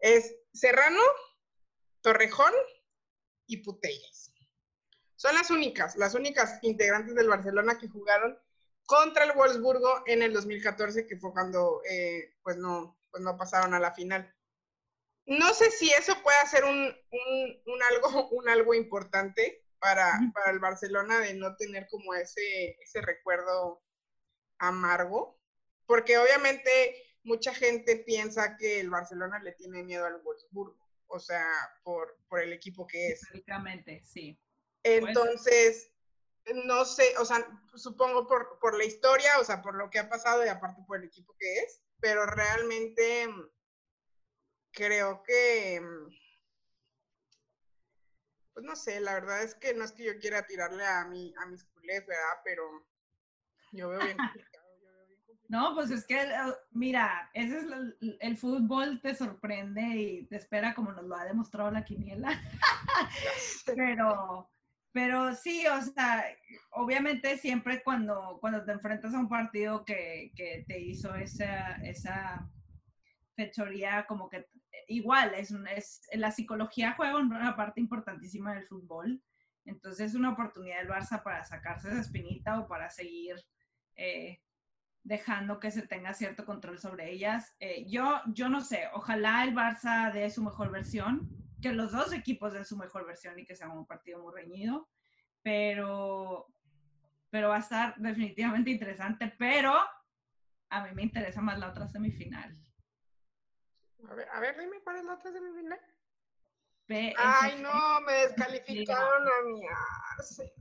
Es 0.00 0.34
Serrano, 0.52 1.00
Torrejón 2.00 2.52
y 3.46 3.58
Putellas. 3.58 4.32
Son 5.14 5.34
las 5.34 5.50
únicas, 5.50 5.96
las 5.96 6.14
únicas 6.14 6.58
integrantes 6.62 7.14
del 7.14 7.28
Barcelona 7.28 7.78
que 7.78 7.88
jugaron 7.88 8.38
contra 8.86 9.24
el 9.24 9.32
Wolfsburgo 9.32 10.02
en 10.06 10.22
el 10.22 10.32
2014, 10.32 11.06
que 11.06 11.18
fue 11.18 11.32
cuando 11.32 11.82
eh, 11.88 12.34
pues, 12.42 12.56
no, 12.56 12.98
pues 13.10 13.22
no 13.22 13.36
pasaron 13.36 13.74
a 13.74 13.80
la 13.80 13.92
final. 13.92 14.32
No 15.26 15.52
sé 15.52 15.70
si 15.72 15.90
eso 15.90 16.14
puede 16.22 16.46
ser 16.46 16.64
un, 16.64 16.78
un, 16.78 17.62
un 17.66 17.82
algo, 17.90 18.28
un 18.30 18.48
algo 18.48 18.74
importante 18.74 19.64
para, 19.78 20.12
para, 20.32 20.52
el 20.52 20.60
Barcelona 20.60 21.18
de 21.20 21.34
no 21.34 21.56
tener 21.56 21.86
como 21.88 22.14
ese, 22.14 22.76
ese 22.80 23.02
recuerdo 23.02 23.82
amargo, 24.58 25.38
porque 25.86 26.16
obviamente 26.16 26.70
mucha 27.24 27.52
gente 27.52 27.96
piensa 27.96 28.56
que 28.56 28.80
el 28.80 28.88
Barcelona 28.88 29.40
le 29.40 29.52
tiene 29.52 29.82
miedo 29.82 30.06
al 30.06 30.22
Wolfsburgo, 30.22 30.78
o 31.08 31.18
sea, 31.18 31.46
por, 31.82 32.16
por 32.28 32.40
el 32.40 32.52
equipo 32.52 32.86
que 32.86 33.08
es. 33.08 33.22
Históricamente, 33.22 34.02
sí. 34.04 34.40
Entonces, 34.84 35.90
no 36.54 36.84
sé, 36.84 37.14
o 37.18 37.24
sea, 37.24 37.46
supongo 37.74 38.26
por, 38.26 38.58
por 38.58 38.76
la 38.76 38.84
historia, 38.84 39.38
o 39.40 39.44
sea, 39.44 39.62
por 39.62 39.74
lo 39.74 39.90
que 39.90 39.98
ha 39.98 40.08
pasado 40.08 40.44
y 40.44 40.48
aparte 40.48 40.82
por 40.86 40.98
el 40.98 41.04
equipo 41.04 41.34
que 41.38 41.58
es, 41.58 41.82
pero 42.00 42.26
realmente 42.26 43.28
creo 44.72 45.22
que, 45.22 45.80
pues 48.52 48.64
no 48.64 48.76
sé, 48.76 49.00
la 49.00 49.14
verdad 49.14 49.42
es 49.42 49.54
que 49.54 49.74
no 49.74 49.84
es 49.84 49.92
que 49.92 50.04
yo 50.04 50.18
quiera 50.18 50.46
tirarle 50.46 50.86
a, 50.86 51.04
mi, 51.06 51.34
a 51.38 51.46
mis 51.46 51.64
culés, 51.64 52.06
¿verdad? 52.06 52.40
Pero 52.44 52.86
yo 53.72 53.88
veo 53.88 54.00
bien 54.00 54.16
complicado. 54.16 54.66
Yo 54.80 54.90
veo 54.92 55.06
bien 55.06 55.20
complicado. 55.26 55.46
No, 55.48 55.74
pues 55.74 55.90
es 55.90 56.06
que, 56.06 56.18
mira, 56.70 57.30
ese 57.32 57.58
es 57.58 57.64
el, 57.64 58.18
el, 58.20 58.36
fútbol 58.36 59.00
te 59.00 59.14
sorprende 59.14 59.80
y 59.80 60.26
te 60.26 60.36
espera 60.36 60.74
como 60.74 60.92
nos 60.92 61.04
lo 61.04 61.16
ha 61.16 61.24
demostrado 61.24 61.70
la 61.70 61.84
quiniela. 61.84 62.28
pero, 63.66 64.50
pero 64.96 65.34
sí, 65.34 65.66
o 65.66 65.82
sea, 65.82 66.24
obviamente 66.70 67.36
siempre 67.36 67.82
cuando, 67.82 68.38
cuando 68.40 68.64
te 68.64 68.72
enfrentas 68.72 69.12
a 69.12 69.18
un 69.18 69.28
partido 69.28 69.84
que, 69.84 70.32
que 70.34 70.64
te 70.66 70.80
hizo 70.80 71.14
esa, 71.14 71.72
esa 71.84 72.50
fechoría, 73.34 74.06
como 74.06 74.30
que 74.30 74.48
igual, 74.88 75.34
es, 75.34 75.52
es, 75.76 76.00
la 76.14 76.30
psicología 76.30 76.94
juega 76.96 77.18
una 77.18 77.54
parte 77.54 77.78
importantísima 77.78 78.54
del 78.54 78.66
fútbol. 78.66 79.22
Entonces 79.66 80.12
es 80.12 80.14
una 80.14 80.30
oportunidad 80.30 80.78
del 80.78 80.88
Barça 80.88 81.22
para 81.22 81.44
sacarse 81.44 81.90
esa 81.90 82.00
espinita 82.00 82.58
o 82.58 82.66
para 82.66 82.88
seguir 82.88 83.36
eh, 83.96 84.40
dejando 85.02 85.60
que 85.60 85.72
se 85.72 85.86
tenga 85.86 86.14
cierto 86.14 86.46
control 86.46 86.78
sobre 86.78 87.12
ellas. 87.12 87.54
Eh, 87.60 87.84
yo, 87.86 88.22
yo 88.28 88.48
no 88.48 88.62
sé, 88.62 88.84
ojalá 88.94 89.44
el 89.44 89.54
Barça 89.54 90.10
dé 90.10 90.30
su 90.30 90.42
mejor 90.42 90.70
versión, 90.70 91.45
que 91.60 91.72
los 91.72 91.92
dos 91.92 92.12
equipos 92.12 92.52
den 92.52 92.64
su 92.64 92.76
mejor 92.76 93.06
versión 93.06 93.38
y 93.38 93.44
que 93.44 93.56
sea 93.56 93.68
un 93.68 93.86
partido 93.86 94.20
muy 94.20 94.34
reñido, 94.34 94.88
pero, 95.42 96.46
pero 97.30 97.48
va 97.48 97.56
a 97.56 97.60
estar 97.60 97.94
definitivamente 97.96 98.70
interesante, 98.70 99.34
pero 99.38 99.74
a 100.70 100.84
mí 100.84 100.90
me 100.94 101.02
interesa 101.02 101.40
más 101.40 101.58
la 101.58 101.68
otra 101.68 101.88
semifinal. 101.88 102.56
A 104.08 104.14
ver, 104.14 104.28
a 104.30 104.40
ver, 104.40 104.58
dime 104.58 104.80
cuál 104.82 104.96
es 104.96 105.04
la 105.04 105.14
otra 105.14 105.32
semifinal. 105.32 105.80
Ay, 107.18 107.60
no, 107.60 108.00
me 108.02 108.12
descalificaron 108.12 109.26
a 109.26 109.42
mi 109.44 109.62
Arce. 110.18 110.52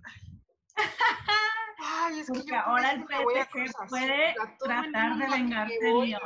Ay, 1.77 2.19
es 2.19 2.27
que 2.27 2.33
Porque 2.33 2.55
ahora 2.55 2.91
el 2.91 3.03
PSG 3.03 3.87
puede 3.89 4.33
tratar 4.59 5.17
de 5.17 5.29
vengarse 5.29 5.77
de 5.79 6.17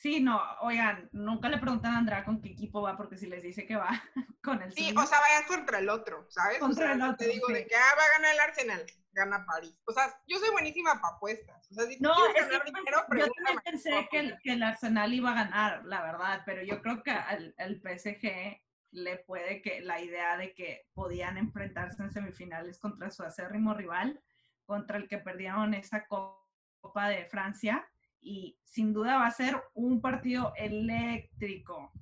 Sí, 0.00 0.18
no, 0.18 0.40
oigan, 0.62 1.10
nunca 1.12 1.50
le 1.50 1.58
preguntan 1.58 1.92
a 1.92 1.98
Andrea 1.98 2.24
con 2.24 2.40
qué 2.40 2.48
equipo 2.48 2.80
va, 2.80 2.96
porque 2.96 3.18
si 3.18 3.26
les 3.26 3.42
dice 3.42 3.66
que 3.66 3.76
va 3.76 3.90
con 4.42 4.62
el 4.62 4.72
Sí, 4.72 4.88
suyo, 4.88 4.98
o 5.02 5.06
sea, 5.06 5.20
vayan 5.20 5.46
contra 5.46 5.78
el 5.78 5.90
otro, 5.90 6.24
¿sabes? 6.30 6.58
Contra 6.58 6.84
o 6.84 6.86
sea, 6.86 6.94
el 6.94 7.02
otro. 7.02 7.16
Te 7.18 7.28
digo 7.28 7.46
sí. 7.48 7.52
de 7.52 7.66
que 7.66 7.76
ah, 7.76 7.94
va 7.98 8.02
a 8.02 8.18
ganar 8.18 8.32
el 8.32 8.40
Arsenal, 8.40 8.86
gana 9.12 9.44
París. 9.44 9.78
O 9.84 9.92
sea, 9.92 10.18
yo 10.26 10.38
soy 10.38 10.48
buenísima 10.52 10.98
para 11.02 11.16
apuestas. 11.16 11.70
O 11.70 11.74
sea, 11.74 11.84
si 11.84 12.00
no, 12.00 12.14
quieres 12.14 12.44
es 12.44 12.48
ganar 12.48 12.64
que, 12.64 12.72
dinero, 12.72 12.98
yo 13.10 13.26
también 13.26 13.58
pensé 13.62 14.08
que 14.10 14.18
el, 14.20 14.38
que 14.42 14.52
el, 14.54 14.62
Arsenal 14.62 15.12
iba 15.12 15.32
a 15.32 15.44
ganar, 15.44 15.84
la 15.84 16.00
verdad, 16.00 16.42
pero 16.46 16.62
yo 16.62 16.80
creo 16.80 17.02
que 17.02 17.10
al, 17.10 17.54
al 17.58 17.82
PSG 17.82 18.58
le 18.92 19.18
puede 19.18 19.60
que 19.60 19.82
la 19.82 20.00
idea 20.00 20.38
de 20.38 20.54
que 20.54 20.86
podían 20.94 21.36
enfrentarse 21.36 22.02
en 22.02 22.10
semifinales 22.10 22.78
contra 22.78 23.10
su 23.10 23.22
acérrimo 23.22 23.74
rival, 23.74 24.18
contra 24.64 24.96
el 24.96 25.08
que 25.08 25.18
perdieron 25.18 25.74
esa 25.74 26.06
Copa 26.06 27.10
de 27.10 27.26
Francia, 27.26 27.86
y 28.20 28.58
sin 28.64 28.92
duda 28.92 29.16
va 29.16 29.26
a 29.26 29.32
ser 29.32 29.62
un 29.74 30.00
partido 30.00 30.52
eléctrico. 30.56 31.92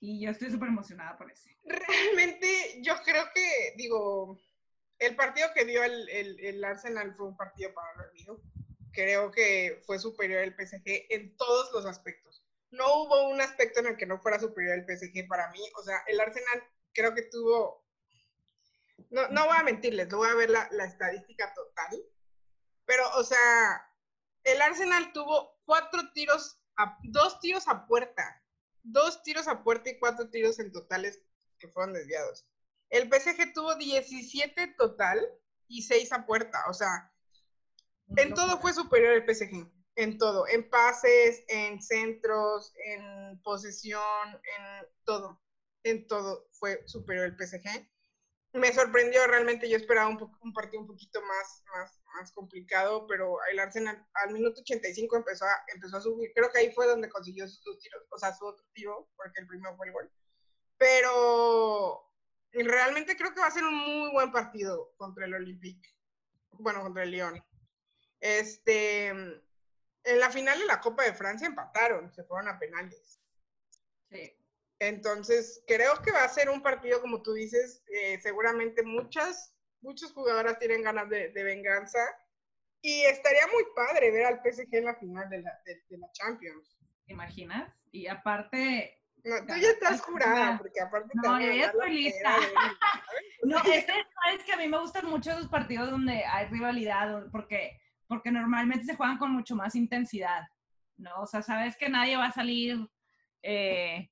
Y 0.00 0.20
yo 0.20 0.30
estoy 0.30 0.50
súper 0.50 0.68
emocionada 0.68 1.16
por 1.16 1.30
eso. 1.30 1.48
Realmente 1.64 2.82
yo 2.82 2.94
creo 3.04 3.24
que, 3.34 3.74
digo, 3.76 4.38
el 4.98 5.16
partido 5.16 5.48
que 5.54 5.64
dio 5.64 5.82
el, 5.82 6.08
el, 6.10 6.64
Arsenal 6.64 7.14
fue 7.14 7.26
un 7.26 7.36
partido 7.36 7.72
para 7.74 7.88
el 7.92 8.10
olvido. 8.10 8.42
Creo 8.92 9.30
que 9.30 9.82
fue 9.86 9.98
superior 9.98 10.42
el 10.42 10.54
PSG 10.54 11.06
en 11.10 11.36
todos 11.36 11.72
los 11.72 11.86
aspectos. 11.86 12.44
No 12.70 12.84
hubo 13.02 13.28
un 13.28 13.40
aspecto 13.40 13.80
en 13.80 13.86
el 13.86 13.96
que 13.96 14.06
no 14.06 14.20
fuera 14.20 14.38
superior 14.38 14.74
el 14.74 14.84
PSG 14.84 15.26
para 15.26 15.50
mí. 15.50 15.60
O 15.78 15.82
sea, 15.82 16.02
el 16.06 16.20
Arsenal 16.20 16.62
creo 16.92 17.14
que 17.14 17.22
tuvo. 17.22 17.84
No, 19.10 19.28
no 19.28 19.46
voy 19.46 19.56
a 19.56 19.64
mentirles, 19.64 20.08
no 20.08 20.18
voy 20.18 20.28
a 20.28 20.34
ver 20.34 20.50
la, 20.50 20.68
la 20.72 20.84
estadística 20.84 21.52
total. 21.54 22.02
Pero, 22.84 23.04
o 23.16 23.24
sea, 23.24 23.88
el 24.44 24.60
Arsenal 24.62 25.12
tuvo 25.12 25.58
cuatro 25.64 26.12
tiros, 26.12 26.60
a, 26.76 26.98
dos 27.04 27.40
tiros 27.40 27.66
a 27.68 27.86
puerta. 27.86 28.42
Dos 28.82 29.22
tiros 29.22 29.48
a 29.48 29.64
puerta 29.64 29.90
y 29.90 29.98
cuatro 29.98 30.28
tiros 30.28 30.58
en 30.58 30.70
totales 30.70 31.20
que 31.58 31.68
fueron 31.68 31.94
desviados. 31.94 32.46
El 32.90 33.08
PSG 33.08 33.54
tuvo 33.54 33.74
17 33.76 34.74
total 34.78 35.26
y 35.68 35.82
6 35.82 36.12
a 36.12 36.26
puerta. 36.26 36.64
O 36.68 36.74
sea, 36.74 37.10
en 38.16 38.34
todo 38.34 38.60
fue 38.60 38.72
superior 38.72 39.14
el 39.14 39.24
PSG. 39.24 39.68
En 39.96 40.18
todo. 40.18 40.46
En 40.48 40.68
pases, 40.68 41.44
en 41.48 41.80
centros, 41.80 42.72
en 42.76 43.40
posesión, 43.42 44.02
en 44.28 44.86
todo. 45.04 45.40
En 45.82 46.06
todo 46.06 46.48
fue 46.52 46.86
superior 46.86 47.26
el 47.26 47.36
PSG. 47.36 47.88
Me 48.54 48.72
sorprendió 48.72 49.26
realmente. 49.26 49.68
Yo 49.68 49.76
esperaba 49.76 50.08
un, 50.08 50.36
un 50.40 50.52
partido 50.52 50.80
un 50.80 50.86
poquito 50.86 51.20
más, 51.22 51.62
más, 51.74 52.00
más 52.14 52.32
complicado, 52.32 53.06
pero 53.06 53.36
el 53.50 53.58
Arsenal 53.58 54.06
al 54.14 54.32
minuto 54.32 54.60
85 54.60 55.16
empezó 55.16 55.44
a, 55.44 55.64
empezó 55.74 55.96
a 55.96 56.00
subir. 56.00 56.32
Creo 56.34 56.50
que 56.50 56.60
ahí 56.60 56.72
fue 56.72 56.86
donde 56.86 57.08
consiguió 57.08 57.48
sus 57.48 57.78
tiros, 57.80 58.06
o 58.10 58.18
sea, 58.18 58.32
su 58.32 58.46
otro 58.46 58.64
tiro, 58.72 59.10
porque 59.16 59.40
el 59.40 59.48
primero 59.48 59.76
fue 59.76 59.88
el 59.88 59.92
gol. 59.92 60.12
Pero 60.78 62.12
realmente 62.52 63.16
creo 63.16 63.34
que 63.34 63.40
va 63.40 63.48
a 63.48 63.50
ser 63.50 63.64
un 63.64 63.74
muy 63.74 64.12
buen 64.12 64.30
partido 64.30 64.94
contra 64.96 65.26
el 65.26 65.34
Olympique. 65.34 65.90
Bueno, 66.52 66.82
contra 66.82 67.02
el 67.02 67.10
Lyon. 67.10 67.44
Este, 68.20 69.08
en 69.08 70.20
la 70.20 70.30
final 70.30 70.58
de 70.58 70.66
la 70.66 70.80
Copa 70.80 71.02
de 71.02 71.14
Francia 71.14 71.48
empataron, 71.48 72.12
se 72.14 72.22
fueron 72.24 72.48
a 72.48 72.58
penales. 72.58 73.20
Sí. 74.10 74.43
Entonces, 74.80 75.62
creo 75.66 76.00
que 76.02 76.12
va 76.12 76.24
a 76.24 76.28
ser 76.28 76.48
un 76.48 76.62
partido, 76.62 77.00
como 77.00 77.22
tú 77.22 77.32
dices, 77.32 77.82
eh, 77.88 78.18
seguramente 78.20 78.82
muchas, 78.82 79.54
muchas 79.80 80.12
jugadoras 80.12 80.58
tienen 80.58 80.82
ganas 80.82 81.08
de, 81.08 81.30
venganza. 81.32 81.98
Y 82.82 83.02
estaría 83.02 83.46
muy 83.46 83.64
padre 83.74 84.10
ver 84.10 84.26
al 84.26 84.40
PSG 84.42 84.68
en 84.72 84.84
la 84.84 84.94
final 84.96 85.28
de 85.30 85.40
la, 85.42 85.58
de, 85.64 85.82
de 85.88 85.98
la 85.98 86.10
Champions. 86.12 86.76
imaginas? 87.06 87.72
Y 87.92 88.08
aparte, 88.08 89.00
no, 89.24 89.36
tú 89.46 89.54
ya 89.58 89.70
estás 89.70 90.02
jurada, 90.02 90.58
porque 90.58 90.80
aparte 90.80 91.08
No, 91.14 91.40
yo 91.40 91.50
ya 91.50 91.66
estoy 91.66 91.94
lista. 91.94 92.36
no, 93.42 93.58
es, 93.64 93.86
es 94.34 94.44
que 94.44 94.52
a 94.52 94.56
mí 94.58 94.68
me 94.68 94.78
gustan 94.78 95.06
mucho 95.06 95.30
esos 95.30 95.48
partidos 95.48 95.90
donde 95.90 96.24
hay 96.26 96.46
rivalidad, 96.48 97.24
porque, 97.32 97.80
porque 98.06 98.30
normalmente 98.30 98.84
se 98.84 98.96
juegan 98.96 99.16
con 99.16 99.30
mucho 99.30 99.56
más 99.56 99.74
intensidad, 99.74 100.42
¿no? 100.98 101.22
O 101.22 101.26
sea, 101.26 101.40
sabes 101.40 101.74
que 101.76 101.88
nadie 101.88 102.18
va 102.18 102.26
a 102.26 102.32
salir 102.32 102.86
eh, 103.42 104.10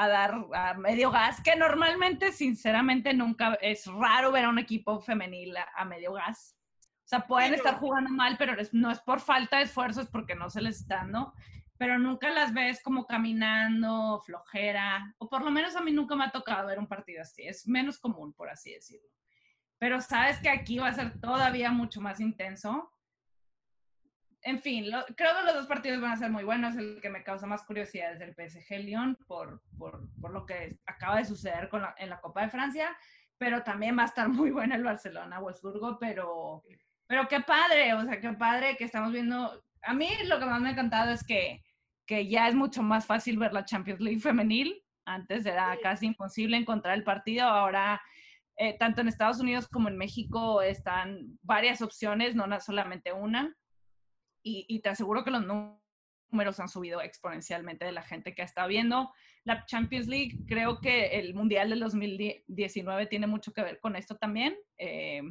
a 0.00 0.08
dar 0.08 0.46
a 0.54 0.74
medio 0.74 1.10
gas, 1.10 1.40
que 1.42 1.56
normalmente, 1.56 2.32
sinceramente, 2.32 3.12
nunca, 3.14 3.54
es 3.60 3.86
raro 3.86 4.32
ver 4.32 4.44
a 4.44 4.48
un 4.48 4.58
equipo 4.58 5.00
femenil 5.00 5.54
a, 5.56 5.84
medio 5.84 6.12
gas. 6.12 6.56
O 7.04 7.08
sea, 7.08 7.26
pueden 7.26 7.54
estar 7.54 7.78
jugando 7.78 8.10
mal, 8.10 8.36
pero 8.38 8.54
no 8.72 8.90
es 8.90 9.00
por 9.00 9.20
falta 9.20 9.58
de 9.58 9.64
esfuerzo, 9.64 10.02
es 10.02 10.08
porque 10.08 10.34
no 10.34 10.50
se 10.50 10.60
les 10.60 10.80
está 10.80 10.96
dando 10.96 11.34
pero 11.78 11.96
nunca 11.96 12.28
las 12.30 12.52
ves 12.52 12.82
como 12.82 13.06
caminando, 13.06 14.20
flojera, 14.26 15.14
o 15.18 15.28
por 15.28 15.42
lo 15.42 15.50
menos 15.52 15.76
a 15.76 15.80
mí 15.80 15.92
nunca 15.92 16.16
me 16.16 16.24
ha 16.24 16.30
tocado 16.30 16.66
ver 16.66 16.78
un 16.78 16.88
partido 16.88 17.22
así, 17.22 17.46
es 17.46 17.66
menos 17.68 18.00
común, 18.00 18.32
por 18.32 18.50
así 18.50 18.72
decirlo. 18.72 19.08
Pero 19.78 20.00
sabes 20.00 20.40
que 20.40 20.50
aquí 20.50 20.80
va 20.80 20.88
a 20.88 20.94
ser 20.94 21.20
todavía 21.20 21.70
mucho 21.70 22.00
más 22.00 22.18
intenso. 22.18 22.92
En 24.42 24.60
fin, 24.60 24.84
creo 25.16 25.36
que 25.36 25.44
los 25.44 25.54
dos 25.54 25.66
partidos 25.66 26.00
van 26.00 26.12
a 26.12 26.16
ser 26.16 26.30
muy 26.30 26.44
buenos. 26.44 26.76
El 26.76 27.00
que 27.00 27.10
me 27.10 27.24
causa 27.24 27.46
más 27.46 27.64
curiosidad 27.64 28.12
es 28.12 28.20
el 28.20 28.34
PSG 28.34 28.84
Lyon 28.84 29.16
por, 29.26 29.62
por, 29.76 30.08
por 30.20 30.32
lo 30.32 30.46
que 30.46 30.78
acaba 30.86 31.18
de 31.18 31.24
suceder 31.24 31.68
con 31.68 31.84
en 31.96 32.08
la 32.08 32.20
Copa 32.20 32.42
de 32.42 32.50
Francia, 32.50 32.96
pero 33.36 33.62
también 33.62 33.98
va 33.98 34.02
a 34.02 34.06
estar 34.06 34.28
muy 34.28 34.50
bueno 34.50 34.74
el 34.74 34.84
Barcelona-Wolfsburgo, 34.84 35.98
pero, 35.98 36.62
pero 37.06 37.26
qué 37.26 37.40
padre, 37.40 37.94
o 37.94 38.04
sea, 38.04 38.20
qué 38.20 38.32
padre 38.32 38.76
que 38.76 38.84
estamos 38.84 39.12
viendo. 39.12 39.62
A 39.82 39.94
mí 39.94 40.08
lo 40.24 40.38
que 40.38 40.46
más 40.46 40.60
me 40.60 40.68
ha 40.68 40.72
encantado 40.72 41.12
es 41.12 41.24
que 41.24 41.62
que 42.08 42.26
ya 42.26 42.48
es 42.48 42.54
mucho 42.54 42.82
más 42.82 43.06
fácil 43.06 43.38
ver 43.38 43.52
la 43.52 43.66
Champions 43.66 44.00
League 44.00 44.20
femenil. 44.20 44.82
Antes 45.04 45.44
era 45.44 45.76
casi 45.82 46.06
imposible 46.06 46.56
encontrar 46.56 46.96
el 46.96 47.04
partido, 47.04 47.46
ahora 47.46 48.00
eh, 48.56 48.76
tanto 48.78 49.02
en 49.02 49.08
Estados 49.08 49.40
Unidos 49.40 49.68
como 49.68 49.88
en 49.88 49.98
México 49.98 50.62
están 50.62 51.38
varias 51.42 51.82
opciones, 51.82 52.34
no 52.34 52.46
solamente 52.60 53.12
una. 53.12 53.54
Y, 54.50 54.80
te 54.80 54.88
aseguro 54.88 55.24
que 55.24 55.30
los 55.30 55.44
números 55.44 56.60
han 56.60 56.68
subido 56.68 57.00
exponencialmente 57.02 57.84
de 57.84 57.92
la 57.92 58.02
gente 58.02 58.34
que 58.34 58.42
está 58.42 58.66
viendo 58.66 59.12
la 59.44 59.64
Champions 59.66 60.06
League. 60.06 60.38
Creo 60.46 60.80
que 60.80 61.18
el 61.18 61.34
Mundial 61.34 61.70
del 61.70 61.80
2019 61.80 63.06
tiene 63.06 63.26
mucho 63.26 63.52
que 63.52 63.62
ver 63.62 63.78
con 63.80 63.96
esto 63.96 64.16
también. 64.16 64.56
Eh, 64.78 65.22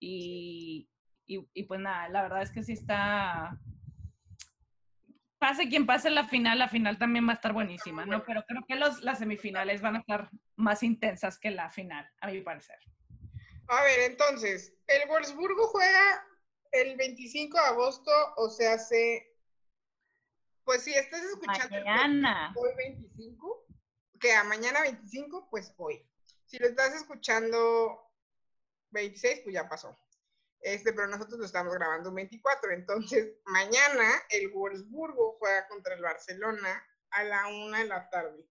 y, 0.00 0.88
y, 1.26 1.62
pues 1.64 1.80
nada, 1.80 2.08
la 2.08 2.22
verdad 2.22 2.42
es 2.42 2.50
que 2.50 2.62
sí 2.62 2.72
está, 2.72 3.58
pase 5.42 5.68
quien 5.68 5.86
pase 5.86 6.08
la 6.08 6.28
final, 6.28 6.56
la 6.56 6.68
final 6.68 6.98
también 6.98 7.26
va 7.26 7.32
a 7.32 7.34
estar 7.34 7.52
buenísima, 7.52 8.06
¿no? 8.06 8.24
Pero 8.24 8.44
creo 8.46 8.64
que 8.66 8.76
los, 8.76 9.02
las 9.02 9.18
semifinales 9.18 9.80
van 9.80 9.96
a 9.96 9.98
estar 9.98 10.30
más 10.54 10.84
intensas 10.84 11.36
que 11.36 11.50
la 11.50 11.68
final, 11.68 12.08
a 12.20 12.28
mi 12.28 12.40
parecer. 12.42 12.78
A 13.66 13.82
ver, 13.82 14.10
entonces, 14.10 14.72
el 14.86 15.08
Wolfsburgo 15.08 15.66
juega 15.66 16.24
el 16.72 16.96
25 16.96 17.56
de 17.56 17.64
agosto, 17.64 18.10
o 18.36 18.48
sea, 18.50 18.74
hace... 18.74 19.28
Pues 20.64 20.82
si 20.82 20.94
estás 20.94 21.22
escuchando 21.24 21.76
mañana. 21.76 22.54
hoy 22.56 22.70
25, 22.76 23.66
que 24.20 24.32
a 24.32 24.44
mañana 24.44 24.80
25, 24.82 25.48
pues 25.50 25.74
hoy. 25.76 26.08
Si 26.46 26.58
lo 26.58 26.68
estás 26.68 26.94
escuchando 26.94 28.00
26, 28.90 29.40
pues 29.42 29.54
ya 29.54 29.68
pasó. 29.68 29.96
Este, 30.60 30.92
pero 30.92 31.08
nosotros 31.08 31.40
lo 31.40 31.46
estamos 31.46 31.74
grabando 31.74 32.10
un 32.10 32.14
24. 32.14 32.72
Entonces, 32.72 33.34
mañana 33.46 34.08
el 34.30 34.50
Wolfsburgo 34.52 35.36
juega 35.40 35.66
contra 35.66 35.94
el 35.94 36.02
Barcelona 36.02 36.86
a 37.10 37.24
la 37.24 37.48
una 37.48 37.80
de 37.80 37.86
la 37.86 38.08
tarde. 38.08 38.46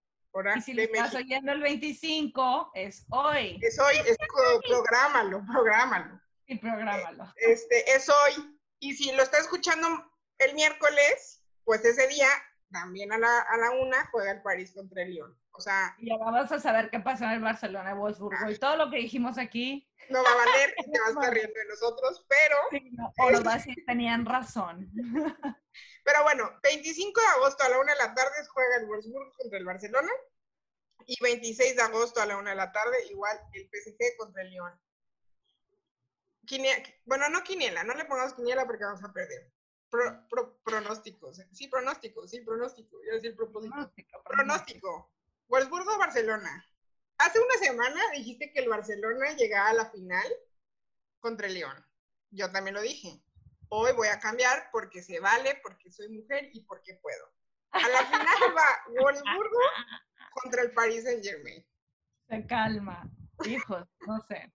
y 0.56 0.60
si 0.60 0.74
lo 0.74 0.82
estás 0.82 1.14
oyendo 1.14 1.52
el 1.52 1.62
25, 1.62 2.72
es 2.74 3.06
hoy. 3.08 3.58
Es 3.62 3.78
hoy, 3.78 3.96
es 4.06 4.16
prográmalo, 4.68 5.42
prográmalo. 5.50 6.21
Y 6.52 6.58
prográmalo. 6.58 7.32
Este, 7.36 7.90
es 7.94 8.08
hoy. 8.08 8.58
Y 8.78 8.94
si 8.94 9.10
lo 9.12 9.22
estás 9.22 9.42
escuchando 9.42 9.88
el 10.38 10.54
miércoles, 10.54 11.42
pues 11.64 11.84
ese 11.84 12.06
día, 12.08 12.28
también 12.70 13.10
a 13.12 13.18
la, 13.18 13.40
a 13.40 13.56
la 13.56 13.70
una, 13.70 14.06
juega 14.10 14.32
el 14.32 14.42
París 14.42 14.72
contra 14.74 15.02
el 15.02 15.10
Lyon. 15.10 15.38
O 15.52 15.60
sea. 15.60 15.94
Y 15.98 16.10
ahora 16.10 16.26
vamos 16.26 16.52
a 16.52 16.60
saber 16.60 16.90
qué 16.90 17.00
pasó 17.00 17.24
en 17.24 17.30
el 17.30 17.40
Barcelona 17.40 17.94
Wolfsburgo. 17.94 18.50
Y 18.50 18.58
todo 18.58 18.76
lo 18.76 18.90
que 18.90 18.98
dijimos 18.98 19.38
aquí. 19.38 19.88
No 20.10 20.22
va 20.22 20.30
a 20.30 20.36
valer 20.36 20.74
y 20.76 20.90
te 20.90 21.00
vas 21.00 21.08
a 21.08 21.12
estar 21.12 21.32
riendo 21.32 21.54
de 21.58 21.66
nosotros, 21.66 22.26
pero. 22.28 22.56
Sí, 22.70 22.90
no, 22.92 23.12
o 23.18 23.30
los 23.30 23.44
vas 23.44 23.64
tenían 23.86 24.26
razón. 24.26 24.90
Pero 26.04 26.24
bueno, 26.24 26.50
25 26.64 27.20
de 27.20 27.26
agosto 27.28 27.62
a 27.62 27.68
la 27.68 27.78
una 27.78 27.92
de 27.92 27.98
la 27.98 28.12
tarde 28.12 28.34
juega 28.52 28.76
el 28.76 28.86
Wolfsburgo 28.86 29.32
contra 29.38 29.58
el 29.58 29.64
Barcelona. 29.64 30.10
Y 31.06 31.16
26 31.22 31.76
de 31.76 31.82
agosto 31.82 32.20
a 32.20 32.26
la 32.26 32.36
una 32.36 32.50
de 32.50 32.56
la 32.56 32.72
tarde, 32.72 33.06
igual 33.08 33.38
el 33.52 33.70
PSG 33.70 34.16
contra 34.18 34.42
el 34.42 34.50
Lyon. 34.50 34.72
Bueno, 37.04 37.28
no 37.28 37.42
quiniela, 37.42 37.84
no 37.84 37.94
le 37.94 38.04
pongamos 38.04 38.34
quiniela 38.34 38.66
porque 38.66 38.84
vamos 38.84 39.02
a 39.04 39.12
perder. 39.12 39.52
pronósticos. 40.64 41.40
Sí, 41.52 41.68
pronóstico, 41.68 42.26
sí, 42.26 42.40
pronóstico. 42.40 42.98
Yo 43.06 43.14
decir 43.14 43.36
propósito. 43.36 43.74
Pronóstico. 43.74 44.22
pronóstico. 44.24 45.12
Wolfsburgo-Barcelona. 45.48 46.66
Hace 47.18 47.38
una 47.40 47.54
semana 47.54 48.00
dijiste 48.14 48.52
que 48.52 48.60
el 48.60 48.68
Barcelona 48.68 49.32
llegaba 49.34 49.70
a 49.70 49.74
la 49.74 49.90
final 49.90 50.26
contra 51.20 51.46
el 51.46 51.54
León. 51.54 51.86
Yo 52.30 52.50
también 52.50 52.74
lo 52.74 52.80
dije. 52.80 53.22
Hoy 53.68 53.92
voy 53.92 54.08
a 54.08 54.18
cambiar 54.18 54.68
porque 54.72 55.02
se 55.02 55.20
vale, 55.20 55.60
porque 55.62 55.90
soy 55.90 56.08
mujer 56.08 56.50
y 56.52 56.62
porque 56.62 56.94
puedo. 56.96 57.32
A 57.70 57.88
la 57.88 58.04
final 58.06 58.56
va 58.56 59.00
Wolfsburgo 59.00 59.60
contra 60.32 60.62
el 60.62 60.72
Paris 60.72 61.04
Saint 61.04 61.24
Germain. 61.24 61.64
Se 62.28 62.46
calma, 62.46 63.10
hijos, 63.44 63.86
no 64.06 64.20
sé. 64.26 64.52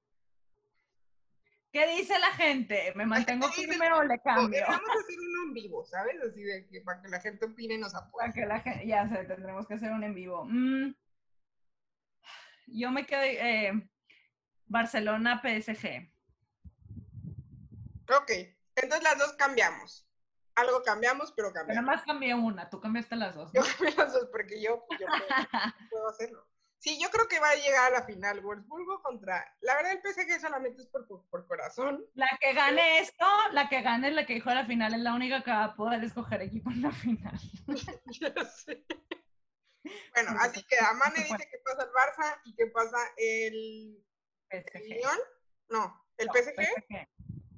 ¿Qué 1.72 1.86
dice 1.96 2.18
la 2.20 2.32
gente? 2.32 2.94
¿Me 2.96 3.06
mantengo 3.06 3.50
firme 3.50 3.92
o 3.92 4.04
le 4.04 4.20
cambio? 4.22 4.64
Vamos 4.68 4.90
a 4.90 5.00
hacer 5.00 5.16
uno 5.20 5.48
en 5.48 5.54
vivo, 5.54 5.86
¿sabes? 5.86 6.16
Así 6.22 6.42
de 6.42 6.68
que 6.68 6.82
para 6.82 7.02
que 7.02 7.10
la 7.10 7.20
gente 7.20 7.46
opine 7.46 7.76
y 7.76 7.78
nos 7.78 7.94
apoye. 7.94 8.34
que 8.34 8.46
la 8.46 8.60
gente, 8.62 8.88
ya 8.88 9.08
sé, 9.10 9.26
tendremos 9.26 9.68
que 9.68 9.74
hacer 9.74 9.92
un 9.92 10.04
en 10.04 10.16
vivo. 10.16 10.46
Mm. 10.46 10.96
Yo 12.68 12.92
me 12.92 13.06
quedé 13.06 13.68
eh, 13.68 13.90
Barcelona 14.66 15.42
PSG. 15.42 16.12
Ok, 18.10 18.32
entonces 18.76 19.04
las 19.04 19.18
dos 19.18 19.34
cambiamos. 19.34 20.08
Algo 20.56 20.82
cambiamos, 20.84 21.32
pero 21.34 21.54
cambiamos. 21.54 21.86
Pero 21.86 21.98
más 21.98 22.06
cambié 22.06 22.34
una, 22.34 22.70
tú 22.70 22.80
cambiaste 22.80 23.16
las 23.16 23.36
dos. 23.36 23.52
Yo 23.54 23.62
cambié 23.62 23.96
las 23.96 24.14
dos 24.14 24.28
porque 24.32 24.62
yo, 24.62 24.86
yo 25.00 25.08
puedo, 25.08 25.74
puedo 25.90 26.10
hacerlo. 26.10 26.48
Sí, 26.80 27.00
yo 27.02 27.10
creo 27.10 27.28
que 27.28 27.40
va 27.40 27.50
a 27.50 27.56
llegar 27.56 27.92
a 27.92 28.00
la 28.00 28.06
final 28.06 28.42
Wolfsburgo 28.42 29.02
contra. 29.02 29.44
La 29.62 29.76
verdad, 29.76 29.94
el 29.94 30.02
PSG 30.02 30.40
solamente 30.40 30.84
es 30.84 30.88
por, 30.88 31.08
por, 31.08 31.48
corazón. 31.48 32.06
La 32.14 32.30
que 32.40 32.54
gane 32.54 33.00
esto, 33.00 33.26
la 33.52 33.68
que 33.68 33.82
gane 33.82 34.12
la 34.12 34.26
que 34.26 34.36
dijo 34.36 34.50
a 34.52 34.56
la 34.56 34.66
final 34.66 34.94
es 34.94 35.00
la 35.00 35.16
única 35.16 35.44
que 35.44 35.52
va 35.52 35.64
a 35.66 35.76
poder 35.76 36.04
escoger 36.04 36.42
equipo 36.44 36.70
en 36.70 36.84
la 36.84 36.92
final. 36.92 37.40
yo 38.06 38.46
sé. 38.46 38.86
Bueno, 40.14 40.32
así 40.40 40.64
que 40.64 40.78
Amane 40.80 41.24
dice 41.24 41.50
que 41.50 41.58
pasa 41.64 41.84
el 41.84 41.90
Barça 41.90 42.42
y 42.46 42.56
que 42.56 42.68
pasa 42.68 42.98
el. 43.18 44.04
PSG. 44.50 45.02
No, 45.70 46.06
el 46.18 46.30
PSG. 46.30 47.08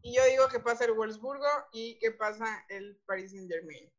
Y 0.02 0.16
yo 0.16 0.26
digo 0.26 0.48
que 0.48 0.60
pasa 0.60 0.86
el 0.86 0.94
Wolfsburgo 0.94 1.50
y 1.74 2.00
que 2.00 2.12
pasa 2.12 2.66
el 2.70 3.02
Paris 3.06 3.32
Saint 3.32 3.52
Germain. 3.52 3.92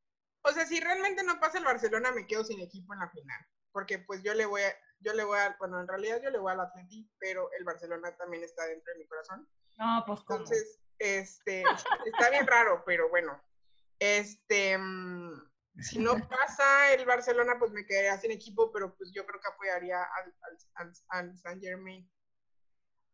O 0.43 0.53
sea, 0.53 0.65
si 0.65 0.81
realmente 0.81 1.23
no 1.23 1.39
pasa 1.39 1.59
el 1.59 1.65
Barcelona, 1.65 2.11
me 2.13 2.27
quedo 2.27 2.43
sin 2.43 2.61
equipo 2.61 2.95
en 2.95 3.01
la 3.01 3.11
final. 3.11 3.47
Porque 3.71 3.99
pues 3.99 4.23
yo 4.23 4.35
le 4.35 4.47
voy 4.47 4.63
a, 4.63 4.75
yo 5.01 5.15
le 5.15 5.25
voy 5.25 5.39
a, 5.39 5.57
bueno, 5.59 5.81
en 5.81 5.89
realidad 5.89 6.21
yo 6.23 6.31
le 6.31 6.39
voy 6.39 6.53
al 6.53 6.61
Atleti, 6.61 7.11
pero 7.19 7.51
el 7.59 7.65
Barcelona 7.65 8.15
también 8.17 8.45
está 8.45 8.67
dentro 8.67 8.93
de 8.93 8.99
mi 8.99 9.07
corazón. 9.07 9.49
No, 9.77 10.05
pues 10.07 10.21
Entonces, 10.21 10.81
este, 10.99 11.65
está 12.05 12.31
bien 12.31 12.47
raro, 12.47 12.83
pero 12.85 13.09
bueno. 13.09 13.43
Este, 13.99 14.77
mm, 14.77 15.51
si 15.79 15.99
no 15.99 16.17
pasa 16.29 16.93
el 16.93 17.07
Barcelona, 17.07 17.57
pues 17.59 17.73
me 17.73 17.87
quedaría 17.87 18.19
sin 18.19 18.31
equipo, 18.31 18.71
pero 18.73 18.95
pues 18.97 19.11
yo 19.13 19.25
creo 19.27 19.41
que 19.41 19.49
apoyaría 19.49 20.03
al, 20.03 20.35
al, 20.75 20.93
al, 21.09 21.39
San 21.39 21.61
Germain. 21.61 22.09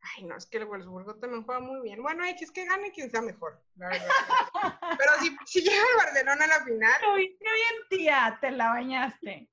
Ay, 0.01 0.25
no, 0.25 0.37
es 0.37 0.47
que 0.47 0.59
el 0.59 0.67
Wolfsburgo 0.67 1.17
también 1.17 1.45
juega 1.45 1.61
muy 1.61 1.81
bien. 1.83 2.03
Bueno, 2.03 2.25
es 2.25 2.51
que 2.51 2.65
gane 2.65 2.93
quien 2.93 3.11
sea 3.11 3.23
mejor, 3.23 3.61
la 3.77 3.89
verdad. 3.89 4.09
Pero 4.99 5.13
si, 5.21 5.37
si 5.47 5.61
llega 5.63 5.83
el 5.83 5.97
Barcelona 5.97 6.45
a 6.45 6.49
la 6.49 6.65
final. 6.65 7.03
Uy, 7.15 7.37
qué 7.39 7.45
bien, 7.45 7.89
tía, 7.89 8.39
te 8.41 8.51
la 8.53 8.69
bañaste. 8.69 9.51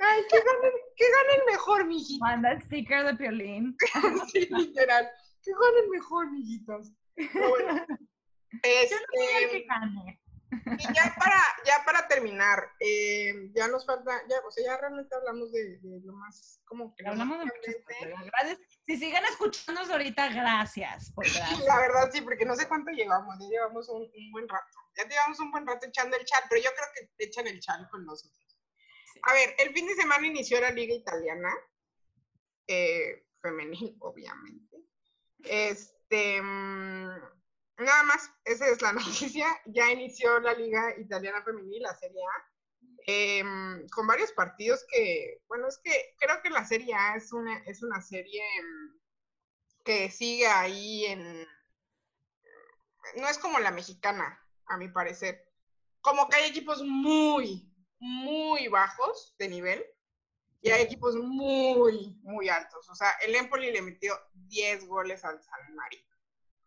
Ay, 0.00 0.22
que 0.30 0.38
gane, 0.38 0.72
que 0.96 1.04
gane 1.10 1.34
el 1.40 1.52
mejor, 1.52 1.84
mijito. 1.86 2.24
Manda 2.24 2.58
sticker 2.60 3.04
de 3.04 3.14
Piolín. 3.14 3.76
sí, 4.32 4.48
literal. 4.50 5.10
Que 5.42 5.52
gane 5.52 5.80
el 5.84 5.90
mejor, 5.90 6.30
mijitos. 6.30 6.92
bueno, 7.16 7.86
este, 8.62 8.96
que 9.50 9.66
gane. 9.68 10.20
Y 10.50 10.82
ya 10.94 11.14
para, 11.16 11.40
ya 11.64 11.84
para 11.84 12.08
terminar, 12.08 12.70
eh, 12.80 13.50
ya 13.54 13.68
nos 13.68 13.86
falta, 13.86 14.10
ya, 14.28 14.36
o 14.44 14.50
sea, 14.50 14.64
ya 14.64 14.76
realmente 14.78 15.14
hablamos 15.14 15.52
de, 15.52 15.78
de 15.78 16.00
lo 16.04 16.12
más, 16.14 16.60
como 16.64 16.92
que... 16.94 17.06
Hablamos 17.06 17.38
de 17.38 17.44
muchas 17.44 17.76
Gracias. 18.24 18.58
Si 18.84 18.96
siguen 18.96 19.24
escuchándonos 19.26 19.90
ahorita, 19.90 20.28
gracias, 20.30 21.12
por 21.12 21.24
gracias. 21.34 21.64
La 21.66 21.78
verdad, 21.78 22.10
sí, 22.12 22.20
porque 22.22 22.44
no 22.44 22.56
sé 22.56 22.66
cuánto 22.66 22.90
llevamos, 22.90 23.36
ya 23.38 23.46
llevamos 23.46 23.88
un, 23.90 24.02
un, 24.02 24.32
buen 24.32 24.48
rato. 24.48 24.78
Ya 24.96 25.08
llevamos 25.08 25.38
un 25.38 25.52
buen 25.52 25.66
rato 25.66 25.86
echando 25.86 26.16
el 26.16 26.24
chat, 26.24 26.44
pero 26.48 26.60
yo 26.62 26.70
creo 26.70 26.88
que 26.94 27.24
echan 27.24 27.46
el 27.46 27.60
chat 27.60 27.88
con 27.88 28.04
nosotros. 28.04 28.59
A 29.22 29.32
ver, 29.34 29.54
el 29.58 29.72
fin 29.72 29.86
de 29.86 29.94
semana 29.94 30.26
inició 30.26 30.60
la 30.60 30.70
liga 30.70 30.94
italiana, 30.94 31.52
eh, 32.66 33.26
femenil, 33.40 33.96
obviamente. 34.00 34.78
Este, 35.44 36.40
mm, 36.40 37.08
nada 37.78 38.02
más, 38.04 38.30
esa 38.44 38.68
es 38.68 38.80
la 38.82 38.92
noticia. 39.34 39.46
Ya 39.66 39.90
inició 39.90 40.40
la 40.40 40.54
liga 40.54 40.94
italiana 40.98 41.42
femenil, 41.42 41.82
la 41.82 41.94
Serie 41.96 42.22
A, 42.22 42.50
em, 43.06 43.88
con 43.88 44.06
varios 44.06 44.32
partidos 44.32 44.84
que, 44.90 45.42
bueno, 45.48 45.68
es 45.68 45.78
que 45.82 46.14
creo 46.18 46.40
que 46.42 46.50
la 46.50 46.64
Serie 46.64 46.94
A 46.94 47.16
es 47.16 47.32
una, 47.32 47.58
es 47.66 47.82
una 47.82 48.00
serie 48.00 48.42
em, 48.58 49.00
que 49.84 50.10
sigue 50.10 50.46
ahí 50.46 51.06
en... 51.06 51.46
No 53.16 53.28
es 53.28 53.38
como 53.38 53.58
la 53.58 53.70
mexicana, 53.70 54.38
a 54.66 54.76
mi 54.76 54.88
parecer. 54.88 55.44
Como 56.00 56.28
que 56.28 56.36
hay 56.36 56.50
equipos 56.50 56.82
muy, 56.82 57.69
muy 58.00 58.68
bajos 58.68 59.34
de 59.38 59.48
nivel 59.48 59.84
y 60.62 60.70
hay 60.70 60.82
equipos 60.82 61.16
muy, 61.16 62.18
muy 62.22 62.48
altos. 62.48 62.88
O 62.90 62.94
sea, 62.94 63.10
el 63.24 63.34
Empoli 63.34 63.70
le 63.70 63.82
metió 63.82 64.14
10 64.34 64.86
goles 64.86 65.24
al 65.24 65.40
San 65.40 65.74
Marino. 65.74 66.04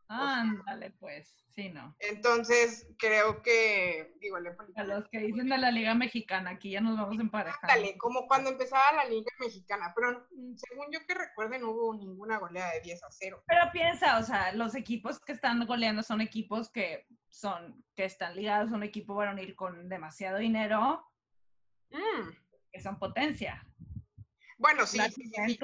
Ándale, 0.07 0.91
pues, 0.99 1.43
sí, 1.49 1.69
¿no? 1.69 1.95
Entonces, 1.99 2.87
creo 2.99 3.41
que, 3.41 4.13
digo, 4.19 4.37
el 4.37 4.47
Empoli... 4.47 4.73
A 4.75 4.83
los 4.83 5.07
que 5.09 5.19
dicen 5.19 5.49
de 5.49 5.57
la 5.57 5.71
Liga 5.71 5.95
Mexicana, 5.95 6.51
aquí 6.51 6.71
ya 6.71 6.81
nos 6.81 6.97
vamos 6.97 7.19
emparejando. 7.19 7.73
Ándale, 7.73 7.97
como 7.97 8.27
cuando 8.27 8.51
empezaba 8.51 8.93
la 8.95 9.05
Liga 9.05 9.31
Mexicana, 9.39 9.91
pero 9.95 10.27
según 10.55 10.91
yo 10.91 10.99
que 11.07 11.15
recuerden, 11.15 11.61
no 11.61 11.71
hubo 11.71 11.95
ninguna 11.95 12.37
goleada 12.37 12.73
de 12.73 12.81
10 12.81 13.03
a 13.03 13.11
0. 13.11 13.43
Pero 13.47 13.71
piensa, 13.71 14.19
o 14.19 14.23
sea, 14.23 14.53
los 14.53 14.75
equipos 14.75 15.19
que 15.19 15.31
están 15.31 15.65
goleando 15.65 16.03
son 16.03 16.21
equipos 16.21 16.69
que 16.71 17.07
son, 17.29 17.83
que 17.95 18.05
están 18.05 18.35
ligados 18.35 18.71
a 18.71 18.75
un 18.75 18.83
equipo 18.83 19.15
varonil 19.15 19.55
con 19.55 19.89
demasiado 19.89 20.37
dinero 20.37 21.03
Mm. 21.93 22.29
Que 22.71 22.81
son 22.81 22.99
potencia. 22.99 23.65
Bueno, 24.57 24.85
sí, 24.85 24.99
sí, 25.13 25.23
sí, 25.25 25.59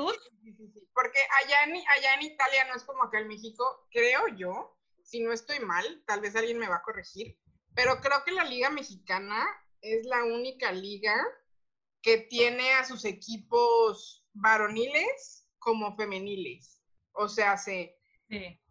porque 0.93 1.19
allá 1.43 1.63
en, 1.63 1.75
allá 1.75 2.15
en 2.15 2.23
Italia 2.23 2.65
no 2.65 2.75
es 2.75 2.84
como 2.84 3.03
acá 3.03 3.19
en 3.19 3.27
México, 3.27 3.88
creo 3.91 4.27
yo, 4.36 4.77
si 5.03 5.21
no 5.21 5.32
estoy 5.32 5.59
mal, 5.59 6.03
tal 6.05 6.21
vez 6.21 6.36
alguien 6.36 6.57
me 6.57 6.67
va 6.67 6.77
a 6.77 6.84
corregir, 6.84 7.38
pero 7.73 8.01
creo 8.01 8.23
que 8.25 8.32
la 8.32 8.43
liga 8.43 8.69
mexicana 8.69 9.45
es 9.82 10.05
la 10.05 10.23
única 10.23 10.71
liga 10.71 11.15
que 12.01 12.17
tiene 12.17 12.73
a 12.73 12.86
sus 12.86 13.05
equipos 13.05 14.25
varoniles 14.34 15.47
como 15.59 15.95
femeniles. 15.95 16.82
O 17.13 17.27
sea, 17.27 17.57
se, 17.57 17.97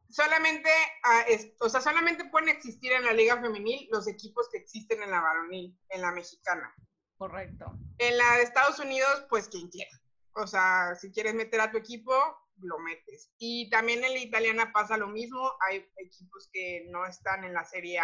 solamente, 0.09 0.70
ah, 1.04 1.24
o 1.61 1.68
sea, 1.68 1.80
solamente 1.80 2.24
pueden 2.26 2.48
existir 2.48 2.92
en 2.92 3.04
la 3.04 3.12
liga 3.12 3.40
femenil 3.40 3.88
los 3.90 4.06
equipos 4.09 4.48
que 4.50 4.59
existen 4.59 5.02
en 5.02 5.11
la 5.11 5.20
varonil, 5.20 5.78
en 5.90 6.00
la 6.02 6.12
mexicana. 6.12 6.74
Correcto. 7.19 7.77
En 7.99 8.16
la 8.16 8.37
de 8.37 8.45
Estados 8.45 8.79
Unidos, 8.79 9.27
pues 9.29 9.49
quien 9.49 9.69
quiera. 9.69 9.91
O 10.35 10.47
sea, 10.47 10.95
si 10.95 11.11
quieres 11.11 11.35
meter 11.35 11.61
a 11.61 11.71
tu 11.71 11.77
equipo, 11.77 12.12
lo 12.61 12.79
metes. 12.79 13.33
Y 13.39 13.69
también 13.71 14.05
en 14.05 14.12
la 14.12 14.21
italiana 14.21 14.73
pasa 14.73 14.97
lo 14.97 15.09
mismo. 15.09 15.53
Hay 15.69 15.85
equipos 15.97 16.49
que 16.53 16.87
no 16.91 17.05
están 17.07 17.43
en 17.43 17.55
la 17.55 17.64
serie 17.64 18.01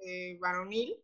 eh, 0.00 0.36
varonil. 0.40 0.96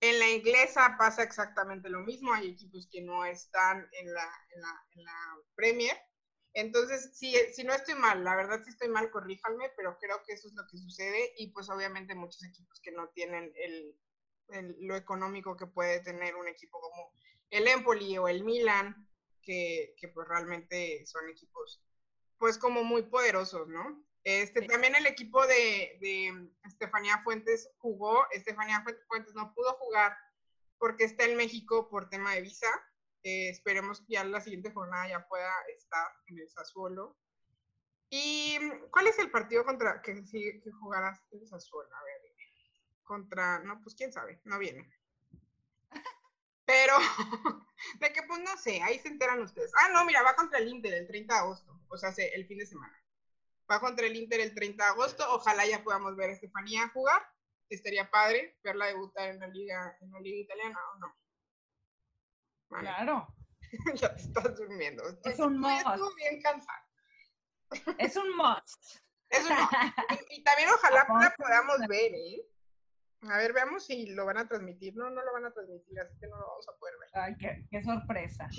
En 0.00 0.18
la 0.18 0.28
inglesa 0.28 0.96
pasa 0.98 1.22
exactamente 1.22 1.88
lo 1.88 2.00
mismo. 2.00 2.34
Hay 2.34 2.50
equipos 2.50 2.88
que 2.90 3.02
no 3.02 3.24
están 3.24 3.88
en 3.92 4.12
la, 4.12 4.28
en 4.54 4.60
la, 4.60 4.84
en 4.96 5.04
la 5.04 5.36
Premier. 5.54 5.96
Entonces, 6.54 7.16
si, 7.16 7.34
si 7.52 7.64
no 7.64 7.72
estoy 7.72 7.94
mal, 7.94 8.22
la 8.22 8.36
verdad 8.36 8.62
si 8.62 8.70
estoy 8.70 8.88
mal, 8.88 9.10
corríjanme, 9.10 9.70
pero 9.76 9.98
creo 9.98 10.22
que 10.24 10.34
eso 10.34 10.48
es 10.48 10.54
lo 10.54 10.66
que 10.68 10.78
sucede. 10.78 11.34
Y 11.36 11.52
pues 11.52 11.68
obviamente 11.70 12.14
muchos 12.16 12.44
equipos 12.44 12.80
que 12.80 12.92
no 12.92 13.08
tienen 13.08 13.52
el, 13.56 13.96
lo 14.80 14.96
económico 14.96 15.56
que 15.56 15.66
puede 15.66 16.00
tener 16.00 16.34
un 16.36 16.48
equipo 16.48 16.80
como 16.80 17.12
el 17.50 17.68
Empoli 17.68 18.18
o 18.18 18.28
el 18.28 18.44
Milan, 18.44 19.08
que, 19.42 19.94
que, 19.98 20.08
pues 20.08 20.26
realmente 20.26 21.04
son 21.06 21.28
equipos 21.28 21.82
pues 22.38 22.58
como 22.58 22.82
muy 22.82 23.02
poderosos, 23.02 23.68
¿no? 23.68 24.04
Este, 24.24 24.62
También 24.62 24.94
el 24.96 25.06
equipo 25.06 25.46
de, 25.46 25.98
de 26.00 26.50
Estefanía 26.64 27.20
Fuentes 27.22 27.70
jugó, 27.78 28.26
Estefanía 28.32 28.82
Fuentes 29.06 29.34
no 29.34 29.52
pudo 29.54 29.74
jugar 29.74 30.16
porque 30.78 31.04
está 31.04 31.24
en 31.24 31.36
México 31.36 31.88
por 31.88 32.08
tema 32.08 32.34
de 32.34 32.40
visa. 32.40 32.68
Eh, 33.22 33.50
esperemos 33.50 34.00
que 34.00 34.14
ya 34.14 34.24
la 34.24 34.40
siguiente 34.40 34.72
jornada 34.72 35.08
ya 35.08 35.26
pueda 35.28 35.52
estar 35.76 36.06
en 36.26 36.38
el 36.38 36.48
Sassuolo. 36.48 37.16
¿Y 38.10 38.58
cuál 38.90 39.06
es 39.06 39.18
el 39.18 39.30
partido 39.30 39.64
contra 39.64 40.00
que, 40.02 40.22
que 40.24 40.70
jugarás 40.80 41.20
en 41.30 41.46
Sassuolo? 41.46 41.94
A 41.94 42.04
ver 42.04 42.13
contra, 43.04 43.60
no, 43.60 43.80
pues 43.82 43.94
quién 43.94 44.12
sabe, 44.12 44.40
no 44.44 44.58
viene. 44.58 44.90
Pero, 46.66 46.94
de 48.00 48.12
que 48.12 48.22
pues 48.22 48.40
no 48.40 48.56
sé, 48.56 48.82
ahí 48.82 48.98
se 48.98 49.08
enteran 49.08 49.42
ustedes. 49.42 49.70
Ah, 49.80 49.90
no, 49.90 50.04
mira, 50.04 50.22
va 50.22 50.34
contra 50.34 50.58
el 50.58 50.68
Inter 50.68 50.94
el 50.94 51.06
30 51.06 51.34
de 51.34 51.40
agosto, 51.40 51.80
o 51.88 51.96
sea, 51.96 52.10
el 52.10 52.46
fin 52.46 52.58
de 52.58 52.66
semana. 52.66 52.98
Va 53.70 53.80
contra 53.80 54.06
el 54.06 54.16
Inter 54.16 54.40
el 54.40 54.54
30 54.54 54.82
de 54.82 54.90
agosto, 54.90 55.24
ojalá 55.30 55.66
ya 55.66 55.82
podamos 55.82 56.16
ver 56.16 56.30
a 56.30 56.32
Estefanía 56.32 56.88
jugar. 56.88 57.22
Estaría 57.68 58.10
padre 58.10 58.58
verla 58.62 58.86
debutar 58.86 59.30
en 59.30 59.40
la 59.40 59.48
liga, 59.48 59.96
en 60.00 60.10
la 60.12 60.20
liga 60.20 60.38
italiana 60.38 60.78
o 60.94 60.98
no. 60.98 61.16
Claro. 62.68 63.34
ya 63.94 64.14
te 64.14 64.22
estás 64.22 64.56
durmiendo. 64.56 65.02
Es 65.24 65.38
un 65.38 65.58
must. 65.58 65.86
Estoy 65.86 66.14
bien 66.16 66.42
cansado. 66.42 66.84
Es 67.98 68.16
un 68.16 68.36
must. 68.36 69.00
Es 69.30 69.44
un 69.44 69.56
must. 69.56 69.72
Y, 70.30 70.40
y 70.40 70.44
también 70.44 70.68
ojalá 70.68 71.06
la 71.08 71.34
podamos 71.36 71.78
ver, 71.88 72.12
¿eh? 72.14 72.53
A 73.30 73.38
ver, 73.38 73.52
veamos 73.52 73.86
si 73.86 74.06
lo 74.06 74.26
van 74.26 74.38
a 74.38 74.48
transmitir. 74.48 74.94
No, 74.96 75.10
no 75.10 75.22
lo 75.22 75.32
van 75.32 75.46
a 75.46 75.52
transmitir, 75.52 75.98
así 76.00 76.18
que 76.18 76.26
no 76.26 76.36
lo 76.36 76.46
vamos 76.46 76.68
a 76.68 76.76
poder 76.78 76.94
ver. 76.98 77.08
Ay, 77.14 77.66
qué, 77.70 77.82
sorpresa. 77.82 78.48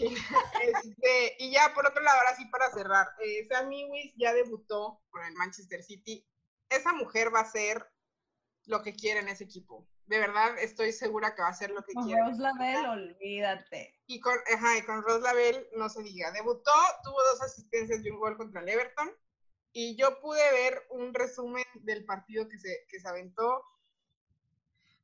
Este, 0.61 1.35
y 1.39 1.51
ya, 1.51 1.71
por 1.73 1.85
otro 1.85 2.01
lado, 2.01 2.17
ahora 2.19 2.35
sí 2.35 2.45
para 2.45 2.71
cerrar. 2.71 3.07
Eh, 3.19 3.45
Sammy 3.47 3.85
Wiss 3.85 4.13
ya 4.17 4.33
debutó 4.33 5.03
con 5.09 5.23
el 5.23 5.33
Manchester 5.35 5.83
City. 5.83 6.27
Esa 6.69 6.93
mujer 6.93 7.33
va 7.33 7.41
a 7.41 7.51
ser 7.51 7.85
lo 8.65 8.81
que 8.81 8.95
quiere 8.95 9.19
en 9.19 9.29
ese 9.29 9.43
equipo. 9.43 9.87
De 10.07 10.19
verdad, 10.19 10.57
estoy 10.59 10.91
segura 10.91 11.35
que 11.35 11.41
va 11.41 11.49
a 11.49 11.53
ser 11.53 11.71
lo 11.71 11.83
que 11.83 11.93
quiere. 11.93 12.21
Con 12.21 12.31
Rose 12.31 12.41
Lavelle, 12.41 12.87
olvídate. 12.87 13.95
Y 14.07 14.19
con, 14.19 14.35
ajá, 14.53 14.77
y 14.77 14.81
con 14.83 15.03
Rose 15.03 15.21
Lavelle, 15.21 15.67
no 15.75 15.89
se 15.89 16.01
diga. 16.03 16.31
Debutó, 16.31 16.71
tuvo 17.03 17.17
dos 17.31 17.41
asistencias 17.41 18.03
y 18.03 18.09
un 18.09 18.19
gol 18.19 18.37
contra 18.37 18.61
el 18.61 18.69
Everton. 18.69 19.11
Y 19.71 19.95
yo 19.97 20.19
pude 20.21 20.51
ver 20.51 20.83
un 20.91 21.13
resumen 21.13 21.65
del 21.75 22.05
partido 22.05 22.47
que 22.47 22.57
se, 22.57 22.85
que 22.89 22.99
se 22.99 23.07
aventó 23.07 23.61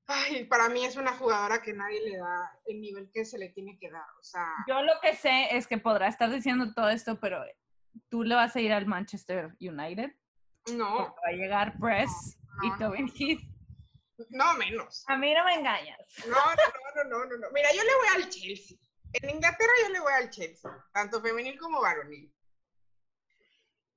Ay, 0.07 0.45
para 0.45 0.67
mí 0.69 0.83
es 0.85 0.95
una 0.97 1.13
jugadora 1.13 1.61
que 1.61 1.73
nadie 1.73 2.01
le 2.01 2.17
da 2.17 2.59
el 2.65 2.81
nivel 2.81 3.09
que 3.13 3.23
se 3.23 3.37
le 3.37 3.49
tiene 3.49 3.77
que 3.79 3.89
dar. 3.89 4.05
O 4.19 4.23
sea, 4.23 4.45
Yo 4.67 4.81
lo 4.81 4.93
que 5.01 5.15
sé 5.15 5.55
es 5.55 5.67
que 5.67 5.77
podrá 5.77 6.07
estar 6.07 6.29
diciendo 6.29 6.73
todo 6.73 6.89
esto, 6.89 7.19
pero 7.19 7.43
tú 8.09 8.23
le 8.23 8.35
vas 8.35 8.55
a 8.55 8.59
ir 8.59 8.73
al 8.73 8.85
Manchester 8.87 9.55
United. 9.59 10.11
no, 10.73 10.97
Va 11.15 11.29
a 11.29 11.31
llegar 11.31 11.77
Press 11.79 12.37
no, 12.61 12.63
y 12.67 12.69
no, 12.71 12.77
Tobin 12.77 13.07
Heath. 13.15 13.39
no 14.29 14.53
menos. 14.55 15.03
A 15.07 15.17
mí 15.17 15.33
no 15.33 15.45
me 15.45 15.53
engañas. 15.55 15.99
No, 16.27 16.35
no, 16.35 17.03
no, 17.03 17.03
no, 17.09 17.25
no, 17.25 17.37
no. 17.37 17.47
Mira, 17.53 17.69
yo 17.73 17.83
le 17.83 17.95
voy 17.95 18.07
al 18.23 18.29
Chelsea. 18.29 18.77
En 19.13 19.29
Inglaterra 19.29 19.71
yo 19.83 19.89
le 19.93 19.99
voy 19.99 20.13
al 20.13 20.29
Chelsea, 20.29 20.71
tanto 20.93 21.21
femenil 21.21 21.57
como 21.59 21.81
varonil. 21.81 22.33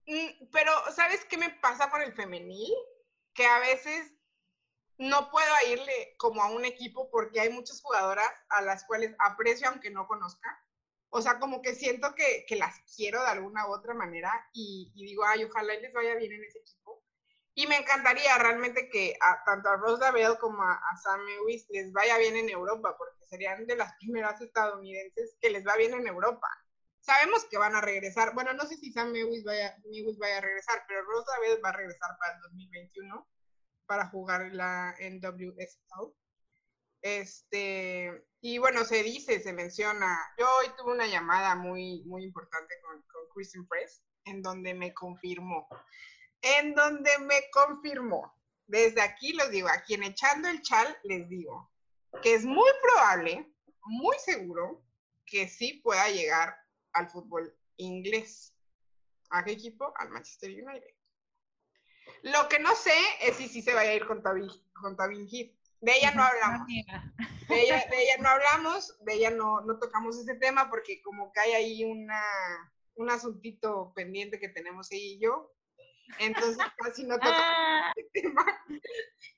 Mm, 0.07 0.49
Pero, 0.53 0.71
¿sabes 0.93 1.25
qué 1.25 1.39
me 1.39 1.51
pasa 1.51 1.91
con 1.91 2.03
el 2.03 2.13
femenil? 2.13 2.73
Que 3.33 3.47
a 3.47 3.59
veces 3.61 4.14
no 4.99 5.31
puedo 5.31 5.53
irle 5.69 6.15
como 6.19 6.43
a 6.43 6.51
un 6.51 6.65
equipo 6.65 7.11
porque 7.11 7.41
hay 7.41 7.51
muchas 7.51 7.81
jugadoras 7.81 8.31
a 8.49 8.63
las 8.63 8.85
cuales 8.85 9.15
aprecio 9.19 9.69
aunque 9.69 9.91
no 9.91 10.07
conozca. 10.07 10.61
O 11.11 11.23
sea, 11.23 11.39
como 11.39 11.63
que 11.63 11.75
siento 11.75 12.15
que, 12.15 12.45
que 12.47 12.57
las 12.57 12.81
quiero 12.97 13.23
de 13.23 13.29
alguna 13.29 13.69
u 13.69 13.73
otra 13.73 13.95
manera 13.95 14.33
y, 14.53 14.93
digo, 14.95 15.25
ay, 15.25 15.45
ojalá 15.45 15.75
les 15.75 15.93
vaya 15.93 16.15
bien 16.17 16.33
en 16.33 16.45
ese 16.45 16.59
equipo. 16.59 17.05
Y 17.55 17.69
me 17.69 17.77
encantaría 17.77 18.37
realmente 18.39 18.89
que 18.91 19.17
tanto 19.47 19.69
a 19.69 19.77
Rose 19.77 20.01
Lavelle 20.01 20.39
como 20.39 20.61
a, 20.61 20.73
a 20.73 20.97
Sam 20.97 21.21
Lewis 21.21 21.67
les 21.71 21.93
vaya 21.93 22.19
bien 22.19 22.37
en 22.37 22.51
Europa, 22.51 22.97
porque 22.99 23.25
serían 23.27 23.65
de 23.67 23.77
las 23.77 23.95
primeras 24.01 24.41
estadounidenses 24.41 25.37
que 25.41 25.51
les 25.51 25.65
va 25.65 25.77
bien 25.77 25.95
en 25.95 26.07
Europa. 26.09 26.49
Sabemos 26.99 27.45
que 27.45 27.59
van 27.59 27.77
a 27.77 27.81
regresar. 27.81 28.35
Bueno, 28.35 28.53
no 28.55 28.65
sé 28.65 28.77
si 28.77 28.93
Sam 28.93 29.13
Lewis 29.13 29.45
vaya, 29.45 29.77
Lewis 29.85 30.19
vaya 30.19 30.39
a 30.39 30.41
regresar, 30.41 30.83
pero 30.89 31.05
Rose 31.05 31.31
Lavelle 31.31 31.61
va 31.63 31.69
a 31.69 31.77
regresar 31.77 32.17
para 32.19 32.35
el 32.35 32.41
2021 32.41 33.29
para 33.87 34.09
jugar 34.09 34.53
la 34.53 34.95
NWSL. 35.01 36.15
Este, 37.03 38.27
y 38.41 38.59
bueno, 38.59 38.85
se 38.85 39.03
dice, 39.03 39.41
se 39.41 39.53
menciona. 39.53 40.19
Yo 40.39 40.47
hoy 40.59 40.67
tuve 40.77 40.93
una 40.93 41.07
llamada 41.07 41.55
muy, 41.55 42.03
muy 42.07 42.25
importante 42.25 42.75
con, 42.83 43.03
con 43.03 43.29
Kristen 43.35 43.67
Press, 43.67 44.03
en 44.25 44.43
donde 44.43 44.75
me 44.75 44.95
confirmó. 44.95 45.69
En 46.41 46.75
donde 46.75 47.11
me 47.19 47.51
confirmó. 47.53 48.35
Desde 48.67 49.03
aquí 49.03 49.33
les 49.35 49.51
digo, 49.51 49.69
a 49.69 49.83
quien 49.83 50.03
echando 50.03 50.49
el 50.49 50.63
chal 50.63 50.99
les 51.05 51.29
digo 51.29 51.71
que 52.23 52.35
es 52.35 52.45
muy 52.45 52.71
probable, 52.83 53.53
muy 53.85 54.17
seguro, 54.19 54.83
que 55.27 55.49
sí 55.49 55.81
pueda 55.83 56.09
llegar 56.09 56.57
al 56.93 57.09
fútbol 57.09 57.57
inglés. 57.77 58.55
¿A 59.31 59.45
qué 59.45 59.53
equipo? 59.53 59.93
Al 59.97 60.11
Manchester 60.11 60.51
United. 60.51 60.95
Lo 62.23 62.49
que 62.49 62.59
no 62.59 62.75
sé 62.75 62.95
es 63.21 63.37
si 63.37 63.49
sí 63.49 63.63
se 63.63 63.75
vaya 63.75 63.91
a 63.91 63.95
ir 63.95 64.07
con 64.07 64.23
Tabin, 64.23 64.49
con 64.73 64.97
Tabin 64.97 65.29
Heath. 65.31 65.53
De 65.81 65.93
ella 65.97 66.13
no 66.13 66.23
hablamos. 66.23 66.67
De 66.67 67.61
ella, 67.61 67.85
de 67.91 68.03
ella 68.03 68.17
no 68.21 68.29
hablamos, 68.31 68.97
de 69.05 69.15
ella 69.15 69.31
no, 69.31 69.61
no 69.61 69.79
tocamos 69.79 70.19
ese 70.19 70.35
tema 70.37 70.71
porque 70.71 71.03
como 71.03 71.31
que 71.33 71.41
hay 71.41 71.53
ahí 71.53 71.85
una, 71.85 72.23
un 72.95 73.11
asuntito 73.11 73.93
pendiente 73.95 74.39
que 74.41 74.49
tenemos 74.49 74.91
ella 74.93 75.05
y 75.05 75.19
yo. 75.21 75.53
Entonces 76.19 76.57
casi 76.79 77.05
no 77.05 77.17
tocamos 77.17 77.39
Ah, 77.47 77.93
el 77.97 78.11
tema. 78.13 78.45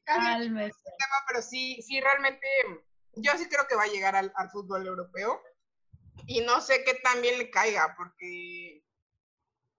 Casi 0.05 0.21
no 0.21 0.25
cálmese. 0.39 0.83
tema, 0.99 1.17
pero 1.29 1.43
sí, 1.43 1.83
sí, 1.83 2.01
realmente, 2.01 2.47
yo 3.15 3.33
sí 3.37 3.49
creo 3.49 3.67
que 3.67 3.75
va 3.75 3.85
a 3.85 3.89
llegar 3.89 4.15
al, 4.15 4.33
al 4.37 4.51
fútbol 4.51 4.87
europeo. 4.87 5.43
Y 6.27 6.41
no 6.41 6.61
sé 6.61 6.83
qué 6.85 6.95
tan 6.95 7.21
bien 7.23 7.39
le 7.39 7.51
caiga, 7.51 7.95
porque, 7.97 8.83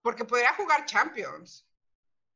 porque 0.01 0.25
podría 0.25 0.53
jugar 0.53 0.85
Champions. 0.85 1.66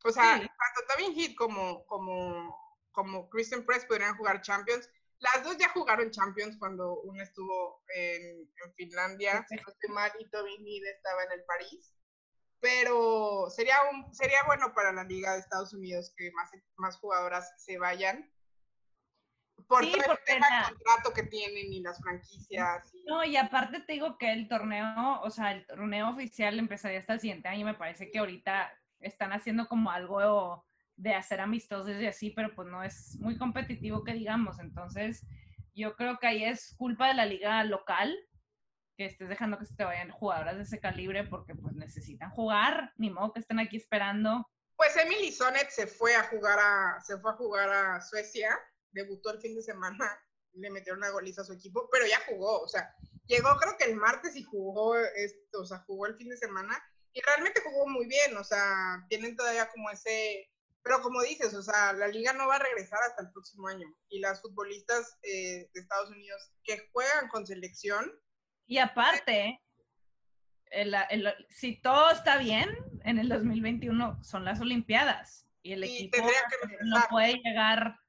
O 0.03 0.11
sea, 0.11 0.39
Sí. 0.39 0.47
tanto 0.47 0.93
Tobin 0.93 1.13
Heath 1.19 1.35
como, 1.35 1.85
como, 1.85 2.55
como 2.91 3.29
Kristen 3.29 3.65
Press 3.65 3.85
podrían 3.85 4.15
jugar 4.17 4.41
Champions. 4.41 4.89
Las 5.19 5.43
dos 5.43 5.57
ya 5.57 5.69
jugaron 5.69 6.09
Champions 6.09 6.57
cuando 6.57 6.99
una 7.01 7.23
estuvo 7.23 7.83
en, 7.95 8.21
en 8.65 8.73
Finlandia, 8.75 9.45
mal, 9.89 10.11
y 10.19 10.27
Tobin 10.29 10.65
Heath 10.65 10.85
estaba 10.95 11.23
en 11.25 11.31
el 11.33 11.43
París. 11.45 11.93
Pero 12.59 13.47
sería, 13.49 13.75
un, 13.91 14.13
sería 14.13 14.43
bueno 14.45 14.73
para 14.73 14.91
la 14.91 15.03
Liga 15.03 15.33
de 15.33 15.39
Estados 15.39 15.73
Unidos 15.73 16.13
que 16.15 16.31
más, 16.31 16.49
más 16.77 16.97
jugadoras 16.97 17.53
se 17.57 17.77
vayan. 17.77 18.31
Por 19.67 19.83
Sí, 19.85 19.91
todo 19.93 20.13
el 20.13 20.19
tema 20.25 20.47
la- 20.49 20.69
contrato 20.69 21.13
que 21.13 21.23
tienen 21.23 21.71
y 21.71 21.81
las 21.81 21.99
franquicias. 22.01 22.91
y- 22.93 23.03
No, 23.05 23.23
y 23.23 23.37
aparte 23.37 23.79
te 23.81 23.93
digo 23.93 24.17
que 24.17 24.31
el 24.31 24.47
torneo, 24.47 25.21
o 25.21 25.29
sea, 25.29 25.51
el 25.53 25.65
torneo 25.65 26.09
oficial 26.09 26.57
empezaría 26.59 26.99
hasta 26.99 27.13
el 27.13 27.19
siguiente 27.19 27.47
año. 27.47 27.65
Me 27.65 27.73
parece 27.75 28.09
que 28.11 28.19
ahorita 28.19 28.71
están 29.01 29.33
haciendo 29.33 29.67
como 29.67 29.91
algo 29.91 30.65
de 30.95 31.13
hacer 31.13 31.41
amistosos 31.41 31.99
y 31.99 32.05
así, 32.05 32.29
pero 32.29 32.53
pues 32.55 32.67
no 32.67 32.83
es 32.83 33.17
muy 33.19 33.37
competitivo 33.37 34.03
que 34.03 34.13
digamos. 34.13 34.59
Entonces, 34.59 35.25
yo 35.73 35.95
creo 35.95 36.19
que 36.19 36.27
ahí 36.27 36.43
es 36.43 36.75
culpa 36.77 37.07
de 37.07 37.15
la 37.15 37.25
liga 37.25 37.63
local 37.63 38.15
que 38.97 39.05
estés 39.05 39.29
dejando 39.29 39.57
que 39.57 39.65
se 39.65 39.75
te 39.75 39.83
vayan 39.83 40.11
jugadoras 40.11 40.57
de 40.57 40.63
ese 40.63 40.79
calibre 40.79 41.23
porque 41.23 41.55
pues 41.55 41.73
necesitan 41.73 42.29
jugar, 42.31 42.93
ni 42.97 43.09
modo 43.09 43.33
que 43.33 43.39
estén 43.39 43.59
aquí 43.59 43.77
esperando. 43.77 44.47
Pues 44.75 44.95
Emily 44.97 45.31
Sonnet 45.31 45.69
se 45.69 45.87
fue 45.87 46.15
a 46.15 46.23
jugar 46.23 46.59
a, 46.59 47.01
se 47.01 47.17
fue 47.17 47.31
a 47.31 47.35
jugar 47.35 47.69
a 47.69 48.01
Suecia, 48.01 48.57
debutó 48.91 49.31
el 49.31 49.39
fin 49.39 49.55
de 49.55 49.61
semana, 49.61 50.05
le 50.53 50.69
metieron 50.69 50.99
una 50.99 51.11
goliza 51.11 51.41
a 51.41 51.45
su 51.45 51.53
equipo, 51.53 51.89
pero 51.91 52.05
ya 52.05 52.19
jugó, 52.27 52.61
o 52.61 52.67
sea, 52.67 52.93
llegó 53.25 53.55
creo 53.57 53.77
que 53.77 53.85
el 53.85 53.95
martes 53.95 54.35
y 54.35 54.43
jugó 54.43 54.97
esto, 54.97 55.61
o 55.61 55.65
sea, 55.65 55.79
jugó 55.79 56.07
el 56.07 56.15
fin 56.15 56.29
de 56.29 56.37
semana 56.37 56.77
y 57.14 57.22
realmente 57.22 57.62
jugó 57.64 57.88
muy 57.88 58.07
bien, 58.07 58.36
o 58.38 58.43
sea, 58.43 59.05
tienen 59.09 59.36
todavía 59.36 59.70
como 59.70 59.89
ese, 59.89 60.49
pero 60.84 61.01
como 61.01 61.22
dices, 61.22 61.53
o 61.53 61.62
sea, 61.62 61.93
la 61.93 62.07
liga 62.07 62.34
no 62.34 62.47
va 62.47 62.55
a 62.55 62.59
regresar 62.59 62.99
hasta 63.07 63.24
el 63.24 63.32
próximo 63.32 63.68
año 63.68 63.88
y 64.09 64.20
las 64.20 64.41
futbolistas 64.41 65.18
eh, 65.24 65.70
de 65.74 65.80
Estados 65.82 66.09
Unidos 66.09 66.51
que 66.64 66.89
juegan 66.91 67.28
con 67.30 67.45
selección, 67.45 68.12
Y 68.68 68.78
aparte, 68.78 69.62
el- 70.68 70.95
el- 71.09 71.36
si 71.49 71.82
todo 71.82 72.12
está 72.12 72.38
bien, 72.38 72.70
en 73.03 73.20
el 73.20 73.28
2021 73.28 74.24
son 74.24 74.45
las 74.45 74.62
Olimpiadas 74.62 75.45
y 75.62 75.74
el 75.74 75.84
Y 75.84 75.95
equipo 76.07 76.26
que 76.28 76.78
no 76.86 77.03
puede 77.09 77.34
llegar, 77.43 77.99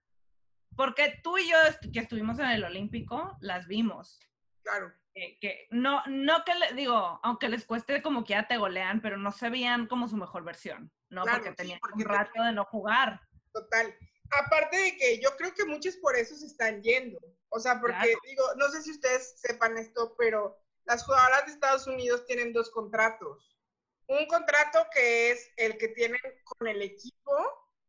porque 0.76 1.18
tú 1.24 1.36
y 1.38 1.50
yo 1.50 1.56
que 1.92 1.98
estuvimos 2.00 2.38
en 2.38 2.46
el 2.46 2.62
Olímpico, 2.64 3.36
las 3.40 3.66
vimos. 3.66 4.20
Claro, 4.62 4.92
Que, 5.14 5.38
que 5.40 5.66
no, 5.70 6.02
no 6.06 6.44
que 6.44 6.54
le 6.54 6.72
digo, 6.74 7.20
aunque 7.22 7.48
les 7.48 7.64
cueste 7.66 8.02
como 8.02 8.24
que 8.24 8.30
ya 8.34 8.46
te 8.48 8.56
golean, 8.56 9.00
pero 9.02 9.16
no 9.16 9.30
se 9.30 9.50
veían 9.50 9.86
como 9.86 10.08
su 10.08 10.16
mejor 10.16 10.44
versión, 10.44 10.90
¿no? 11.10 11.22
Claro, 11.22 11.38
porque 11.38 11.50
sí, 11.50 11.56
tenían 11.56 11.80
porque 11.80 12.02
un 12.02 12.08
rato 12.08 12.42
de 12.42 12.52
no 12.52 12.64
jugar. 12.64 13.20
Total. 13.52 13.94
Aparte 14.30 14.76
de 14.76 14.96
que 14.96 15.20
yo 15.20 15.36
creo 15.36 15.52
que 15.54 15.64
muchos 15.66 15.96
por 15.96 16.16
eso 16.16 16.34
se 16.36 16.46
están 16.46 16.82
yendo. 16.82 17.18
O 17.50 17.60
sea, 17.60 17.78
porque 17.80 17.96
Claro. 17.96 18.18
digo, 18.26 18.44
no 18.56 18.68
sé 18.70 18.80
si 18.82 18.92
ustedes 18.92 19.34
sepan 19.38 19.76
esto, 19.76 20.14
pero 20.16 20.56
las 20.84 21.04
jugadoras 21.04 21.44
de 21.46 21.52
Estados 21.52 21.86
Unidos 21.86 22.24
tienen 22.26 22.52
dos 22.54 22.70
contratos. 22.70 23.58
Un 24.06 24.26
contrato 24.26 24.86
que 24.92 25.30
es 25.30 25.50
el 25.56 25.76
que 25.76 25.88
tienen 25.88 26.20
con 26.44 26.66
el 26.66 26.80
equipo, 26.80 27.32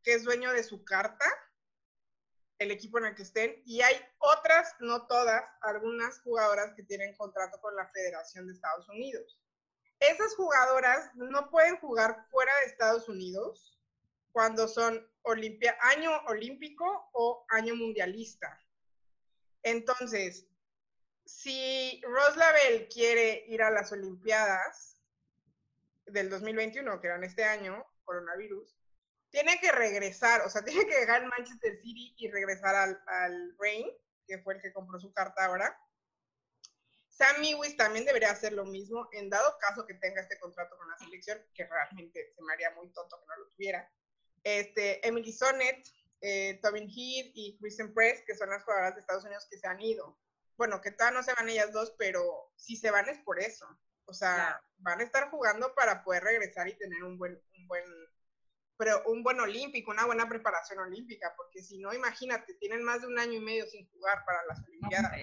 que 0.04 0.14
es 0.16 0.24
dueño 0.26 0.52
de 0.52 0.64
su 0.64 0.84
carta, 0.84 1.26
el 2.60 2.72
equipo 2.72 2.98
en 2.98 3.06
el 3.06 3.16
que 3.16 3.24
estén, 3.24 3.62
y 3.66 3.82
hay 3.82 3.96
otras, 4.20 4.76
no 4.80 5.08
todas, 5.08 5.44
algunas 5.62 6.20
jugadoras 6.22 6.74
que 6.76 6.84
tienen 6.84 7.16
contrato 7.16 7.60
con 7.62 7.76
la 7.76 7.88
Federación 7.90 8.48
de 8.48 8.54
Estados 8.54 8.88
Unidos. 8.90 9.40
Esas 10.00 10.36
jugadoras 10.36 11.12
no 11.16 11.50
pueden 11.50 11.78
jugar 11.78 12.26
fuera 12.30 12.52
de 12.60 12.66
Estados 12.66 13.08
Unidos 13.10 13.80
cuando 14.32 14.68
son 14.68 15.08
año 15.80 16.12
olímpico 16.28 17.10
o 17.14 17.46
año 17.50 17.76
mundialista. 17.76 18.60
Entonces, 19.62 20.48
si 21.26 22.02
Rose 22.04 22.38
Lavelle 22.38 22.88
quiere 22.90 23.46
ir 23.48 23.62
a 23.62 23.72
las 23.72 23.92
Olimpiadas 23.92 25.02
del 26.06 26.30
2021, 26.30 27.00
que 27.00 27.08
eran 27.08 27.24
este 27.24 27.46
año, 27.46 27.86
coronavirus, 28.04 28.76
tiene 29.34 29.60
que 29.60 29.72
regresar, 29.72 30.42
o 30.42 30.50
sea, 30.50 30.64
tiene 30.66 30.86
que 30.86 31.00
dejar 31.00 31.24
el 31.24 31.30
Manchester 31.30 31.76
City 31.82 32.14
y 32.18 32.30
regresar 32.30 32.76
al, 32.76 33.04
al 33.08 33.56
Reign, 33.58 33.90
que 34.28 34.38
fue 34.38 34.54
el 34.54 34.62
que 34.62 34.72
compró 34.72 35.00
su 35.00 35.12
carta 35.12 35.46
ahora. 35.46 35.78
Sam 37.10 37.42
Lewis 37.42 37.76
también 37.76 38.06
debería 38.06 38.32
hacer 38.32 38.54
lo 38.54 38.66
mismo, 38.66 39.10
en 39.12 39.30
dado 39.30 39.58
caso 39.60 39.86
que 39.86 39.96
tenga 39.96 40.22
este 40.22 40.40
contrato 40.40 40.78
con 40.78 40.88
la 40.88 40.98
selección, 40.98 41.40
que 41.54 41.66
realmente 41.66 42.32
se 42.36 42.42
me 42.44 42.54
haría 42.54 42.72
muy 42.72 42.92
tonto 42.92 43.20
que 43.20 43.26
no 43.28 43.44
lo 43.44 43.50
tuviera. 43.52 43.92
Este, 44.44 45.06
Emily 45.08 45.32
Sonnet, 45.32 45.88
eh, 46.22 46.60
Tobin 46.62 46.88
Heath 46.90 47.32
y 47.34 47.58
Kristen 47.60 47.94
Press, 47.94 48.24
que 48.26 48.36
son 48.36 48.50
las 48.50 48.64
jugadoras 48.64 48.96
de 48.96 49.02
Estados 49.02 49.26
Unidos 49.26 49.48
que 49.50 49.58
se 49.58 49.68
han 49.68 49.82
ido. 49.82 50.20
Bueno, 50.58 50.80
que 50.82 50.92
todavía 50.92 51.20
no 51.20 51.24
se 51.24 51.34
van 51.34 51.50
ellas 51.50 51.72
dos, 51.72 51.94
pero 51.98 52.52
si 52.56 52.78
se 52.78 52.92
van 52.92 53.10
es 53.10 53.20
por 53.20 53.40
eso. 53.40 53.68
O 54.06 54.14
sea, 54.14 54.62
van 54.78 55.00
a 55.00 55.04
estar 55.04 55.30
jugando 55.30 55.74
para 55.76 56.04
poder 56.04 56.24
regresar 56.24 56.68
y 56.68 56.78
tener 56.78 57.04
un 57.04 57.18
buen, 57.18 57.42
un 57.58 57.68
buen, 57.68 57.86
pero 58.78 59.04
un 59.08 59.24
buen 59.24 59.40
olímpico, 59.40 59.92
una 59.92 60.06
buena 60.06 60.28
preparación 60.28 60.80
olímpica, 60.80 61.34
porque 61.38 61.62
si 61.62 61.80
no, 61.80 61.94
imagínate, 61.94 62.54
tienen 62.56 62.84
más 62.84 63.02
de 63.02 63.08
un 63.08 63.20
año 63.20 63.34
y 63.34 63.40
medio 63.40 63.66
sin 63.68 63.88
jugar 63.92 64.24
para 64.26 64.40
las 64.48 64.64
Olimpiadas. 64.64 65.14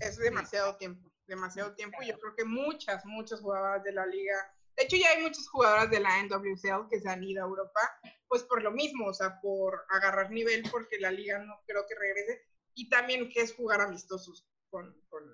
es 0.00 0.16
sí. 0.16 0.22
demasiado 0.22 0.76
tiempo, 0.76 1.12
demasiado 1.26 1.74
tiempo. 1.74 2.02
Y 2.02 2.08
yo 2.08 2.18
creo 2.18 2.34
que 2.36 2.44
muchas, 2.44 3.04
muchas 3.04 3.40
jugadoras 3.40 3.82
de 3.82 3.92
la 3.92 4.06
liga 4.06 4.34
De 4.76 4.84
hecho, 4.84 4.96
ya 4.96 5.10
hay 5.10 5.22
muchas 5.22 5.48
jugadoras 5.48 5.90
de 5.90 6.00
la 6.00 6.22
NWCL 6.22 6.88
que 6.88 7.00
se 7.00 7.08
han 7.08 7.24
ido 7.24 7.42
a 7.42 7.48
Europa, 7.48 7.80
pues 8.28 8.44
por 8.44 8.62
lo 8.62 8.70
mismo, 8.70 9.06
o 9.06 9.14
sea, 9.14 9.40
por 9.40 9.84
agarrar 9.88 10.30
nivel, 10.30 10.62
porque 10.70 10.98
la 11.00 11.10
liga 11.10 11.38
no 11.38 11.60
creo 11.66 11.84
que 11.86 11.96
regrese, 11.96 12.46
y 12.74 12.88
también 12.88 13.28
que 13.30 13.40
es 13.40 13.54
jugar 13.54 13.80
amistosos 13.80 14.46
con, 14.70 14.96
con... 15.08 15.24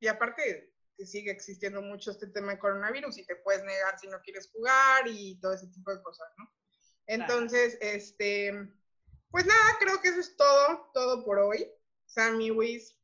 y 0.00 0.06
aparte 0.06 0.72
que 0.96 1.06
sigue 1.06 1.30
existiendo 1.30 1.82
mucho 1.82 2.10
este 2.10 2.28
tema 2.28 2.52
de 2.52 2.58
coronavirus 2.58 3.18
y 3.18 3.26
te 3.26 3.36
puedes 3.36 3.62
negar 3.64 3.98
si 3.98 4.08
no 4.08 4.20
quieres 4.22 4.50
jugar 4.50 5.06
y 5.06 5.38
todo 5.40 5.52
ese 5.52 5.66
tipo 5.68 5.94
de 5.94 6.02
cosas, 6.02 6.26
¿no? 6.38 6.50
Entonces, 7.06 7.78
este, 7.80 8.52
pues 9.30 9.46
nada, 9.46 9.76
creo 9.78 10.00
que 10.00 10.08
eso 10.08 10.20
es 10.20 10.36
todo, 10.36 10.90
todo 10.92 11.24
por 11.24 11.38
hoy. 11.38 11.70
Sammy 12.06 12.50
Wiz, 12.50 12.96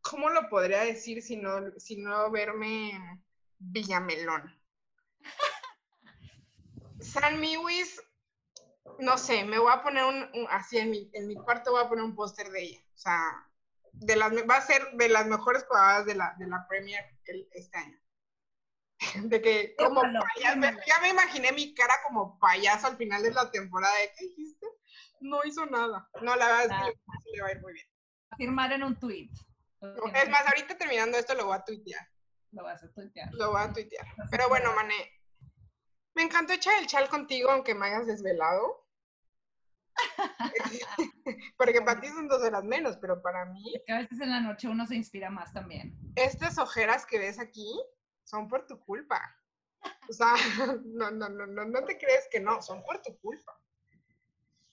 ¿cómo 0.00 0.30
lo 0.30 0.48
podría 0.48 0.82
decir 0.82 1.22
si 1.22 1.36
no, 1.36 1.72
si 1.78 1.96
no 1.96 2.30
verme 2.30 3.22
Villamelón? 3.58 4.54
San 7.00 7.40
Miwis, 7.40 8.00
no 8.98 9.18
sé, 9.18 9.44
me 9.44 9.58
voy 9.58 9.72
a 9.72 9.82
poner 9.82 10.04
un, 10.04 10.46
así 10.50 10.78
en 10.78 10.90
mi, 10.90 11.10
en 11.12 11.26
mi 11.26 11.34
cuarto 11.34 11.72
voy 11.72 11.82
a 11.84 11.88
poner 11.88 12.04
un 12.04 12.14
póster 12.14 12.50
de 12.50 12.62
ella. 12.62 12.80
O 12.94 12.98
sea, 12.98 13.50
de 13.92 14.16
las, 14.16 14.32
va 14.32 14.56
a 14.56 14.66
ser 14.66 14.92
de 14.92 15.08
las 15.08 15.26
mejores 15.26 15.64
jugadoras 15.64 16.06
de 16.06 16.14
la, 16.14 16.34
de 16.38 16.46
la 16.46 16.66
Premier 16.68 17.02
este 17.52 17.78
año. 17.78 17.98
De 19.30 19.42
que 19.42 19.74
como 19.76 20.02
payaso, 20.02 20.78
ya 20.86 21.00
me 21.00 21.08
imaginé 21.08 21.52
mi 21.52 21.74
cara 21.74 21.94
como 22.06 22.38
payaso 22.38 22.86
al 22.86 22.96
final 22.96 23.22
de 23.22 23.32
la 23.32 23.50
temporada. 23.50 23.94
¿Qué 24.16 24.26
dijiste? 24.26 24.66
No 25.20 25.44
hizo 25.44 25.66
nada. 25.66 26.08
No, 26.22 26.36
la 26.36 26.46
verdad 26.46 26.88
es 26.88 27.24
que 27.24 27.30
le 27.32 27.42
va 27.42 27.48
a 27.48 27.52
ir 27.52 27.60
muy 27.60 27.72
bien. 27.72 27.86
Firmar 28.36 28.72
en 28.72 28.82
un 28.82 28.98
tweet. 28.98 29.30
es 29.80 30.28
más, 30.28 30.46
ahorita 30.46 30.76
terminando 30.76 31.18
esto 31.18 31.34
lo 31.34 31.46
voy 31.46 31.56
a 31.56 31.64
tuitear. 31.64 32.06
Lo 32.52 32.62
vas 32.62 32.82
a 32.82 32.92
tuitear. 32.92 33.32
Lo 33.32 33.50
voy 33.50 33.62
a 33.62 33.72
tuitear. 33.72 34.06
Pero 34.30 34.48
bueno, 34.48 34.72
Mané, 34.74 35.12
me 36.14 36.22
encantó 36.22 36.52
echar 36.52 36.78
el 36.80 36.86
chal 36.86 37.08
contigo, 37.08 37.50
aunque 37.50 37.74
me 37.74 37.86
hayas 37.86 38.06
desvelado. 38.06 38.86
Porque 41.56 41.80
para 41.82 42.00
ti 42.00 42.08
son 42.08 42.28
dos 42.28 42.42
horas 42.42 42.64
menos, 42.64 42.96
pero 42.98 43.22
para 43.22 43.44
mí. 43.46 43.74
Que 43.86 43.92
a 43.92 43.98
veces 43.98 44.20
en 44.20 44.30
la 44.30 44.40
noche 44.40 44.68
uno 44.68 44.86
se 44.86 44.96
inspira 44.96 45.30
más 45.30 45.52
también. 45.52 45.96
Estas 46.16 46.58
ojeras 46.58 47.06
que 47.06 47.18
ves 47.18 47.38
aquí 47.38 47.80
son 48.24 48.48
por 48.48 48.66
tu 48.66 48.80
culpa. 48.80 49.20
O 50.08 50.12
sea, 50.12 50.34
no, 50.84 51.10
no, 51.10 51.28
no, 51.28 51.46
no, 51.46 51.64
no 51.64 51.84
te 51.84 51.98
crees 51.98 52.28
que 52.30 52.40
no, 52.40 52.60
son 52.62 52.82
por 52.82 53.00
tu 53.02 53.16
culpa. 53.18 53.60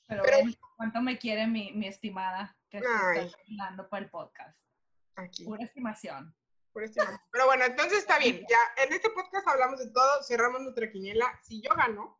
Pero, 0.07 0.37
¿cuánto 0.75 1.01
me 1.01 1.17
quiere 1.17 1.47
mi, 1.47 1.71
mi 1.71 1.87
estimada 1.87 2.57
que 2.69 2.79
está 2.79 3.11
hablando 3.49 3.87
para 3.87 4.03
el 4.03 4.09
podcast? 4.09 4.59
Aquí. 5.15 5.45
Pura 5.45 5.63
estimación. 5.63 6.35
Pero 6.73 7.45
bueno, 7.45 7.65
entonces 7.65 7.99
está 7.99 8.17
bien. 8.17 8.45
Ya 8.49 8.83
en 8.83 8.93
este 8.93 9.09
podcast 9.09 9.47
hablamos 9.47 9.79
de 9.79 9.91
todo, 9.91 10.23
cerramos 10.23 10.61
nuestra 10.61 10.89
quiniela. 10.89 11.39
Si 11.43 11.61
yo 11.61 11.73
gano, 11.75 12.19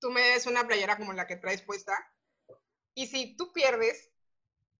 tú 0.00 0.10
me 0.10 0.20
des 0.20 0.46
una 0.46 0.66
playera 0.66 0.96
como 0.96 1.12
la 1.12 1.26
que 1.26 1.36
traes 1.36 1.62
puesta. 1.62 1.96
Y 2.94 3.06
si 3.06 3.36
tú 3.36 3.52
pierdes, 3.52 4.10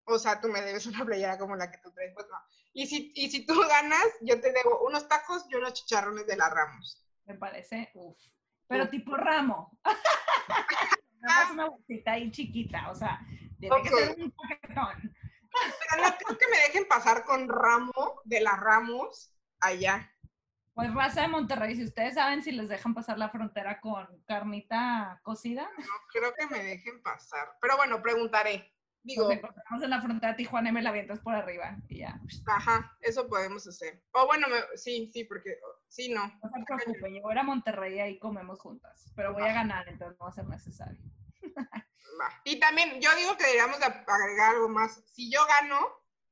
o 0.03 0.19
sea, 0.19 0.41
tú 0.41 0.49
me 0.49 0.61
debes 0.61 0.85
una 0.85 1.05
playera 1.05 1.37
como 1.37 1.55
la 1.55 1.71
que 1.71 1.77
tú 1.77 1.91
traes 1.91 2.13
puesta. 2.13 2.45
Y 2.73 2.87
si, 2.87 3.11
y 3.15 3.29
si 3.29 3.45
tú 3.45 3.59
ganas, 3.67 4.05
yo 4.21 4.39
te 4.39 4.51
debo 4.51 4.85
unos 4.85 5.07
tacos 5.07 5.45
y 5.49 5.55
unos 5.55 5.73
chicharrones 5.73 6.27
de 6.27 6.37
la 6.37 6.49
Ramos. 6.49 7.03
Me 7.25 7.35
parece, 7.35 7.91
uff. 7.93 8.17
Pero 8.67 8.89
tipo 8.89 9.15
ramo. 9.17 9.79
una 11.53 11.67
bolsita 11.67 12.13
ahí 12.13 12.31
chiquita, 12.31 12.89
o 12.91 12.95
sea, 12.95 13.19
tiene 13.59 13.81
que 13.81 13.89
ser 13.89 14.15
un 14.17 14.31
paquetón. 14.31 15.15
Pero 15.51 16.03
no 16.03 16.17
creo 16.17 16.37
que 16.37 16.47
me 16.47 16.57
dejen 16.67 16.87
pasar 16.87 17.25
con 17.25 17.49
ramo 17.49 18.21
de 18.23 18.41
las 18.41 18.59
Ramos 18.59 19.35
allá. 19.59 20.13
Pues 20.73 20.93
raza 20.93 21.23
de 21.23 21.27
Monterrey, 21.27 21.75
si 21.75 21.83
ustedes 21.83 22.13
saben 22.13 22.41
si 22.41 22.51
les 22.51 22.69
dejan 22.69 22.93
pasar 22.93 23.17
la 23.17 23.29
frontera 23.29 23.81
con 23.81 24.07
carnita 24.25 25.19
cocida. 25.23 25.69
No 25.77 25.93
creo 26.13 26.33
que 26.35 26.47
me 26.47 26.63
dejen 26.63 27.01
pasar. 27.03 27.57
Pero 27.59 27.75
bueno, 27.75 28.01
preguntaré. 28.01 28.71
Digo, 29.03 29.23
Nos 29.23 29.33
encontramos 29.33 29.83
en 29.83 29.89
la 29.89 30.01
frontera 30.01 30.35
Tijuana 30.35 30.69
y 30.69 30.71
me 30.73 30.81
la 30.81 30.89
avientas 30.89 31.19
por 31.19 31.33
arriba 31.33 31.77
y 31.87 31.99
ya. 31.99 32.19
Ajá, 32.47 32.95
eso 32.99 33.27
podemos 33.27 33.65
hacer. 33.65 34.03
O 34.11 34.25
bueno, 34.25 34.47
sí, 34.75 35.09
sí, 35.13 35.23
porque 35.23 35.57
sí, 35.87 36.09
no. 36.13 36.27
No 36.27 36.49
se 36.49 36.65
preocupen, 36.65 37.15
yo 37.15 37.21
voy 37.21 37.37
a 37.37 37.43
Monterrey 37.43 37.95
y 37.95 37.99
ahí 37.99 38.19
comemos 38.19 38.59
juntas, 38.59 39.11
pero 39.15 39.33
voy 39.33 39.43
a 39.43 39.53
ganar, 39.53 39.87
entonces 39.87 40.17
no 40.19 40.25
va 40.25 40.31
a 40.31 40.33
ser 40.33 40.47
necesario. 40.47 41.01
Y 42.43 42.59
también 42.59 42.99
yo 42.99 43.09
digo 43.15 43.37
que 43.37 43.45
deberíamos 43.45 43.79
agregar 43.81 44.55
algo 44.55 44.69
más. 44.69 45.01
Si 45.13 45.31
yo 45.31 45.39
gano, 45.45 45.79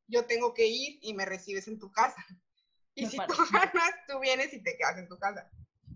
yo 0.08 0.26
tengo 0.26 0.54
que 0.54 0.68
ir 0.68 1.00
y 1.02 1.14
me 1.14 1.26
recibes 1.26 1.68
en 1.68 1.80
tu 1.80 1.92
casa. 1.92 2.24
Y 2.94 3.06
si 3.06 3.18
tú 3.18 3.34
ganas, 3.52 3.92
tú 4.08 4.20
vienes 4.20 4.54
y 4.54 4.62
te 4.62 4.76
quedas 4.78 4.98
en 4.98 5.08
tu 5.08 5.18
casa. 5.18 5.50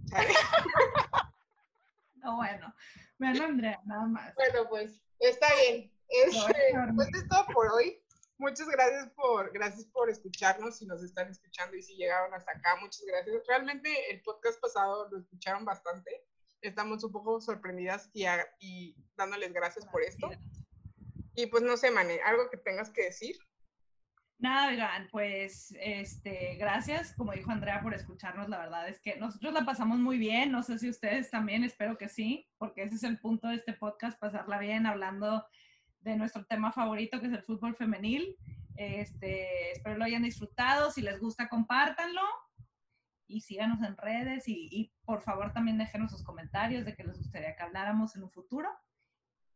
no, 2.16 2.36
bueno. 2.36 2.74
Bueno, 3.18 3.46
Andrea, 3.46 3.80
nada 3.86 4.06
más. 4.06 4.36
Bueno, 4.36 4.70
pues 4.70 5.02
está 5.20 5.48
bien. 5.56 5.91
Este, 6.12 6.74
pues 6.96 7.08
es 7.14 7.28
todo 7.28 7.46
por 7.54 7.72
hoy. 7.72 8.04
Muchas 8.38 8.68
gracias 8.68 9.10
por, 9.12 9.52
gracias 9.54 9.86
por 9.86 10.10
escucharnos, 10.10 10.78
si 10.78 10.86
nos 10.86 11.04
están 11.04 11.30
escuchando 11.30 11.78
y 11.78 11.84
si 11.84 11.96
llegaron 11.96 12.34
hasta 12.34 12.52
acá, 12.52 12.76
muchas 12.82 13.04
gracias. 13.06 13.44
Realmente 13.48 14.12
el 14.12 14.22
podcast 14.24 14.60
pasado 14.60 15.08
lo 15.10 15.20
escucharon 15.20 15.64
bastante 15.64 16.26
estamos 16.62 17.04
un 17.04 17.12
poco 17.12 17.42
sorprendidas 17.42 18.10
y, 18.14 18.26
y 18.60 18.96
dándoles 19.16 19.54
gracias 19.54 19.86
por 19.88 20.04
esto. 20.04 20.30
Y 21.36 21.48
pues 21.48 21.64
no 21.64 21.78
sé, 21.78 21.92
Mane, 21.92 22.20
algo 22.26 22.50
que 22.50 22.58
tengas 22.58 22.90
que 22.90 23.06
decir. 23.06 23.38
Nada, 24.38 24.70
oigan, 24.70 25.08
pues 25.12 25.74
este, 25.80 26.56
gracias, 26.56 27.14
como 27.16 27.32
dijo 27.32 27.52
Andrea, 27.52 27.82
por 27.82 27.94
escucharnos. 27.94 28.50
La 28.50 28.58
verdad 28.58 28.90
es 28.90 29.00
que 29.00 29.16
nosotros 29.18 29.54
la 29.54 29.66
pasamos 29.66 30.00
muy 30.00 30.18
bien. 30.18 30.52
No 30.52 30.64
sé 30.64 30.80
si 30.80 30.90
ustedes 30.90 31.30
también, 31.30 31.64
espero 31.64 31.98
que 31.98 32.10
sí, 32.10 32.50
porque 32.58 32.84
ese 32.84 32.96
es 32.96 33.04
el 33.04 33.20
punto 33.20 33.48
de 33.48 33.56
este 33.56 33.74
podcast, 33.74 34.20
pasarla 34.20 34.58
bien 34.60 34.88
hablando 34.88 35.46
de 36.02 36.16
nuestro 36.16 36.46
tema 36.46 36.72
favorito, 36.72 37.20
que 37.20 37.28
es 37.28 37.34
el 37.34 37.44
fútbol 37.44 37.76
femenil. 37.76 38.36
Este, 38.76 39.72
espero 39.72 39.98
lo 39.98 40.06
hayan 40.06 40.24
disfrutado. 40.24 40.92
Si 40.92 41.02
les 41.02 41.20
gusta, 41.20 41.50
compártanlo 41.50 42.22
y 43.28 43.42
síganos 43.42 43.82
en 43.82 43.96
redes 43.98 44.48
y, 44.48 44.92
por 45.06 45.22
favor 45.22 45.54
también 45.54 45.78
déjenos 45.78 46.12
sus 46.12 46.24
comentarios 46.24 46.86
de 46.86 46.96
que 46.96 47.04
les 47.04 47.18
gustaría 47.18 47.56
que 47.56 47.64
habláramos 47.64 48.16
en 48.16 48.24
un 48.24 48.32
futuro. 48.32 48.70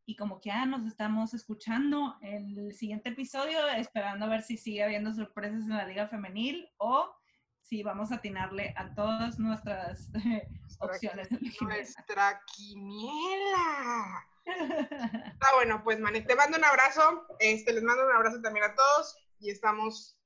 Y 0.07 0.15
como 0.15 0.39
que 0.39 0.49
ya 0.49 0.65
nos 0.65 0.85
estamos 0.85 1.33
escuchando 1.33 2.15
en 2.21 2.57
el 2.57 2.73
siguiente 2.73 3.09
episodio, 3.09 3.67
esperando 3.69 4.25
a 4.25 4.29
ver 4.29 4.43
si 4.43 4.55
sigue 4.55 4.83
habiendo 4.83 5.11
sorpresas 5.13 5.63
en 5.63 5.69
la 5.69 5.87
liga 5.87 6.07
femenil 6.07 6.67
o 6.77 7.11
si 7.59 7.81
vamos 7.81 8.11
a 8.11 8.15
atinarle 8.15 8.73
a 8.77 8.93
todas 8.93 9.39
nuestras 9.39 10.11
opciones. 10.79 11.27
Nuestra 11.59 12.39
quiniela. 12.55 14.34
Ah, 14.47 15.51
bueno, 15.55 15.81
pues 15.83 15.99
Mane, 15.99 16.21
te 16.21 16.35
mando 16.35 16.57
un 16.57 16.65
abrazo. 16.65 17.25
Este, 17.39 17.73
les 17.73 17.83
mando 17.83 18.05
un 18.05 18.11
abrazo 18.11 18.41
también 18.41 18.65
a 18.65 18.75
todos 18.75 19.17
y 19.39 19.49
estamos 19.49 20.17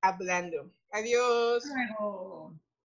hablando. 0.00 0.72
Adiós. 0.90 1.64